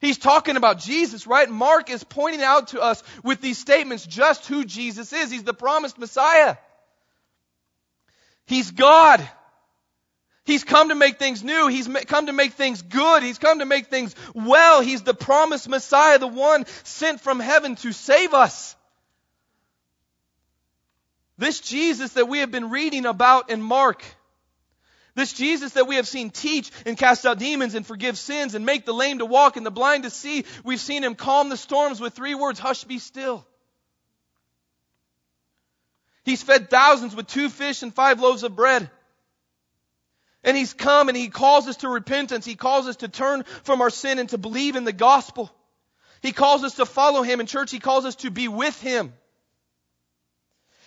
He's 0.00 0.18
talking 0.18 0.56
about 0.56 0.80
Jesus, 0.80 1.28
right? 1.28 1.48
Mark 1.48 1.88
is 1.88 2.02
pointing 2.02 2.42
out 2.42 2.68
to 2.68 2.80
us 2.80 3.02
with 3.22 3.40
these 3.40 3.58
statements 3.58 4.04
just 4.04 4.46
who 4.46 4.64
Jesus 4.64 5.12
is. 5.12 5.30
He's 5.30 5.44
the 5.44 5.54
promised 5.54 5.96
Messiah. 5.96 6.56
He's 8.46 8.72
God. 8.72 9.26
He's 10.44 10.64
come 10.64 10.88
to 10.88 10.96
make 10.96 11.20
things 11.20 11.44
new. 11.44 11.68
He's 11.68 11.86
come 11.86 12.26
to 12.26 12.32
make 12.32 12.54
things 12.54 12.82
good. 12.82 13.22
He's 13.22 13.38
come 13.38 13.60
to 13.60 13.64
make 13.64 13.86
things 13.86 14.16
well. 14.34 14.80
He's 14.80 15.02
the 15.02 15.14
promised 15.14 15.68
Messiah, 15.68 16.18
the 16.18 16.26
one 16.26 16.66
sent 16.82 17.20
from 17.20 17.38
heaven 17.38 17.76
to 17.76 17.92
save 17.92 18.34
us. 18.34 18.74
This 21.42 21.58
Jesus 21.58 22.12
that 22.12 22.28
we 22.28 22.38
have 22.38 22.52
been 22.52 22.70
reading 22.70 23.04
about 23.04 23.50
in 23.50 23.60
Mark, 23.60 24.04
this 25.16 25.32
Jesus 25.32 25.72
that 25.72 25.88
we 25.88 25.96
have 25.96 26.06
seen 26.06 26.30
teach 26.30 26.70
and 26.86 26.96
cast 26.96 27.26
out 27.26 27.40
demons 27.40 27.74
and 27.74 27.84
forgive 27.84 28.16
sins 28.16 28.54
and 28.54 28.64
make 28.64 28.86
the 28.86 28.94
lame 28.94 29.18
to 29.18 29.26
walk 29.26 29.56
and 29.56 29.66
the 29.66 29.72
blind 29.72 30.04
to 30.04 30.10
see, 30.10 30.44
we've 30.62 30.78
seen 30.78 31.02
him 31.02 31.16
calm 31.16 31.48
the 31.48 31.56
storms 31.56 32.00
with 32.00 32.14
three 32.14 32.36
words, 32.36 32.60
hush, 32.60 32.84
be 32.84 33.00
still. 33.00 33.44
He's 36.22 36.44
fed 36.44 36.70
thousands 36.70 37.16
with 37.16 37.26
two 37.26 37.48
fish 37.48 37.82
and 37.82 37.92
five 37.92 38.20
loaves 38.20 38.44
of 38.44 38.54
bread. 38.54 38.88
And 40.44 40.56
he's 40.56 40.74
come 40.74 41.08
and 41.08 41.16
he 41.16 41.28
calls 41.28 41.66
us 41.66 41.78
to 41.78 41.88
repentance. 41.88 42.44
He 42.44 42.54
calls 42.54 42.86
us 42.86 42.96
to 42.98 43.08
turn 43.08 43.42
from 43.64 43.80
our 43.80 43.90
sin 43.90 44.20
and 44.20 44.28
to 44.28 44.38
believe 44.38 44.76
in 44.76 44.84
the 44.84 44.92
gospel. 44.92 45.50
He 46.20 46.30
calls 46.30 46.62
us 46.62 46.76
to 46.76 46.86
follow 46.86 47.22
him. 47.22 47.40
In 47.40 47.46
church, 47.46 47.72
he 47.72 47.80
calls 47.80 48.04
us 48.04 48.14
to 48.16 48.30
be 48.30 48.46
with 48.46 48.80
him. 48.80 49.12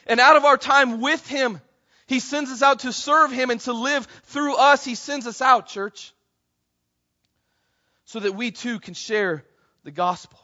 And 0.05 0.19
out 0.19 0.35
of 0.35 0.45
our 0.45 0.57
time 0.57 1.01
with 1.01 1.27
Him, 1.27 1.61
He 2.07 2.19
sends 2.19 2.51
us 2.51 2.61
out 2.61 2.79
to 2.79 2.93
serve 2.93 3.31
Him 3.31 3.49
and 3.49 3.59
to 3.61 3.73
live 3.73 4.07
through 4.25 4.55
us. 4.55 4.83
He 4.85 4.95
sends 4.95 5.27
us 5.27 5.41
out, 5.41 5.67
church, 5.67 6.13
so 8.05 8.19
that 8.19 8.35
we 8.35 8.51
too 8.51 8.79
can 8.79 8.93
share 8.93 9.43
the 9.83 9.91
gospel, 9.91 10.39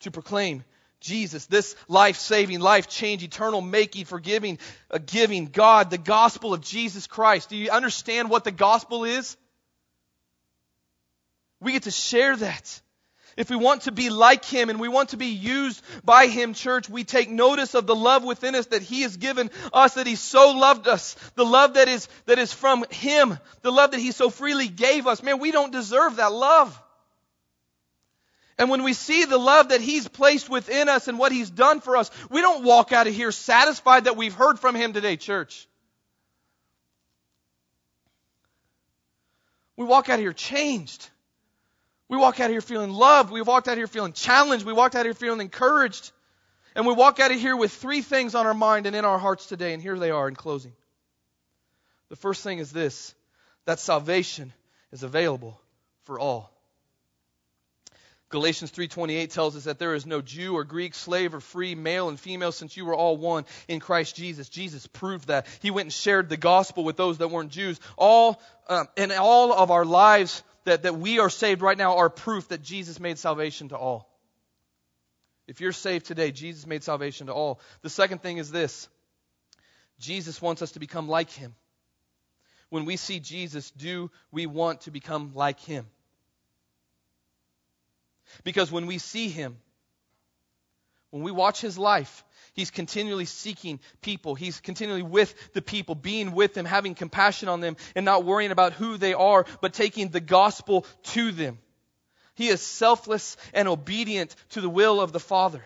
to 0.00 0.10
proclaim 0.10 0.64
Jesus, 1.00 1.46
this 1.46 1.74
life 1.88 2.16
saving, 2.16 2.60
life 2.60 2.88
changing, 2.88 3.28
eternal 3.28 3.60
making, 3.60 4.04
forgiving, 4.04 4.58
giving 5.06 5.46
God, 5.46 5.90
the 5.90 5.98
gospel 5.98 6.54
of 6.54 6.60
Jesus 6.60 7.08
Christ. 7.08 7.50
Do 7.50 7.56
you 7.56 7.70
understand 7.70 8.30
what 8.30 8.44
the 8.44 8.52
gospel 8.52 9.04
is? 9.04 9.36
We 11.60 11.72
get 11.72 11.84
to 11.84 11.90
share 11.90 12.36
that. 12.36 12.81
If 13.36 13.48
we 13.48 13.56
want 13.56 13.82
to 13.82 13.92
be 13.92 14.10
like 14.10 14.44
Him 14.44 14.68
and 14.68 14.78
we 14.78 14.88
want 14.88 15.10
to 15.10 15.16
be 15.16 15.28
used 15.28 15.82
by 16.04 16.26
Him, 16.26 16.52
church, 16.52 16.88
we 16.88 17.04
take 17.04 17.30
notice 17.30 17.74
of 17.74 17.86
the 17.86 17.94
love 17.94 18.24
within 18.24 18.54
us 18.54 18.66
that 18.66 18.82
He 18.82 19.02
has 19.02 19.16
given 19.16 19.50
us, 19.72 19.94
that 19.94 20.06
He 20.06 20.16
so 20.16 20.50
loved 20.50 20.86
us, 20.86 21.14
the 21.34 21.44
love 21.44 21.74
that 21.74 21.88
is, 21.88 22.08
that 22.26 22.38
is 22.38 22.52
from 22.52 22.84
Him, 22.90 23.38
the 23.62 23.72
love 23.72 23.92
that 23.92 24.00
He 24.00 24.12
so 24.12 24.28
freely 24.28 24.68
gave 24.68 25.06
us. 25.06 25.22
Man, 25.22 25.38
we 25.38 25.50
don't 25.50 25.72
deserve 25.72 26.16
that 26.16 26.32
love. 26.32 26.78
And 28.58 28.68
when 28.68 28.82
we 28.82 28.92
see 28.92 29.24
the 29.24 29.38
love 29.38 29.70
that 29.70 29.80
He's 29.80 30.06
placed 30.06 30.50
within 30.50 30.88
us 30.88 31.08
and 31.08 31.18
what 31.18 31.32
He's 31.32 31.50
done 31.50 31.80
for 31.80 31.96
us, 31.96 32.10
we 32.28 32.42
don't 32.42 32.64
walk 32.64 32.92
out 32.92 33.06
of 33.06 33.14
here 33.14 33.32
satisfied 33.32 34.04
that 34.04 34.16
we've 34.16 34.34
heard 34.34 34.58
from 34.58 34.74
Him 34.74 34.92
today, 34.92 35.16
church. 35.16 35.66
We 39.76 39.86
walk 39.86 40.10
out 40.10 40.14
of 40.14 40.20
here 40.20 40.34
changed. 40.34 41.08
We 42.12 42.18
walk 42.18 42.40
out 42.40 42.50
here 42.50 42.60
feeling 42.60 42.90
loved. 42.90 43.32
We 43.32 43.40
walked 43.40 43.68
out 43.68 43.78
here 43.78 43.86
feeling 43.86 44.12
challenged. 44.12 44.66
We 44.66 44.74
walked 44.74 44.96
out 44.96 45.06
here 45.06 45.14
feeling 45.14 45.40
encouraged. 45.40 46.12
And 46.76 46.86
we 46.86 46.92
walk 46.92 47.20
out 47.20 47.30
of 47.30 47.40
here 47.40 47.56
with 47.56 47.72
three 47.72 48.02
things 48.02 48.34
on 48.34 48.46
our 48.46 48.52
mind 48.52 48.84
and 48.86 48.94
in 48.94 49.06
our 49.06 49.18
hearts 49.18 49.46
today. 49.46 49.72
And 49.72 49.82
here 49.82 49.98
they 49.98 50.10
are 50.10 50.28
in 50.28 50.34
closing. 50.34 50.74
The 52.10 52.16
first 52.16 52.42
thing 52.42 52.58
is 52.58 52.70
this 52.70 53.14
that 53.64 53.80
salvation 53.80 54.52
is 54.92 55.04
available 55.04 55.58
for 56.04 56.18
all. 56.20 56.50
Galatians 58.28 58.70
3:28 58.72 59.30
tells 59.30 59.56
us 59.56 59.64
that 59.64 59.78
there 59.78 59.94
is 59.94 60.04
no 60.04 60.20
Jew 60.20 60.54
or 60.54 60.64
Greek, 60.64 60.94
slave 60.94 61.32
or 61.34 61.40
free, 61.40 61.74
male 61.74 62.10
and 62.10 62.20
female 62.20 62.52
since 62.52 62.76
you 62.76 62.84
were 62.84 62.94
all 62.94 63.16
one 63.16 63.46
in 63.68 63.80
Christ 63.80 64.16
Jesus. 64.16 64.50
Jesus 64.50 64.86
proved 64.86 65.28
that. 65.28 65.46
He 65.60 65.70
went 65.70 65.86
and 65.86 65.92
shared 65.92 66.28
the 66.28 66.36
gospel 66.36 66.84
with 66.84 66.98
those 66.98 67.18
that 67.18 67.28
weren't 67.28 67.52
Jews. 67.52 67.80
All 67.96 68.38
um, 68.68 68.86
in 68.98 69.12
all 69.12 69.54
of 69.54 69.70
our 69.70 69.86
lives 69.86 70.42
that, 70.64 70.82
that 70.82 70.96
we 70.96 71.18
are 71.18 71.30
saved 71.30 71.62
right 71.62 71.76
now 71.76 71.98
are 71.98 72.10
proof 72.10 72.48
that 72.48 72.62
Jesus 72.62 73.00
made 73.00 73.18
salvation 73.18 73.68
to 73.70 73.76
all. 73.76 74.08
If 75.48 75.60
you're 75.60 75.72
saved 75.72 76.06
today, 76.06 76.30
Jesus 76.30 76.66
made 76.66 76.84
salvation 76.84 77.26
to 77.26 77.32
all. 77.32 77.60
The 77.82 77.90
second 77.90 78.22
thing 78.22 78.38
is 78.38 78.50
this 78.50 78.88
Jesus 79.98 80.40
wants 80.40 80.62
us 80.62 80.72
to 80.72 80.78
become 80.78 81.08
like 81.08 81.30
him. 81.30 81.54
When 82.70 82.84
we 82.84 82.96
see 82.96 83.20
Jesus, 83.20 83.70
do 83.70 84.10
we 84.30 84.46
want 84.46 84.82
to 84.82 84.90
become 84.90 85.32
like 85.34 85.60
him? 85.60 85.86
Because 88.44 88.72
when 88.72 88.86
we 88.86 88.98
see 88.98 89.28
him, 89.28 89.58
when 91.12 91.22
we 91.22 91.30
watch 91.30 91.60
his 91.60 91.78
life, 91.78 92.24
He's 92.54 92.70
continually 92.70 93.24
seeking 93.24 93.80
people. 94.02 94.34
He's 94.34 94.60
continually 94.60 95.02
with 95.02 95.34
the 95.54 95.62
people, 95.62 95.94
being 95.94 96.32
with 96.32 96.52
them, 96.52 96.66
having 96.66 96.94
compassion 96.94 97.48
on 97.48 97.60
them, 97.60 97.76
and 97.96 98.04
not 98.04 98.24
worrying 98.24 98.50
about 98.50 98.74
who 98.74 98.98
they 98.98 99.14
are, 99.14 99.46
but 99.62 99.72
taking 99.72 100.08
the 100.08 100.20
gospel 100.20 100.84
to 101.04 101.32
them. 101.32 101.58
He 102.34 102.48
is 102.48 102.60
selfless 102.60 103.36
and 103.54 103.68
obedient 103.68 104.34
to 104.50 104.60
the 104.60 104.68
will 104.68 105.00
of 105.00 105.12
the 105.12 105.20
Father. 105.20 105.64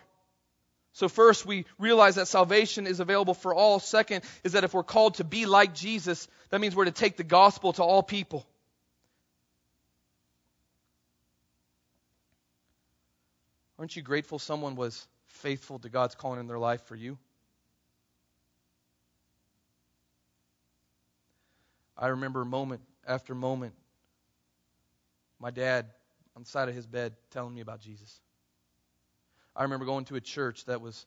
So, 0.93 1.09
first, 1.09 1.45
we 1.45 1.67
realize 1.79 2.15
that 2.15 2.29
salvation 2.29 2.87
is 2.87 3.01
available 3.01 3.35
for 3.35 3.53
all. 3.53 3.81
Second, 3.81 4.25
is 4.45 4.53
that 4.53 4.65
if 4.65 4.73
we're 4.73 4.83
called 4.83 5.15
to 5.17 5.25
be 5.25 5.45
like 5.45 5.75
Jesus, 5.75 6.29
that 6.51 6.61
means 6.61 6.75
we're 6.75 6.87
to 6.87 6.91
take 6.91 7.17
the 7.17 7.25
gospel 7.25 7.73
to 7.75 7.83
all 7.83 8.03
people. 8.03 8.47
Aren't 13.79 13.95
you 13.95 14.03
grateful 14.03 14.39
someone 14.39 14.75
was 14.75 15.07
faithful 15.37 15.79
to 15.81 15.89
God's 15.89 16.15
calling 16.15 16.41
in 16.41 16.47
their 16.47 16.59
life 16.59 16.83
for 16.85 16.97
you? 16.97 17.19
I 21.97 22.09
remember 22.09 22.45
moment 22.45 22.83
after 23.07 23.35
moment, 23.35 23.75
my 25.39 25.51
dad 25.51 25.87
on 26.35 26.43
the 26.43 26.49
side 26.49 26.69
of 26.69 26.75
his 26.75 26.87
bed 26.87 27.15
telling 27.31 27.55
me 27.55 27.61
about 27.61 27.81
Jesus. 27.81 28.21
I 29.55 29.63
remember 29.63 29.87
going 29.87 30.05
to 30.07 30.17
a 30.17 30.21
church 30.21 30.67
that 30.67 30.81
was 30.81 31.07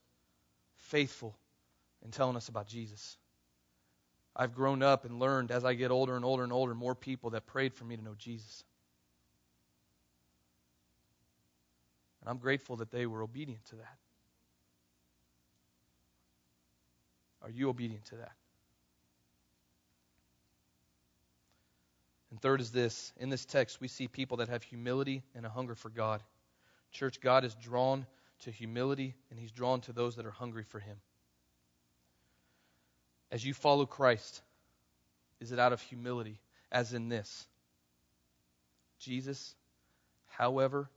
faithful 0.75 1.35
in 2.03 2.11
telling 2.11 2.35
us 2.35 2.47
about 2.49 2.67
Jesus. 2.67 3.17
I've 4.35 4.55
grown 4.55 4.81
up 4.81 5.05
and 5.05 5.19
learned 5.19 5.51
as 5.51 5.65
I 5.65 5.73
get 5.73 5.91
older 5.91 6.15
and 6.15 6.25
older 6.25 6.43
and 6.43 6.53
older 6.53 6.73
more 6.73 6.95
people 6.95 7.31
that 7.31 7.45
prayed 7.45 7.73
for 7.73 7.83
me 7.83 7.97
to 7.97 8.03
know 8.03 8.15
Jesus. 8.17 8.63
And 12.21 12.29
I'm 12.29 12.37
grateful 12.37 12.77
that 12.77 12.91
they 12.91 13.05
were 13.05 13.21
obedient 13.21 13.65
to 13.65 13.75
that. 13.75 13.97
Are 17.41 17.49
you 17.49 17.69
obedient 17.69 18.05
to 18.05 18.15
that? 18.17 18.31
And 22.31 22.41
third 22.41 22.61
is 22.61 22.71
this 22.71 23.11
in 23.17 23.29
this 23.29 23.45
text, 23.45 23.81
we 23.81 23.87
see 23.87 24.07
people 24.07 24.37
that 24.37 24.49
have 24.49 24.63
humility 24.63 25.23
and 25.35 25.45
a 25.45 25.49
hunger 25.49 25.75
for 25.75 25.89
God. 25.89 26.21
Church, 26.91 27.19
God 27.21 27.43
is 27.43 27.55
drawn 27.55 28.05
to 28.41 28.51
humility, 28.51 29.15
and 29.29 29.39
He's 29.39 29.51
drawn 29.51 29.81
to 29.81 29.93
those 29.93 30.15
that 30.15 30.25
are 30.25 30.31
hungry 30.31 30.63
for 30.63 30.79
Him. 30.79 30.97
As 33.31 33.45
you 33.45 33.53
follow 33.53 33.85
Christ, 33.85 34.41
is 35.39 35.51
it 35.51 35.59
out 35.59 35.73
of 35.73 35.81
humility, 35.81 36.39
as 36.71 36.93
in 36.93 37.09
this? 37.09 37.47
Jesus, 38.99 39.55
however, 40.27 40.89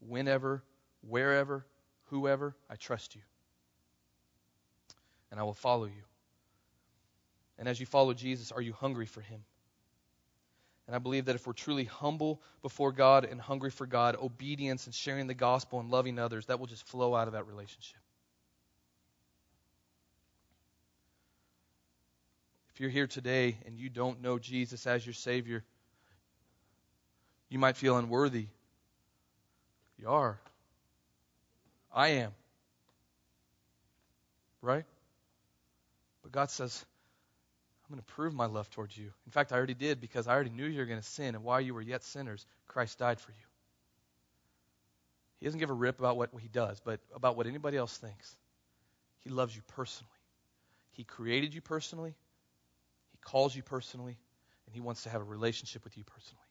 whenever, 0.00 0.62
wherever, 1.06 1.64
whoever, 2.06 2.54
I 2.68 2.76
trust 2.76 3.14
you. 3.14 3.22
And 5.30 5.38
I 5.38 5.42
will 5.42 5.54
follow 5.54 5.84
you. 5.84 6.04
And 7.58 7.68
as 7.68 7.80
you 7.80 7.86
follow 7.86 8.14
Jesus, 8.14 8.52
are 8.52 8.62
you 8.62 8.72
hungry 8.72 9.06
for 9.06 9.20
Him? 9.20 9.40
And 10.86 10.96
I 10.96 10.98
believe 11.00 11.26
that 11.26 11.34
if 11.34 11.46
we're 11.46 11.52
truly 11.52 11.84
humble 11.84 12.40
before 12.62 12.92
God 12.92 13.26
and 13.26 13.38
hungry 13.38 13.70
for 13.70 13.86
God, 13.86 14.16
obedience 14.16 14.86
and 14.86 14.94
sharing 14.94 15.26
the 15.26 15.34
gospel 15.34 15.80
and 15.80 15.90
loving 15.90 16.18
others, 16.18 16.46
that 16.46 16.58
will 16.58 16.66
just 16.66 16.86
flow 16.86 17.14
out 17.14 17.26
of 17.26 17.34
that 17.34 17.46
relationship. 17.46 17.98
If 22.72 22.80
you're 22.80 22.90
here 22.90 23.06
today 23.06 23.58
and 23.66 23.76
you 23.76 23.90
don't 23.90 24.22
know 24.22 24.38
Jesus 24.38 24.86
as 24.86 25.04
your 25.04 25.12
Savior, 25.12 25.62
you 27.50 27.58
might 27.58 27.76
feel 27.76 27.98
unworthy. 27.98 28.46
You 29.98 30.08
are. 30.08 30.38
I 31.92 32.08
am. 32.08 32.30
Right? 34.62 34.84
But 36.28 36.40
God 36.40 36.50
says, 36.50 36.84
I'm 37.86 37.94
going 37.94 38.04
to 38.04 38.12
prove 38.12 38.34
my 38.34 38.44
love 38.44 38.68
towards 38.68 38.94
you. 38.94 39.10
In 39.24 39.32
fact, 39.32 39.50
I 39.50 39.56
already 39.56 39.72
did 39.72 39.98
because 39.98 40.28
I 40.28 40.34
already 40.34 40.50
knew 40.50 40.66
you 40.66 40.80
were 40.80 40.84
going 40.84 41.00
to 41.00 41.06
sin, 41.06 41.34
and 41.34 41.42
while 41.42 41.58
you 41.58 41.72
were 41.72 41.80
yet 41.80 42.04
sinners, 42.04 42.44
Christ 42.66 42.98
died 42.98 43.18
for 43.18 43.30
you. 43.30 43.46
He 45.38 45.46
doesn't 45.46 45.58
give 45.58 45.70
a 45.70 45.74
rip 45.74 45.98
about 46.00 46.18
what 46.18 46.28
he 46.38 46.48
does, 46.48 46.82
but 46.84 47.00
about 47.14 47.38
what 47.38 47.46
anybody 47.46 47.78
else 47.78 47.96
thinks. 47.96 48.36
He 49.20 49.30
loves 49.30 49.56
you 49.56 49.62
personally. 49.68 50.10
He 50.92 51.02
created 51.02 51.54
you 51.54 51.62
personally. 51.62 52.14
He 53.12 53.18
calls 53.22 53.56
you 53.56 53.62
personally, 53.62 54.18
and 54.66 54.74
he 54.74 54.82
wants 54.82 55.04
to 55.04 55.08
have 55.08 55.22
a 55.22 55.24
relationship 55.24 55.82
with 55.82 55.96
you 55.96 56.04
personally. 56.04 56.44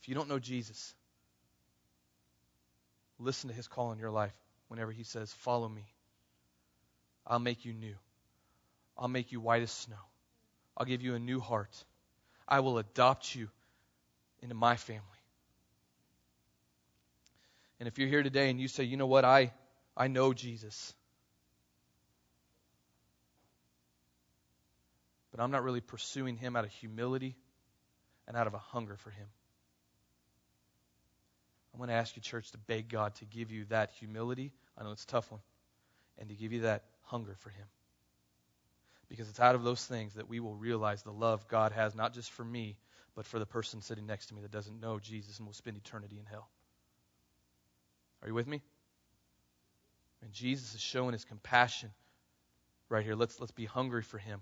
If 0.00 0.08
you 0.08 0.14
don't 0.14 0.30
know 0.30 0.38
Jesus, 0.38 0.94
listen 3.18 3.50
to 3.50 3.54
his 3.54 3.68
call 3.68 3.92
in 3.92 3.98
your 3.98 4.10
life 4.10 4.34
whenever 4.68 4.92
he 4.92 5.02
says, 5.02 5.30
Follow 5.30 5.68
me. 5.68 5.84
I'll 7.26 7.38
make 7.38 7.66
you 7.66 7.74
new. 7.74 7.96
I'll 8.96 9.08
make 9.08 9.32
you 9.32 9.40
white 9.40 9.62
as 9.62 9.70
snow. 9.70 9.96
I'll 10.76 10.86
give 10.86 11.02
you 11.02 11.14
a 11.14 11.18
new 11.18 11.40
heart. 11.40 11.84
I 12.46 12.60
will 12.60 12.78
adopt 12.78 13.34
you 13.34 13.48
into 14.40 14.54
my 14.54 14.76
family. 14.76 15.02
And 17.80 17.88
if 17.88 17.98
you're 17.98 18.08
here 18.08 18.22
today 18.22 18.50
and 18.50 18.60
you 18.60 18.68
say, 18.68 18.84
you 18.84 18.96
know 18.96 19.06
what, 19.06 19.24
I, 19.24 19.52
I 19.96 20.08
know 20.08 20.32
Jesus, 20.32 20.94
but 25.30 25.42
I'm 25.42 25.50
not 25.50 25.64
really 25.64 25.80
pursuing 25.80 26.36
him 26.36 26.56
out 26.56 26.64
of 26.64 26.70
humility 26.70 27.36
and 28.28 28.36
out 28.36 28.46
of 28.46 28.54
a 28.54 28.58
hunger 28.58 28.96
for 28.96 29.10
him. 29.10 29.26
I'm 31.72 31.78
going 31.78 31.88
to 31.88 31.94
ask 31.94 32.14
you, 32.14 32.22
church, 32.22 32.52
to 32.52 32.58
beg 32.58 32.88
God 32.88 33.16
to 33.16 33.24
give 33.24 33.50
you 33.50 33.64
that 33.70 33.90
humility. 33.98 34.52
I 34.78 34.84
know 34.84 34.92
it's 34.92 35.02
a 35.02 35.08
tough 35.08 35.30
one. 35.32 35.40
And 36.18 36.28
to 36.28 36.34
give 36.36 36.52
you 36.52 36.60
that 36.60 36.84
hunger 37.02 37.34
for 37.40 37.50
him. 37.50 37.66
Because 39.08 39.28
it's 39.28 39.40
out 39.40 39.54
of 39.54 39.64
those 39.64 39.84
things 39.84 40.14
that 40.14 40.28
we 40.28 40.40
will 40.40 40.54
realize 40.54 41.02
the 41.02 41.12
love 41.12 41.46
God 41.48 41.72
has, 41.72 41.94
not 41.94 42.14
just 42.14 42.30
for 42.32 42.44
me, 42.44 42.76
but 43.14 43.26
for 43.26 43.38
the 43.38 43.46
person 43.46 43.80
sitting 43.80 44.06
next 44.06 44.26
to 44.26 44.34
me 44.34 44.42
that 44.42 44.50
doesn't 44.50 44.80
know 44.80 44.98
Jesus 44.98 45.38
and 45.38 45.46
will 45.46 45.54
spend 45.54 45.76
eternity 45.76 46.18
in 46.18 46.26
hell. 46.26 46.48
Are 48.22 48.28
you 48.28 48.34
with 48.34 48.46
me? 48.46 48.62
And 50.22 50.32
Jesus 50.32 50.74
is 50.74 50.80
showing 50.80 51.12
his 51.12 51.24
compassion 51.24 51.90
right 52.88 53.04
here. 53.04 53.14
Let's, 53.14 53.38
let's 53.38 53.52
be 53.52 53.66
hungry 53.66 54.02
for 54.02 54.18
him. 54.18 54.40